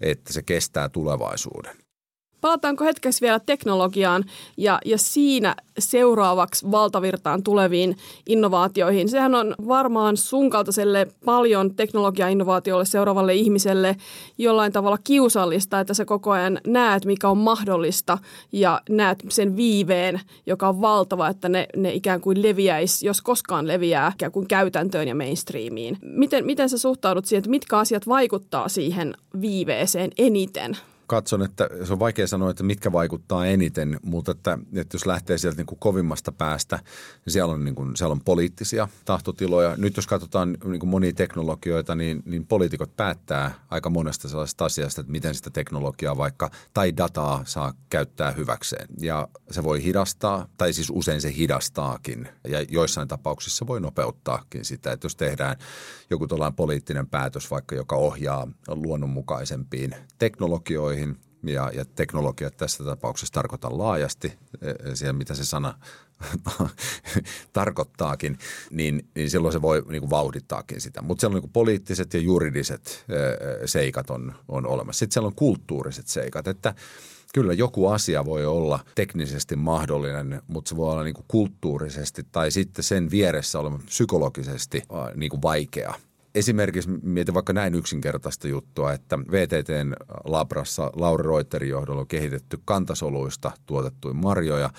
että 0.00 0.32
se 0.32 0.42
kestää 0.42 0.88
tulevaisuuden. 0.88 1.76
Palataanko 2.40 2.84
hetkeksi 2.84 3.20
vielä 3.20 3.40
teknologiaan 3.40 4.24
ja, 4.56 4.78
ja 4.84 4.98
siinä 4.98 5.54
seuraavaksi 5.78 6.70
valtavirtaan 6.70 7.42
tuleviin 7.42 7.96
innovaatioihin. 8.26 9.08
Sehän 9.08 9.34
on 9.34 9.54
varmaan 9.68 10.16
sun 10.16 10.50
kaltaiselle 10.50 11.06
paljon 11.24 11.74
teknologia-innovaatiolle 11.74 12.84
seuraavalle 12.84 13.34
ihmiselle 13.34 13.96
jollain 14.38 14.72
tavalla 14.72 14.98
kiusallista, 15.04 15.80
että 15.80 15.94
sä 15.94 16.04
koko 16.04 16.30
ajan 16.30 16.60
näet, 16.66 17.04
mikä 17.04 17.28
on 17.28 17.38
mahdollista 17.38 18.18
ja 18.52 18.80
näet 18.88 19.24
sen 19.28 19.56
viiveen, 19.56 20.20
joka 20.46 20.68
on 20.68 20.80
valtava, 20.80 21.28
että 21.28 21.48
ne, 21.48 21.66
ne 21.76 21.92
ikään 21.92 22.20
kuin 22.20 22.42
leviäisi, 22.42 23.06
jos 23.06 23.22
koskaan 23.22 23.66
leviää 23.66 24.12
ikään 24.14 24.32
kuin 24.32 24.48
käytäntöön 24.48 25.08
ja 25.08 25.14
mainstreamiin. 25.14 25.98
Miten, 26.02 26.46
miten 26.46 26.68
sä 26.68 26.78
suhtaudut 26.78 27.26
siihen, 27.26 27.40
että 27.40 27.50
mitkä 27.50 27.78
asiat 27.78 28.08
vaikuttaa 28.08 28.68
siihen 28.68 29.14
viiveeseen 29.40 30.10
eniten? 30.18 30.76
Katson, 31.10 31.42
että 31.42 31.68
se 31.84 31.92
on 31.92 31.98
vaikea 31.98 32.26
sanoa, 32.26 32.50
että 32.50 32.62
mitkä 32.62 32.92
vaikuttaa 32.92 33.46
eniten, 33.46 34.00
mutta 34.02 34.32
että, 34.32 34.58
että 34.74 34.94
jos 34.94 35.06
lähtee 35.06 35.38
sieltä 35.38 35.56
niin 35.56 35.66
kuin 35.66 35.78
kovimmasta 35.78 36.32
päästä, 36.32 36.76
niin 37.26 37.32
siellä 37.32 37.54
on, 37.54 37.64
niin 37.64 37.74
kuin, 37.74 37.96
siellä 37.96 38.12
on 38.12 38.20
poliittisia 38.20 38.88
tahtotiloja. 39.04 39.74
Nyt 39.76 39.96
jos 39.96 40.06
katsotaan 40.06 40.56
niin 40.64 40.80
kuin 40.80 40.90
monia 40.90 41.12
teknologioita, 41.12 41.94
niin, 41.94 42.22
niin 42.24 42.46
poliitikot 42.46 42.96
päättää 42.96 43.54
aika 43.70 43.90
monesta 43.90 44.28
sellaisesta 44.28 44.64
asiasta, 44.64 45.00
että 45.00 45.12
miten 45.12 45.34
sitä 45.34 45.50
teknologiaa 45.50 46.16
vaikka 46.16 46.50
tai 46.74 46.96
dataa 46.96 47.42
saa 47.44 47.72
käyttää 47.90 48.30
hyväkseen. 48.30 48.86
Ja 49.00 49.28
se 49.50 49.64
voi 49.64 49.82
hidastaa, 49.82 50.46
tai 50.58 50.72
siis 50.72 50.90
usein 50.90 51.20
se 51.20 51.34
hidastaakin, 51.36 52.28
ja 52.48 52.62
joissain 52.68 53.08
tapauksissa 53.08 53.66
voi 53.66 53.80
nopeuttaakin 53.80 54.64
sitä, 54.64 54.92
että 54.92 55.04
jos 55.04 55.16
tehdään 55.16 55.56
joku 56.10 56.26
tällainen 56.26 56.56
poliittinen 56.56 57.06
päätös 57.06 57.50
vaikka, 57.50 57.74
joka 57.74 57.96
ohjaa 57.96 58.48
luonnonmukaisempiin 58.68 59.94
teknologioihin, 60.18 60.99
ja, 61.42 61.70
ja 61.74 61.84
teknologiat 61.84 62.56
tässä 62.56 62.84
tapauksessa 62.84 63.32
tarkoitan 63.32 63.78
laajasti 63.78 64.38
e, 64.62 64.70
e, 64.70 64.96
siihen, 64.96 65.16
mitä 65.16 65.34
se 65.34 65.44
sana 65.44 65.74
tarkoittaakin, 67.52 68.38
niin, 68.70 69.08
niin 69.14 69.30
silloin 69.30 69.52
se 69.52 69.62
voi 69.62 69.82
niin 69.88 70.00
kuin 70.00 70.10
vauhdittaakin 70.10 70.80
sitä. 70.80 71.02
Mutta 71.02 71.20
siellä 71.20 71.36
on 71.36 71.42
niin 71.42 71.52
poliittiset 71.52 72.14
ja 72.14 72.20
juridiset 72.20 73.04
e, 73.08 73.66
seikat 73.66 74.10
on, 74.10 74.34
on 74.48 74.66
olemassa. 74.66 74.98
Sitten 74.98 75.12
siellä 75.14 75.26
on 75.26 75.34
kulttuuriset 75.34 76.06
seikat, 76.06 76.48
että 76.48 76.74
kyllä 77.34 77.52
joku 77.52 77.86
asia 77.86 78.24
voi 78.24 78.46
olla 78.46 78.80
teknisesti 78.94 79.56
mahdollinen, 79.56 80.42
mutta 80.46 80.68
se 80.68 80.76
voi 80.76 80.92
olla 80.92 81.04
niin 81.04 81.14
kuin 81.14 81.24
kulttuurisesti 81.28 82.26
tai 82.32 82.50
sitten 82.50 82.82
sen 82.82 83.10
vieressä 83.10 83.58
olema 83.58 83.78
psykologisesti 83.86 84.82
niin 85.14 85.30
kuin 85.30 85.42
vaikea– 85.42 85.94
esimerkiksi 86.34 86.90
mietin 87.02 87.34
vaikka 87.34 87.52
näin 87.52 87.74
yksinkertaista 87.74 88.48
juttua, 88.48 88.92
että 88.92 89.18
VTTn 89.18 89.92
labrassa 90.24 90.90
Lauri 90.96 91.24
Reuterin 91.24 91.70
johdolla 91.70 92.00
on 92.00 92.06
kehitetty 92.06 92.58
kantasoluista 92.64 93.52
tuotettuja 93.66 94.14
marjoja. 94.14 94.70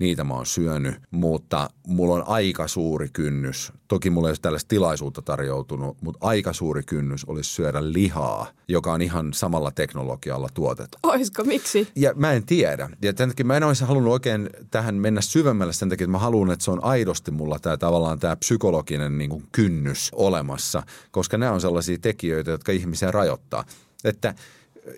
Niitä 0.00 0.24
mä 0.24 0.34
oon 0.34 0.46
syönyt, 0.46 0.94
mutta 1.10 1.70
mulla 1.86 2.14
on 2.14 2.24
aika 2.26 2.68
suuri 2.68 3.08
kynnys. 3.12 3.72
Toki 3.88 4.10
mulla 4.10 4.28
ei 4.28 4.30
ole 4.30 4.38
tällaista 4.42 4.68
tilaisuutta 4.68 5.22
tarjoutunut, 5.22 5.96
mutta 6.02 6.26
aika 6.26 6.52
suuri 6.52 6.82
kynnys 6.82 7.24
olisi 7.24 7.50
syödä 7.50 7.92
lihaa, 7.92 8.46
joka 8.68 8.92
on 8.92 9.02
ihan 9.02 9.32
samalla 9.34 9.70
teknologialla 9.70 10.48
tuotettu. 10.54 10.98
Oisko, 11.02 11.44
miksi? 11.44 11.88
Ja 11.96 12.12
mä 12.14 12.32
en 12.32 12.46
tiedä. 12.46 12.90
Ja 13.02 13.12
tämän 13.12 13.30
takia 13.30 13.44
mä 13.44 13.56
en 13.56 13.62
olisi 13.62 13.84
halunnut 13.84 14.12
oikein 14.12 14.50
tähän 14.70 14.94
mennä 14.94 15.20
syvemmälle 15.20 15.72
sen 15.72 15.88
takia, 15.88 16.04
että 16.04 16.12
mä 16.12 16.18
haluan, 16.18 16.50
että 16.50 16.64
se 16.64 16.70
on 16.70 16.84
aidosti 16.84 17.30
mulla 17.30 17.58
tämä 17.58 17.76
tavallaan 17.76 18.18
tämä 18.18 18.36
psykologinen 18.36 19.18
niin 19.18 19.30
kuin 19.30 19.44
kynnys 19.52 20.10
olemassa, 20.12 20.82
koska 21.10 21.38
nämä 21.38 21.52
on 21.52 21.60
sellaisia 21.60 21.98
tekijöitä, 21.98 22.50
jotka 22.50 22.72
ihmisiä 22.72 23.10
rajoittaa. 23.10 23.64
Että 24.04 24.34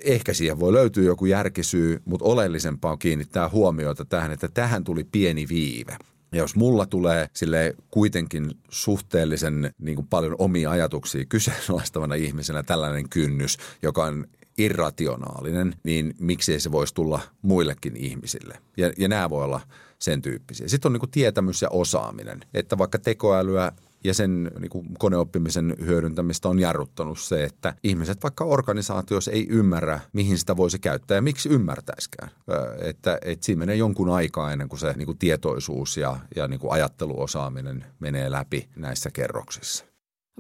ehkä 0.04 0.34
siihen 0.34 0.60
voi 0.60 0.72
löytyä 0.72 1.04
joku 1.04 1.26
järkisyy, 1.26 2.02
mutta 2.04 2.24
oleellisempaa 2.24 2.92
on 2.92 2.98
kiinnittää 2.98 3.48
huomiota 3.48 4.04
tähän, 4.04 4.32
että 4.32 4.48
tähän 4.48 4.84
tuli 4.84 5.04
pieni 5.04 5.48
viive. 5.48 5.96
Ja 6.32 6.38
jos 6.38 6.56
mulla 6.56 6.86
tulee 6.86 7.28
sille 7.32 7.74
kuitenkin 7.90 8.50
suhteellisen 8.70 9.74
niin 9.78 9.96
kuin 9.96 10.06
paljon 10.06 10.36
omia 10.38 10.70
ajatuksia 10.70 11.24
kyseenalaistavana 11.24 12.14
ihmisenä 12.14 12.62
tällainen 12.62 13.08
kynnys, 13.08 13.58
joka 13.82 14.04
on 14.04 14.26
irrationaalinen, 14.58 15.76
niin 15.82 16.14
miksi 16.18 16.60
se 16.60 16.72
voisi 16.72 16.94
tulla 16.94 17.20
muillekin 17.42 17.96
ihmisille? 17.96 18.58
Ja, 18.76 18.92
ja 18.98 19.08
nämä 19.08 19.30
voi 19.30 19.44
olla 19.44 19.60
sen 19.98 20.22
tyyppisiä. 20.22 20.68
Sitten 20.68 20.88
on 20.88 20.92
niin 20.92 21.00
kuin 21.00 21.10
tietämys 21.10 21.62
ja 21.62 21.68
osaaminen, 21.70 22.40
että 22.54 22.78
vaikka 22.78 22.98
tekoälyä 22.98 23.72
ja 24.04 24.14
sen 24.14 24.50
niin 24.58 24.70
kuin 24.70 24.86
koneoppimisen 24.98 25.76
hyödyntämistä 25.80 26.48
on 26.48 26.58
jarruttanut 26.58 27.18
se, 27.18 27.44
että 27.44 27.74
ihmiset 27.82 28.22
vaikka 28.22 28.44
organisaatioissa 28.44 29.30
ei 29.30 29.46
ymmärrä, 29.48 30.00
mihin 30.12 30.38
sitä 30.38 30.56
voisi 30.56 30.78
käyttää 30.78 31.14
ja 31.14 31.22
miksi 31.22 31.48
ymmärtäisikään. 31.48 32.30
Että, 32.78 33.18
että 33.22 33.46
siinä 33.46 33.58
menee 33.58 33.76
jonkun 33.76 34.10
aikaa 34.10 34.52
ennen 34.52 34.68
kuin 34.68 34.80
se 34.80 34.92
niin 34.92 35.06
kuin 35.06 35.18
tietoisuus 35.18 35.96
ja, 35.96 36.16
ja 36.36 36.48
niin 36.48 36.60
kuin 36.60 36.72
ajatteluosaaminen 36.72 37.84
menee 38.00 38.30
läpi 38.30 38.68
näissä 38.76 39.10
kerroksissa. 39.10 39.91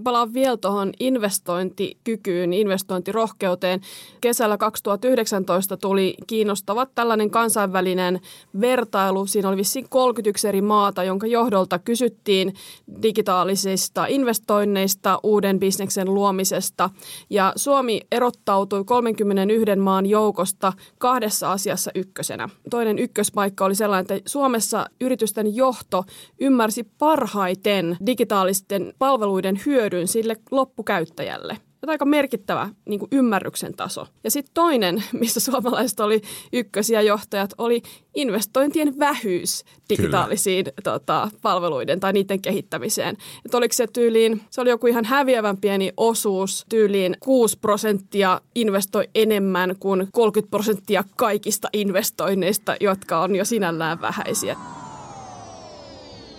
Palaan 0.04 0.34
vielä 0.34 0.56
tuohon 0.56 0.92
investointikykyyn, 1.00 2.52
investointirohkeuteen. 2.52 3.80
Kesällä 4.20 4.56
2019 4.56 5.76
tuli 5.76 6.14
kiinnostava 6.26 6.86
tällainen 6.86 7.30
kansainvälinen 7.30 8.20
vertailu. 8.60 9.26
Siinä 9.26 9.48
oli 9.48 9.56
vissiin 9.56 9.88
31 9.88 10.48
eri 10.48 10.60
maata, 10.60 11.04
jonka 11.04 11.26
johdolta 11.26 11.78
kysyttiin 11.78 12.54
digitaalisista 13.02 14.06
investoinneista, 14.06 15.18
uuden 15.22 15.58
bisneksen 15.58 16.14
luomisesta. 16.14 16.90
Ja 17.30 17.52
Suomi 17.56 18.00
erottautui 18.12 18.84
31 18.84 19.76
maan 19.76 20.06
joukosta 20.06 20.72
kahdessa 20.98 21.52
asiassa 21.52 21.90
ykkösenä. 21.94 22.48
Toinen 22.70 22.98
ykköspaikka 22.98 23.64
oli 23.64 23.74
sellainen, 23.74 24.16
että 24.16 24.30
Suomessa 24.30 24.86
yritysten 25.00 25.56
johto 25.56 26.04
ymmärsi 26.40 26.84
parhaiten 26.98 27.96
digitaalisten 28.06 28.94
palveluiden 28.98 29.60
hyödyn 29.66 29.91
hyödyn 29.92 30.08
sille 30.08 30.36
loppukäyttäjälle. 30.50 31.56
Ja 31.82 31.90
aika 31.90 32.04
merkittävä 32.04 32.68
niin 32.84 32.98
kuin 33.00 33.08
ymmärryksen 33.12 33.74
taso. 33.74 34.06
Ja 34.24 34.30
sitten 34.30 34.54
toinen, 34.54 35.04
missä 35.20 35.40
suomalaiset 35.40 36.00
oli 36.00 36.20
ykkösiä 36.52 37.00
johtajat, 37.00 37.50
oli 37.58 37.82
investointien 38.14 38.98
vähyys 38.98 39.64
digitaalisiin 39.88 40.66
tota, 40.84 41.28
palveluiden 41.42 42.00
tai 42.00 42.12
niiden 42.12 42.42
kehittämiseen. 42.42 43.16
Että 43.44 43.56
oliko 43.56 43.72
se 43.72 43.86
tyyliin, 43.86 44.40
se 44.50 44.60
oli 44.60 44.70
joku 44.70 44.86
ihan 44.86 45.04
häviävän 45.04 45.56
pieni 45.56 45.92
osuus, 45.96 46.66
tyyliin 46.68 47.16
6 47.20 47.58
prosenttia 47.58 48.40
investoi 48.54 49.08
enemmän 49.14 49.74
kuin 49.80 50.08
30 50.12 50.50
prosenttia 50.50 51.04
kaikista 51.16 51.68
investoinneista, 51.72 52.76
jotka 52.80 53.20
on 53.20 53.36
jo 53.36 53.44
sinällään 53.44 54.00
vähäisiä. 54.00 54.56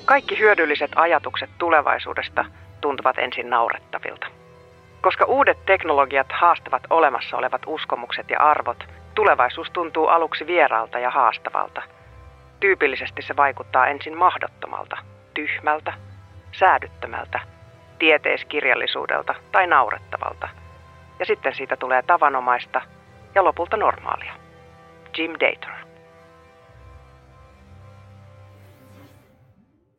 Kaikki 0.06 0.39
hyödylliset 0.39 0.91
ajatukset 0.95 1.49
tulevaisuudesta– 1.58 2.45
tuntuvat 2.84 3.18
ensin 3.18 3.50
naurettavilta. 3.50 4.28
Koska 5.02 5.26
uudet 5.26 5.66
teknologiat 5.66 6.28
haastavat 6.32 6.84
olemassa 6.90 7.38
olevat 7.38 7.62
uskomukset 7.68 8.30
ja 8.30 8.40
arvot, 8.40 8.84
tulevaisuus 9.16 9.72
tuntuu 9.72 10.08
aluksi 10.08 10.48
vieraalta 10.48 11.00
ja 11.00 11.10
haastavalta. 11.10 11.82
Tyypillisesti 12.60 13.22
se 13.22 13.36
vaikuttaa 13.36 13.88
ensin 13.88 14.18
mahdottomalta, 14.18 14.98
tyhmältä, 15.34 15.94
säädyttömältä, 16.60 17.40
tieteiskirjallisuudelta 18.00 19.36
tai 19.52 19.68
naurettavalta. 19.68 20.50
Ja 21.20 21.26
sitten 21.26 21.56
siitä 21.56 21.76
tulee 21.78 22.02
tavanomaista 22.02 22.82
ja 23.36 23.44
lopulta 23.44 23.78
normaalia. 23.78 24.34
Jim 25.18 25.32
Dator. 25.32 25.84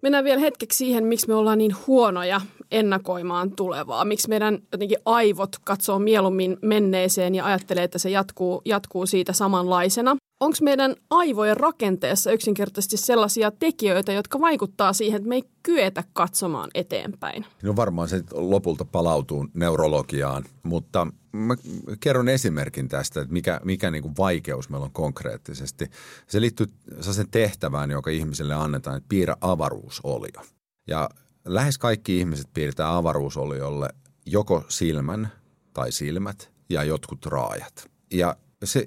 Mennään 0.03 0.25
vielä 0.25 0.41
hetkeksi 0.41 0.79
siihen, 0.79 1.05
miksi 1.05 1.29
me 1.29 1.35
ollaan 1.35 1.59
niin 1.59 1.75
huonoja 1.87 2.41
ennakoimaan 2.71 3.57
tulevaa. 3.57 4.05
Miksi 4.05 4.29
meidän 4.29 4.59
jotenkin 4.73 4.99
aivot 5.05 5.57
katsoo 5.65 5.99
mieluummin 5.99 6.57
menneeseen 6.63 7.35
ja 7.35 7.45
ajattelee, 7.45 7.85
että 7.85 7.99
se 7.99 8.11
jatkuu, 8.11 8.63
jatkuu 8.65 9.07
siitä 9.07 9.33
samanlaisena. 9.33 10.17
Onko 10.41 10.57
meidän 10.63 10.95
aivojen 11.11 11.57
rakenteessa 11.57 12.33
yksinkertaisesti 12.33 12.97
sellaisia 12.97 13.51
tekijöitä, 13.51 14.13
jotka 14.13 14.41
vaikuttaa 14.41 14.93
siihen, 14.93 15.17
että 15.17 15.29
me 15.29 15.35
ei 15.35 15.45
kyetä 15.63 16.05
katsomaan 16.13 16.71
eteenpäin? 16.75 17.47
No 17.63 17.77
varmaan 17.77 18.09
se 18.09 18.23
lopulta 18.33 18.85
palautuu 18.85 19.47
neurologiaan, 19.55 20.45
mutta 20.63 21.07
mä 21.33 21.55
kerron 22.01 22.29
esimerkin 22.29 22.89
tästä, 22.89 23.21
että 23.21 23.33
mikä, 23.33 23.61
mikä 23.65 23.91
niin 23.91 24.03
kuin 24.03 24.15
vaikeus 24.19 24.69
meillä 24.69 24.85
on 24.85 24.93
konkreettisesti. 24.93 25.91
Se 26.27 26.41
liittyy 26.41 26.67
sen 27.01 27.31
tehtävään, 27.31 27.91
joka 27.91 28.11
ihmiselle 28.11 28.55
annetaan, 28.55 28.97
että 28.97 29.09
piirrä 29.09 29.37
avaruusolio. 29.41 30.43
Ja 30.89 31.11
lähes 31.45 31.79
kaikki 31.79 32.19
ihmiset 32.19 32.47
piirtää 32.55 32.97
avaruusoliolle 32.97 33.89
joko 34.27 34.65
silmän 34.69 35.33
tai 35.73 35.93
silmät 35.93 36.53
ja 36.69 36.85
jotkut 36.85 37.27
raajat. 37.27 37.91
Ja 38.11 38.37
se, 38.65 38.87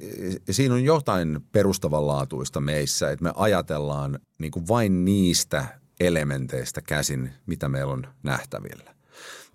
siinä 0.51 0.73
on 0.73 0.83
jotain 0.83 1.39
perustavanlaatuista 1.51 2.61
meissä, 2.61 3.11
että 3.11 3.23
me 3.23 3.31
ajatellaan 3.35 4.19
niin 4.37 4.51
kuin 4.51 4.67
vain 4.67 5.05
niistä 5.05 5.65
elementeistä 5.99 6.81
käsin, 6.81 7.33
mitä 7.45 7.69
meillä 7.69 7.93
on 7.93 8.07
nähtävillä. 8.23 8.95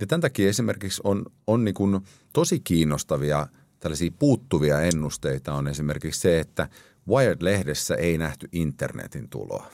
Ja 0.01 0.07
tämän 0.07 0.21
takia 0.21 0.49
esimerkiksi 0.49 1.01
on, 1.05 1.27
on 1.47 1.65
niin 1.65 1.75
kuin 1.75 2.01
tosi 2.33 2.61
kiinnostavia 2.61 3.47
tällaisia 3.81 4.11
puuttuvia 4.19 4.81
ennusteita 4.81 5.55
on 5.55 5.69
esimerkiksi 5.69 6.21
se, 6.21 6.41
että– 6.41 6.69
Wired-lehdessä 7.09 7.95
ei 7.95 8.19
nähty 8.19 8.49
internetin 8.53 9.29
tuloa. 9.29 9.67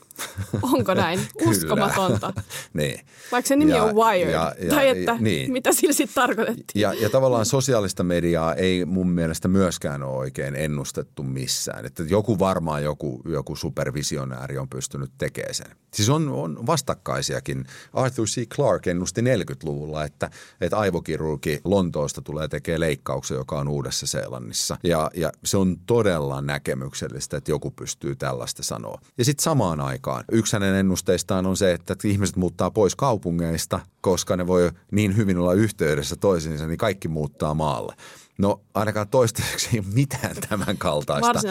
Onko 0.61 0.93
näin? 0.93 1.19
Uskomatonta. 1.49 2.33
niin. 2.73 2.99
Vaikka 3.31 3.47
se 3.47 3.55
nimi 3.55 3.71
ja, 3.71 3.83
on 3.83 3.95
Wired. 3.95 4.31
Ja, 4.31 4.55
ja, 4.61 4.69
tai 4.69 4.87
että 4.87 5.17
niin. 5.19 5.51
mitä 5.51 5.73
sillä 5.73 5.93
sitten 5.93 6.15
tarkoitettiin. 6.15 6.81
Ja, 6.81 6.93
ja 6.93 7.09
tavallaan 7.09 7.45
sosiaalista 7.45 8.03
mediaa 8.03 8.55
ei 8.55 8.85
mun 8.85 9.09
mielestä 9.09 9.47
myöskään 9.47 10.03
ole 10.03 10.17
oikein 10.17 10.55
ennustettu 10.55 11.23
missään. 11.23 11.85
Että 11.85 12.03
joku 12.03 12.39
varmaan 12.39 12.83
joku, 12.83 13.21
joku 13.25 13.55
supervisionääri 13.55 14.57
on 14.57 14.69
pystynyt 14.69 15.11
tekemään 15.17 15.53
sen. 15.53 15.75
Siis 15.93 16.09
on, 16.09 16.29
on 16.29 16.67
vastakkaisiakin. 16.67 17.65
Arthur 17.93 18.25
C. 18.25 18.47
Clarke 18.47 18.91
ennusti 18.91 19.21
40-luvulla, 19.21 20.03
että, 20.03 20.29
että 20.61 20.77
aivokirurgi 20.77 21.61
Lontoosta 21.63 22.21
tulee 22.21 22.47
tekemään 22.47 22.79
leikkauksen, 22.79 23.37
joka 23.37 23.59
on 23.59 23.67
Uudessa 23.67 24.07
Seelannissa. 24.07 24.77
Ja, 24.83 25.11
ja 25.13 25.31
se 25.43 25.57
on 25.57 25.77
todella 25.85 26.41
näkemyksellistä, 26.41 27.18
että 27.19 27.51
joku 27.51 27.71
pystyy 27.71 28.15
tällaista 28.15 28.63
sanoa. 28.63 29.01
Ja 29.17 29.25
sitten 29.25 29.43
samaan 29.43 29.81
aikaan 29.81 30.23
yksi 30.31 30.53
hänen 30.53 30.75
ennusteistaan 30.75 31.45
on 31.45 31.57
se, 31.57 31.73
että 31.73 31.95
ihmiset 32.03 32.35
muuttaa 32.35 32.71
pois 32.71 32.95
kaupungeista, 32.95 33.79
koska 34.01 34.37
ne 34.37 34.47
voi 34.47 34.71
niin 34.91 35.17
hyvin 35.17 35.37
olla 35.37 35.53
yhteydessä 35.53 36.15
toisiinsa, 36.15 36.67
niin 36.67 36.77
kaikki 36.77 37.07
muuttaa 37.07 37.53
maalle. 37.53 37.95
No 38.37 38.61
ainakaan 38.73 39.07
toistaiseksi 39.07 39.69
ei 39.73 39.79
ole 39.79 39.87
mitään 39.93 40.35
tämän 40.49 40.77
kaltaista 40.77 41.41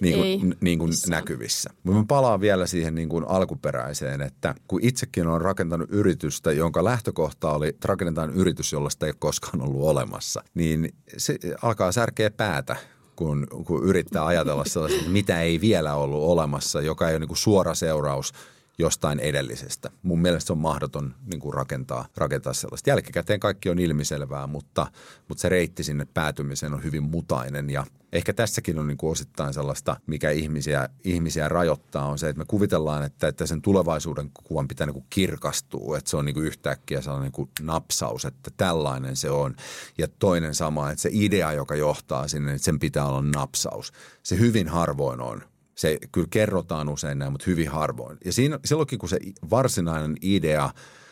niin 0.00 0.14
kuin, 0.14 0.26
ei. 0.26 0.40
Niin 0.60 0.78
kuin 0.78 0.92
näkyvissä. 1.08 1.70
Mutta 1.82 1.98
mä 1.98 2.04
palaan 2.08 2.40
vielä 2.40 2.66
siihen 2.66 2.94
niin 2.94 3.08
kuin 3.08 3.24
alkuperäiseen, 3.28 4.20
että 4.20 4.54
kun 4.68 4.80
itsekin 4.82 5.26
olen 5.26 5.40
rakentanut 5.40 5.90
yritystä, 5.90 6.52
jonka 6.52 6.84
lähtökohta 6.84 7.52
oli, 7.52 7.68
että 7.68 7.88
rakennetaan 7.88 8.30
yritys, 8.30 8.72
jolla 8.72 8.90
sitä 8.90 9.06
ei 9.06 9.10
ole 9.10 9.16
koskaan 9.18 9.62
ollut 9.62 9.82
olemassa, 9.82 10.42
niin 10.54 10.94
se 11.16 11.38
alkaa 11.62 11.92
särkeä 11.92 12.30
päätä 12.30 12.76
kun, 13.18 13.46
kun 13.64 13.84
yrittää 13.84 14.26
ajatella 14.26 14.64
sellaista, 14.64 15.10
mitä 15.10 15.42
ei 15.42 15.60
vielä 15.60 15.94
ollut 15.94 16.22
olemassa, 16.22 16.80
joka 16.80 17.08
ei 17.08 17.12
ole 17.12 17.18
niin 17.18 17.28
kuin 17.28 17.38
suora 17.38 17.74
seuraus 17.74 18.32
jostain 18.78 19.20
edellisestä. 19.20 19.90
Mun 20.02 20.20
mielestä 20.20 20.46
se 20.46 20.52
on 20.52 20.58
mahdoton 20.58 21.14
niin 21.32 21.40
kuin 21.40 21.54
rakentaa, 21.54 22.06
rakentaa 22.16 22.52
sellaista. 22.52 22.90
Jälkikäteen 22.90 23.40
kaikki 23.40 23.70
on 23.70 23.78
ilmiselvää, 23.78 24.46
mutta, 24.46 24.86
mutta 25.28 25.42
se 25.42 25.48
reitti 25.48 25.84
sinne 25.84 26.06
päätymiseen 26.14 26.74
on 26.74 26.84
hyvin 26.84 27.02
mutainen 27.02 27.70
ja 27.70 27.84
ehkä 28.12 28.32
tässäkin 28.32 28.78
on 28.78 28.86
niin 28.86 28.96
kuin 28.96 29.10
osittain 29.10 29.54
sellaista, 29.54 29.96
mikä 30.06 30.30
ihmisiä, 30.30 30.88
ihmisiä 31.04 31.48
rajoittaa, 31.48 32.06
on 32.06 32.18
se, 32.18 32.28
että 32.28 32.38
me 32.38 32.44
kuvitellaan, 32.44 33.04
että, 33.04 33.28
että 33.28 33.46
sen 33.46 33.62
tulevaisuuden 33.62 34.30
kuvan 34.44 34.68
pitää 34.68 34.86
niin 34.86 34.94
kuin 34.94 35.06
kirkastua, 35.10 35.98
että 35.98 36.10
se 36.10 36.16
on 36.16 36.24
niin 36.24 36.34
kuin 36.34 36.46
yhtäkkiä 36.46 37.00
sellainen 37.00 37.24
niin 37.24 37.32
kuin 37.32 37.50
napsaus, 37.60 38.24
että 38.24 38.50
tällainen 38.56 39.16
se 39.16 39.30
on. 39.30 39.56
Ja 39.98 40.08
toinen 40.18 40.54
sama, 40.54 40.90
että 40.90 41.02
se 41.02 41.10
idea, 41.12 41.52
joka 41.52 41.76
johtaa 41.76 42.28
sinne, 42.28 42.52
että 42.52 42.64
sen 42.64 42.78
pitää 42.78 43.06
olla 43.06 43.22
napsaus. 43.22 43.92
Se 44.22 44.38
hyvin 44.38 44.68
harvoin 44.68 45.20
on 45.20 45.42
Se 45.78 45.98
kyllä 46.12 46.26
kerrotaan 46.30 46.88
usein 46.88 47.18
näin, 47.18 47.32
mutta 47.32 47.44
hyvin 47.46 47.68
harvoin. 47.68 48.18
Ja 48.24 48.32
siinä, 48.32 48.58
silloinkin, 48.64 48.98
kun 48.98 49.08
se 49.08 49.18
varsinainen 49.50 50.16
idea, 50.22 50.70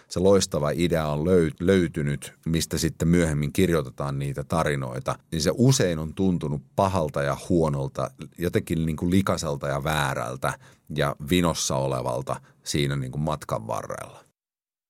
se 0.08 0.20
loistava 0.20 0.70
idea 0.70 1.08
on 1.08 1.24
löytynyt, 1.60 2.34
mistä 2.46 2.78
sitten 2.78 3.08
myöhemmin 3.08 3.52
kirjoitetaan 3.52 4.18
niitä 4.18 4.44
tarinoita, 4.44 5.18
niin 5.32 5.42
se 5.42 5.50
usein 5.54 5.98
on 5.98 6.14
tuntunut 6.14 6.62
pahalta 6.76 7.22
ja 7.22 7.36
huonolta, 7.48 8.10
jotenkin 8.38 8.86
niin 8.86 8.96
kuin 8.96 9.10
likaselta 9.10 9.68
ja 9.68 9.84
väärältä 9.84 10.58
ja 10.96 11.16
vinossa 11.30 11.76
olevalta 11.76 12.40
siinä 12.64 12.96
niin 12.96 13.12
kuin 13.12 13.22
matkan 13.22 13.66
varrella. 13.66 14.25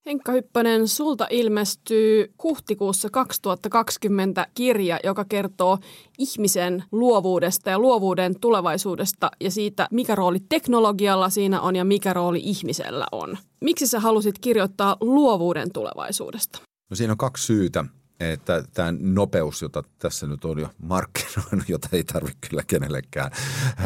Henkka 0.07 0.31
Hyppönen, 0.31 0.87
sulta 0.87 1.27
ilmestyy 1.29 2.33
huhtikuussa 2.43 3.09
2020 3.09 4.47
kirja, 4.53 4.99
joka 5.03 5.25
kertoo 5.25 5.77
ihmisen 6.17 6.83
luovuudesta 6.91 7.69
ja 7.69 7.79
luovuuden 7.79 8.39
tulevaisuudesta 8.39 9.31
ja 9.39 9.51
siitä, 9.51 9.87
mikä 9.91 10.15
rooli 10.15 10.39
teknologialla 10.49 11.29
siinä 11.29 11.61
on 11.61 11.75
ja 11.75 11.85
mikä 11.85 12.13
rooli 12.13 12.41
ihmisellä 12.43 13.05
on. 13.11 13.37
Miksi 13.61 13.87
sä 13.87 13.99
halusit 13.99 14.39
kirjoittaa 14.39 14.97
luovuuden 15.01 15.71
tulevaisuudesta? 15.73 16.59
No 16.89 16.95
siinä 16.95 17.13
on 17.13 17.17
kaksi 17.17 17.45
syytä 17.45 17.85
että 18.19 18.63
tämä 18.73 18.93
nopeus, 18.99 19.61
jota 19.61 19.83
tässä 19.99 20.27
nyt 20.27 20.45
on 20.45 20.59
jo 20.59 20.69
markkinoinut, 20.77 21.69
jota 21.75 21.89
ei 21.91 22.03
tarvitse 22.03 22.37
kyllä 22.49 22.63
kenellekään 22.67 23.31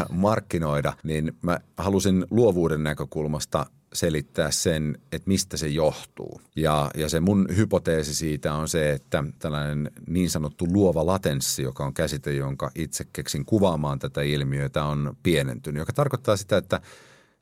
markkinoida, 0.09 0.93
niin 1.03 1.37
mä 1.41 1.59
halusin 1.77 2.25
luovuuden 2.29 2.83
näkökulmasta 2.83 3.65
selittää 3.93 4.51
sen, 4.51 4.97
että 5.11 5.27
mistä 5.27 5.57
se 5.57 5.67
johtuu. 5.67 6.41
Ja, 6.55 6.91
ja 6.95 7.09
se 7.09 7.19
mun 7.19 7.47
hypoteesi 7.55 8.15
siitä 8.15 8.53
on 8.53 8.67
se, 8.67 8.91
että 8.91 9.23
tällainen 9.39 9.91
niin 10.07 10.29
sanottu 10.29 10.67
luova 10.71 11.05
latenssi, 11.05 11.63
joka 11.63 11.85
on 11.85 11.93
käsite, 11.93 12.33
jonka 12.33 12.71
itse 12.75 13.05
keksin 13.13 13.45
kuvaamaan 13.45 13.99
tätä 13.99 14.21
ilmiötä, 14.21 14.83
on 14.83 15.17
pienentynyt, 15.23 15.79
joka 15.79 15.93
tarkoittaa 15.93 16.37
sitä, 16.37 16.57
että 16.57 16.81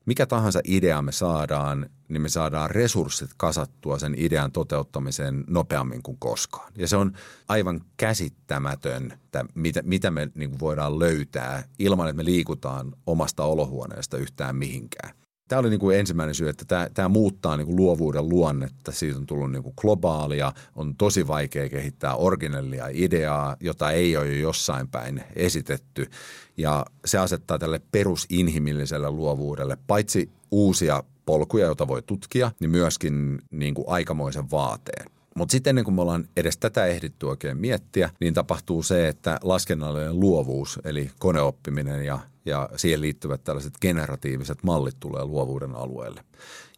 mikä 0.05 0.25
tahansa 0.25 0.61
idea 0.63 1.01
me 1.01 1.11
saadaan, 1.11 1.89
niin 2.07 2.21
me 2.21 2.29
saadaan 2.29 2.69
resurssit 2.69 3.29
kasattua 3.37 3.99
sen 3.99 4.15
idean 4.17 4.51
toteuttamiseen 4.51 5.43
nopeammin 5.47 6.03
kuin 6.03 6.17
koskaan. 6.19 6.73
Ja 6.75 6.87
se 6.87 6.97
on 6.97 7.13
aivan 7.47 7.81
käsittämätön, 7.97 9.11
että 9.11 9.45
mitä, 9.55 9.81
mitä 9.83 10.11
me 10.11 10.29
niin 10.35 10.59
voidaan 10.59 10.99
löytää 10.99 11.63
ilman, 11.79 12.07
että 12.07 12.17
me 12.17 12.25
liikutaan 12.25 12.93
omasta 13.05 13.43
olohuoneesta 13.43 14.17
yhtään 14.17 14.55
mihinkään. 14.55 15.18
Tämä 15.49 15.59
oli 15.59 15.69
niin 15.69 15.79
kuin 15.79 15.99
ensimmäinen 15.99 16.35
syy, 16.35 16.49
että 16.49 16.65
tämä, 16.65 16.87
tämä 16.93 17.09
muuttaa 17.09 17.57
niin 17.57 17.65
kuin 17.65 17.75
luovuuden 17.75 18.29
luonnetta. 18.29 18.91
Siitä 18.91 19.17
on 19.17 19.25
tullut 19.25 19.51
niin 19.51 19.63
kuin 19.63 19.73
globaalia, 19.81 20.53
on 20.75 20.95
tosi 20.95 21.27
vaikea 21.27 21.69
kehittää 21.69 22.15
originellia 22.15 22.85
ideaa, 22.91 23.55
jota 23.59 23.91
ei 23.91 24.17
ole 24.17 24.27
jo 24.27 24.33
jossain 24.33 24.87
päin 24.87 25.23
esitetty. 25.35 26.09
Ja 26.57 26.85
se 27.05 27.17
asettaa 27.17 27.59
tälle 27.59 27.81
perusinhimilliselle 27.91 29.11
luovuudelle 29.11 29.77
paitsi 29.87 30.29
uusia 30.51 31.03
polkuja, 31.25 31.65
joita 31.65 31.87
voi 31.87 32.01
tutkia, 32.01 32.51
niin 32.59 32.69
myöskin 32.69 33.41
niin 33.51 33.73
kuin 33.73 33.85
aikamoisen 33.89 34.51
vaateen. 34.51 35.18
Mutta 35.35 35.51
sitten 35.51 35.71
ennen 35.71 35.85
kuin 35.85 35.95
me 35.95 36.01
ollaan 36.01 36.29
edes 36.37 36.57
tätä 36.57 36.85
ehditty 36.85 37.25
oikein 37.25 37.57
miettiä, 37.57 38.09
niin 38.19 38.33
tapahtuu 38.33 38.83
se, 38.83 39.07
että 39.07 39.39
laskennallinen 39.43 40.19
luovuus, 40.19 40.79
eli 40.83 41.11
koneoppiminen 41.19 42.05
ja, 42.05 42.19
ja 42.45 42.69
siihen 42.75 43.01
liittyvät 43.01 43.43
tällaiset 43.43 43.73
generatiiviset 43.81 44.63
mallit 44.63 44.95
tulee 44.99 45.25
luovuuden 45.25 45.75
alueelle. 45.75 46.23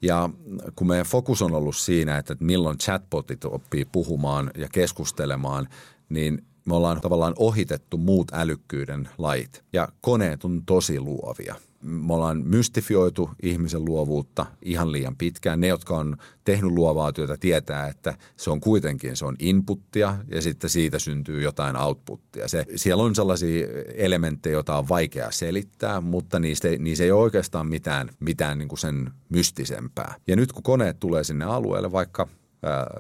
Ja 0.02 0.30
kun 0.76 0.88
meidän 0.88 1.06
fokus 1.06 1.42
on 1.42 1.54
ollut 1.54 1.76
siinä, 1.76 2.18
että 2.18 2.36
milloin 2.40 2.78
chatbotit 2.78 3.46
oppii 3.46 3.86
puhumaan 3.86 4.52
ja 4.58 4.68
keskustelemaan, 4.72 5.68
niin 6.10 6.46
me 6.66 6.76
ollaan 6.76 7.02
tavallaan 7.02 7.34
ohitettu 7.38 7.98
muut 7.98 8.34
älykkyyden 8.34 9.10
lait. 9.18 9.64
Ja 9.74 9.88
koneet 10.02 10.44
on 10.44 10.64
tosi 10.66 11.00
luovia– 11.00 11.56
me 11.82 12.14
ollaan 12.14 12.44
mystifioitu 12.46 13.30
ihmisen 13.44 13.86
luovuutta 13.86 14.46
ihan 14.62 14.92
liian 14.92 15.16
pitkään. 15.16 15.60
Ne, 15.60 15.68
jotka 15.68 15.98
on 15.98 16.18
tehnyt 16.44 16.72
luovaa 16.72 17.14
työtä, 17.14 17.38
tietää, 17.38 17.88
että 17.88 18.18
se 18.38 18.50
on 18.50 18.60
kuitenkin 18.60 19.16
se 19.16 19.26
on 19.26 19.36
inputtia 19.40 20.18
ja 20.28 20.42
sitten 20.42 20.70
siitä 20.70 21.00
syntyy 21.00 21.42
jotain 21.42 21.78
outputtia. 21.78 22.48
Se, 22.48 22.66
siellä 22.76 23.04
on 23.04 23.16
sellaisia 23.16 23.68
elementtejä, 23.96 24.54
joita 24.54 24.78
on 24.78 24.90
vaikea 24.90 25.32
selittää, 25.32 26.02
mutta 26.02 26.40
niistä, 26.40 26.68
niissä 26.80 27.04
ei 27.04 27.12
ole 27.12 27.22
oikeastaan 27.22 27.68
mitään, 27.68 28.10
mitään 28.20 28.58
niin 28.58 28.70
kuin 28.70 28.80
sen 28.80 29.12
mystisempää. 29.30 30.16
Ja 30.28 30.36
nyt 30.36 30.52
kun 30.52 30.64
koneet 30.64 31.00
tulee 31.00 31.24
sinne 31.24 31.46
alueelle, 31.46 31.92
vaikka 31.92 32.28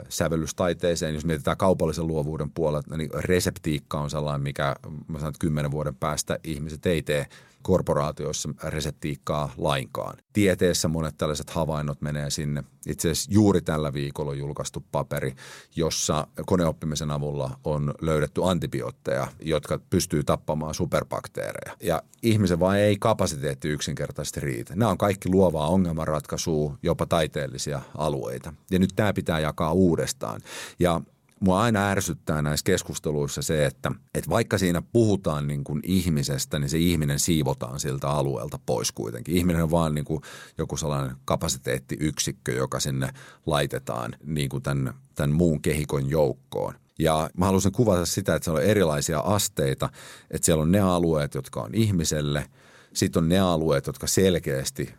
sävellystaiteeseen, 0.10 1.14
jos 1.16 1.26
mietitään 1.26 1.58
kaupallisen 1.58 2.08
luovuuden 2.08 2.52
puolella, 2.52 2.98
niin 2.98 3.10
reseptiikka 3.14 4.00
on 4.00 4.10
sellainen, 4.10 4.42
mikä 4.42 4.76
mä 5.08 5.20
sanon, 5.20 5.30
että 5.30 5.40
kymmenen 5.40 5.72
vuoden 5.72 5.96
päästä 5.96 6.40
ihmiset 6.44 6.86
ei 6.86 7.02
tee 7.02 7.28
korporaatioissa 7.62 8.50
reseptiikkaa 8.64 9.54
lainkaan. 9.58 10.18
Tieteessä 10.34 10.88
monet 10.88 11.18
tällaiset 11.18 11.50
havainnot 11.50 12.02
menee 12.02 12.30
sinne. 12.30 12.64
Itse 12.88 13.12
asiassa 13.12 13.32
juuri 13.34 13.62
tällä 13.62 13.94
viikolla 13.94 14.34
julkaistu 14.34 14.84
paperi, 14.92 15.36
jossa 15.76 16.28
koneoppimisen 16.46 17.12
avulla 17.12 17.60
on 17.64 17.94
löydetty 18.02 18.42
antibiootteja, 18.44 19.28
jotka 19.40 19.80
pystyy 19.90 20.24
tappamaan 20.24 20.74
superbakteereja. 20.74 21.78
Ja 21.84 22.04
ihmisen 22.24 22.60
vain 22.60 22.82
ei 22.82 22.98
kapasiteetti 23.00 23.68
yksinkertaisesti 23.68 24.40
riitä. 24.40 24.76
Nämä 24.76 24.92
on 24.92 24.98
kaikki 24.98 25.30
luovaa 25.30 25.68
ongelmanratkaisua, 25.68 26.78
jopa 26.84 27.06
taiteellisia 27.06 27.82
alueita. 27.98 28.54
Ja 28.72 28.80
nyt 28.80 28.90
tämä 28.96 29.14
pitää 29.14 29.40
jakaa 29.40 29.74
uudestaan. 29.74 30.42
Ja 30.80 31.02
mua 31.42 31.62
aina 31.62 31.90
ärsyttää 31.90 32.42
näissä 32.42 32.64
keskusteluissa 32.64 33.42
se, 33.42 33.66
että, 33.66 33.92
että 34.16 34.30
vaikka 34.30 34.58
siinä 34.58 34.82
puhutaan 34.82 35.48
niin 35.48 35.64
kuin 35.64 35.80
ihmisestä, 35.84 36.60
niin 36.60 36.70
se 36.70 36.78
ihminen 36.78 37.20
siivotaan 37.20 37.80
siltä 37.80 38.10
alueelta 38.10 38.60
pois 38.66 38.92
kuitenkin. 38.92 39.36
Ihminen 39.36 39.64
on 39.64 39.72
vaan 39.72 39.96
niin 39.96 40.06
kuin 40.06 40.22
joku 40.58 40.78
sellainen 40.78 41.18
kapasiteettiyksikkö, 41.26 42.52
joka 42.52 42.80
sinne 42.80 43.10
laitetaan 43.46 44.16
niin 44.26 44.50
kuin 44.50 44.64
tämän, 44.64 44.94
tämän 45.16 45.36
muun 45.36 45.62
kehikon 45.62 46.10
joukkoon. 46.10 46.74
Ja 47.00 47.30
mä 47.38 47.46
haluaisin 47.46 47.72
kuvata 47.72 48.06
sitä, 48.06 48.36
että 48.36 48.44
siellä 48.44 48.60
on 48.60 48.66
erilaisia 48.66 49.20
asteita, 49.20 49.90
että 50.32 50.46
siellä 50.46 50.62
on 50.62 50.72
ne 50.72 50.80
alueet, 50.80 51.36
jotka 51.36 51.62
on 51.62 51.76
ihmiselle, 51.76 52.46
sitten 52.94 53.24
on 53.24 53.30
ne 53.30 53.40
alueet, 53.40 53.88
jotka 53.88 54.08
selkeästi 54.08 54.94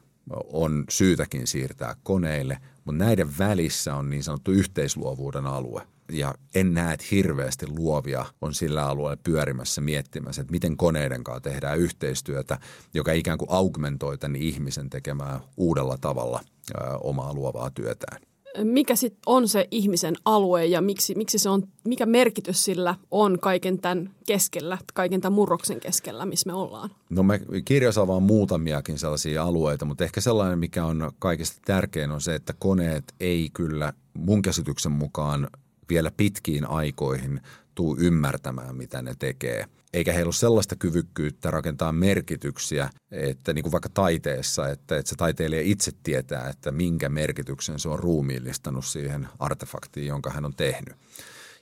on 0.53 0.85
syytäkin 0.91 1.47
siirtää 1.47 1.97
koneille, 2.03 2.59
mutta 2.85 3.05
näiden 3.05 3.39
välissä 3.39 3.95
on 3.95 4.11
niin 4.11 4.23
sanottu 4.23 4.51
yhteisluovuuden 4.51 5.47
alue 5.47 5.92
ja 6.13 6.35
en 6.55 6.75
näe, 6.75 6.95
että 6.95 7.07
hirveästi 7.11 7.67
luovia 7.67 8.25
on 8.41 8.55
sillä 8.55 8.87
alueella 8.87 9.23
pyörimässä 9.25 9.81
miettimässä, 9.81 10.43
että 10.43 10.53
miten 10.53 10.77
koneiden 10.77 11.25
kanssa 11.25 11.41
tehdään 11.41 11.79
yhteistyötä, 11.79 12.59
joka 12.95 13.13
ikään 13.13 13.39
kuin 13.39 13.51
augmentoi 13.51 14.19
tämän 14.19 14.37
ihmisen 14.37 14.91
tekemään 14.91 15.41
uudella 15.57 15.99
tavalla 15.99 16.41
ö, 16.71 16.99
omaa 17.01 17.35
luovaa 17.35 17.71
työtään. 17.71 18.23
Mikä 18.65 18.97
sitten 18.97 19.23
on 19.27 19.49
se 19.49 19.69
ihmisen 19.71 20.15
alue 20.25 20.67
ja 20.67 20.81
miksi, 20.81 21.15
miksi 21.15 21.39
se 21.39 21.49
on, 21.49 21.63
mikä 21.89 22.07
merkitys 22.07 22.65
sillä 22.65 22.95
on 23.11 23.39
kaiken 23.39 23.79
tämän 23.79 24.11
keskellä, 24.27 24.79
kaiken 24.95 25.21
tämän 25.21 25.33
murroksen 25.33 25.81
keskellä, 25.81 26.27
missä 26.27 26.47
me 26.47 26.55
ollaan? 26.55 26.91
No 27.11 27.23
me 27.23 27.41
kirjassa 27.65 28.07
vaan 28.07 28.23
muutamiakin 28.23 28.99
sellaisia 28.99 29.45
alueita, 29.45 29.85
mutta 29.85 30.05
ehkä 30.05 30.21
sellainen, 30.21 30.59
mikä 30.59 30.85
on 30.85 31.13
kaikista 31.19 31.61
tärkein 31.65 32.11
on 32.11 32.21
se, 32.21 32.35
että 32.35 32.55
koneet 32.59 33.05
ei 33.21 33.51
kyllä 33.53 33.93
mun 34.15 34.43
käsityksen 34.43 34.93
mukaan 34.93 35.49
vielä 35.93 36.11
pitkiin 36.17 36.67
aikoihin 36.69 37.41
tuu 37.75 37.97
ymmärtämään, 38.01 38.77
mitä 38.77 39.03
ne 39.03 39.15
tekee. 39.19 39.65
Eikä 39.93 40.13
heillä 40.13 40.29
ole 40.29 40.35
sellaista 40.35 40.77
kyvykkyyttä 40.77 41.51
rakentaa 41.51 41.93
merkityksiä, 41.93 42.91
että 43.11 43.53
niin 43.53 43.63
kuin 43.63 43.73
vaikka 43.73 43.89
taiteessa, 43.89 44.69
että, 44.69 44.97
että 44.97 45.09
se 45.09 45.17
taiteilija 45.17 45.63
itse 45.63 45.93
tietää, 46.03 46.49
että 46.49 46.73
minkä 46.73 47.09
merkityksen 47.09 47.79
se 47.79 47.89
on 47.89 47.99
ruumiillistanut 47.99 48.85
siihen 48.85 49.29
artefaktiin, 49.39 50.07
jonka 50.07 50.31
hän 50.31 50.45
on 50.45 50.55
tehnyt. 50.55 50.95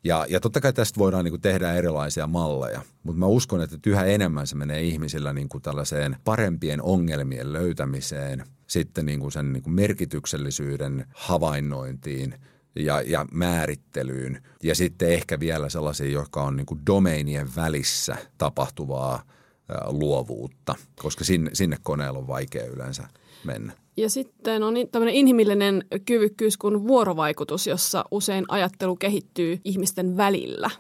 Ja, 0.05 0.27
ja 0.29 0.41
totta 0.41 0.61
kai 0.61 0.73
tästä 0.73 0.99
voidaan 0.99 1.25
niin 1.25 1.33
kuin 1.33 1.41
tehdä 1.41 1.73
erilaisia 1.73 2.27
malleja, 2.27 2.83
mutta 3.03 3.19
mä 3.19 3.27
uskon, 3.27 3.63
että 3.63 3.77
yhä 3.87 4.05
enemmän 4.05 4.47
se 4.47 4.57
menee 4.57 4.83
ihmisillä 4.83 5.33
niin 5.33 5.49
kuin 5.49 5.63
tällaiseen 5.63 6.17
parempien 6.25 6.83
ongelmien 6.83 7.53
löytämiseen, 7.53 8.45
sitten 8.67 9.07
niin 9.07 9.21
kuin 9.21 9.33
sen 9.33 9.53
niin 9.53 9.63
kuin 9.63 9.75
merkityksellisyyden 9.75 11.07
havainnointiin– 11.15 12.35
ja, 12.77 13.01
ja 13.01 13.27
määrittelyyn. 13.33 14.43
Ja 14.63 14.75
sitten 14.75 15.11
ehkä 15.11 15.41
vielä 15.41 15.69
sellaisia, 15.69 16.11
jotka 16.11 16.43
on 16.43 16.57
niin 16.57 16.67
kuin 16.67 16.81
domeinien 16.87 17.49
välissä 17.57 18.17
tapahtuvaa 18.39 19.23
luovuutta, 19.87 20.75
koska 21.03 21.25
sinne, 21.25 21.51
sinne 21.53 21.77
koneella 21.83 22.19
on 22.19 22.27
vaikea 22.27 22.67
yleensä 22.67 23.09
mennä. 23.45 23.73
Ja 23.97 24.11
sitten 24.11 24.63
on 24.63 24.75
tämmöinen 24.93 25.15
inhimillinen 25.15 25.85
kyvykkyys 26.07 26.57
kuin 26.57 26.87
vuorovaikutus, 26.87 27.67
jossa 27.67 28.05
usein 28.11 28.45
ajattelu 28.49 28.97
kehittyy 28.97 29.61
ihmisten 29.65 30.17
välillä. 30.17 30.71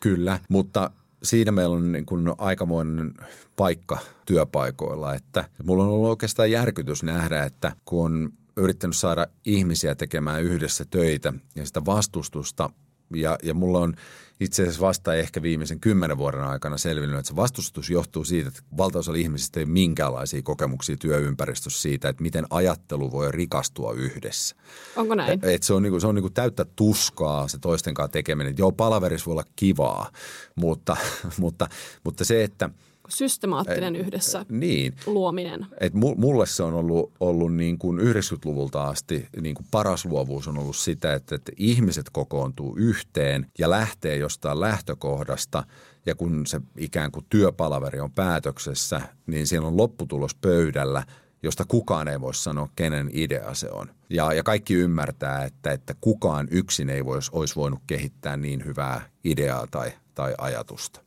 Kyllä, 0.00 0.38
mutta 0.48 0.90
siinä 1.22 1.52
meillä 1.52 1.76
on 1.76 1.92
niin 1.92 2.06
kuin 2.06 2.32
aikamoinen 2.38 3.14
paikka 3.56 3.98
työpaikoilla, 4.26 5.14
että 5.14 5.44
mulla 5.64 5.84
on 5.84 5.90
ollut 5.90 6.10
oikeastaan 6.10 6.50
järkytys 6.50 7.02
nähdä, 7.02 7.44
että 7.44 7.72
kun 7.84 8.04
on 8.04 8.32
yrittänyt 8.56 8.96
saada 8.96 9.26
ihmisiä 9.44 9.94
tekemään 9.94 10.42
yhdessä 10.42 10.84
töitä 10.90 11.32
ja 11.56 11.66
sitä 11.66 11.84
vastustusta 11.84 12.70
Ja, 13.14 13.38
ja 13.42 13.54
mulla 13.54 13.78
on 13.78 13.94
itse 14.40 14.62
asiassa 14.62 14.80
vasta 14.80 15.14
ehkä 15.14 15.42
viimeisen 15.42 15.80
kymmenen 15.80 16.18
vuoden 16.18 16.42
aikana 16.42 16.78
selvinnyt, 16.78 17.18
että 17.18 17.28
se 17.28 17.36
vastustus 17.36 17.90
johtuu 17.90 18.24
siitä, 18.24 18.48
että 18.48 18.62
valtaosa 18.76 19.14
ihmisistä 19.14 19.60
ei 19.60 19.64
ole 19.64 19.72
minkäänlaisia 19.72 20.42
kokemuksia 20.42 20.96
työympäristössä 20.96 21.82
siitä, 21.82 22.08
että 22.08 22.22
miten 22.22 22.46
ajattelu 22.50 23.12
voi 23.12 23.32
rikastua 23.32 23.92
yhdessä. 23.92 24.56
Onko 24.96 25.14
näin? 25.14 25.40
Et 25.42 25.62
se 25.62 25.74
on, 25.74 25.82
niinku, 25.82 26.00
se 26.00 26.06
on 26.06 26.14
niinku 26.14 26.30
täyttä 26.30 26.64
tuskaa 26.76 27.48
se 27.48 27.58
toisten 27.58 27.94
kanssa 27.94 28.12
tekeminen. 28.12 28.54
Joo, 28.58 28.72
palaverissa 28.72 29.26
voi 29.26 29.32
olla 29.32 29.44
kivaa, 29.56 30.10
mutta, 30.54 30.96
mutta, 31.40 31.68
mutta 32.04 32.24
se, 32.24 32.44
että– 32.44 32.70
systemaattinen 33.08 33.96
yhdessä 33.96 34.46
niin. 34.48 34.94
luominen. 35.06 35.66
Et 35.80 35.94
mulle 35.94 36.46
se 36.46 36.62
on 36.62 36.74
ollut, 36.74 37.12
ollut 37.20 37.54
niin 37.54 37.78
kuin 37.78 37.98
90-luvulta 37.98 38.84
asti 38.84 39.28
niin 39.40 39.54
kuin 39.54 39.66
paras 39.70 40.04
luovuus 40.04 40.48
on 40.48 40.58
ollut 40.58 40.76
sitä, 40.76 41.14
että, 41.14 41.34
että 41.34 41.52
ihmiset 41.56 42.10
kokoontuu 42.12 42.76
yhteen 42.76 43.46
ja 43.58 43.70
lähtee 43.70 44.16
jostain 44.16 44.60
lähtökohdasta 44.60 45.64
ja 46.06 46.14
kun 46.14 46.46
se 46.46 46.60
ikään 46.78 47.12
kuin 47.12 47.26
työpalaveri 47.28 48.00
on 48.00 48.12
päätöksessä, 48.12 49.00
niin 49.26 49.46
siellä 49.46 49.68
on 49.68 49.76
lopputulos 49.76 50.34
pöydällä, 50.34 51.02
josta 51.42 51.64
kukaan 51.68 52.08
ei 52.08 52.20
voi 52.20 52.34
sanoa, 52.34 52.68
kenen 52.76 53.10
idea 53.12 53.54
se 53.54 53.70
on. 53.70 53.90
Ja, 54.10 54.32
ja 54.32 54.42
kaikki 54.42 54.74
ymmärtää, 54.74 55.44
että, 55.44 55.72
että 55.72 55.94
kukaan 56.00 56.48
yksin 56.50 56.90
ei 56.90 57.04
vois, 57.04 57.30
olisi 57.30 57.56
voinut 57.56 57.80
kehittää 57.86 58.36
niin 58.36 58.64
hyvää 58.64 59.08
ideaa 59.24 59.66
tai, 59.66 59.92
tai 60.14 60.34
ajatusta. 60.38 61.03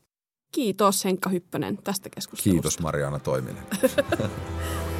Kiitos 0.51 1.05
Henkka 1.05 1.29
Hyppönen 1.29 1.77
tästä 1.83 2.09
keskustelusta. 2.09 2.49
Kiitos 2.49 2.79
Mariana 2.79 3.19
Toiminen. 3.19 3.63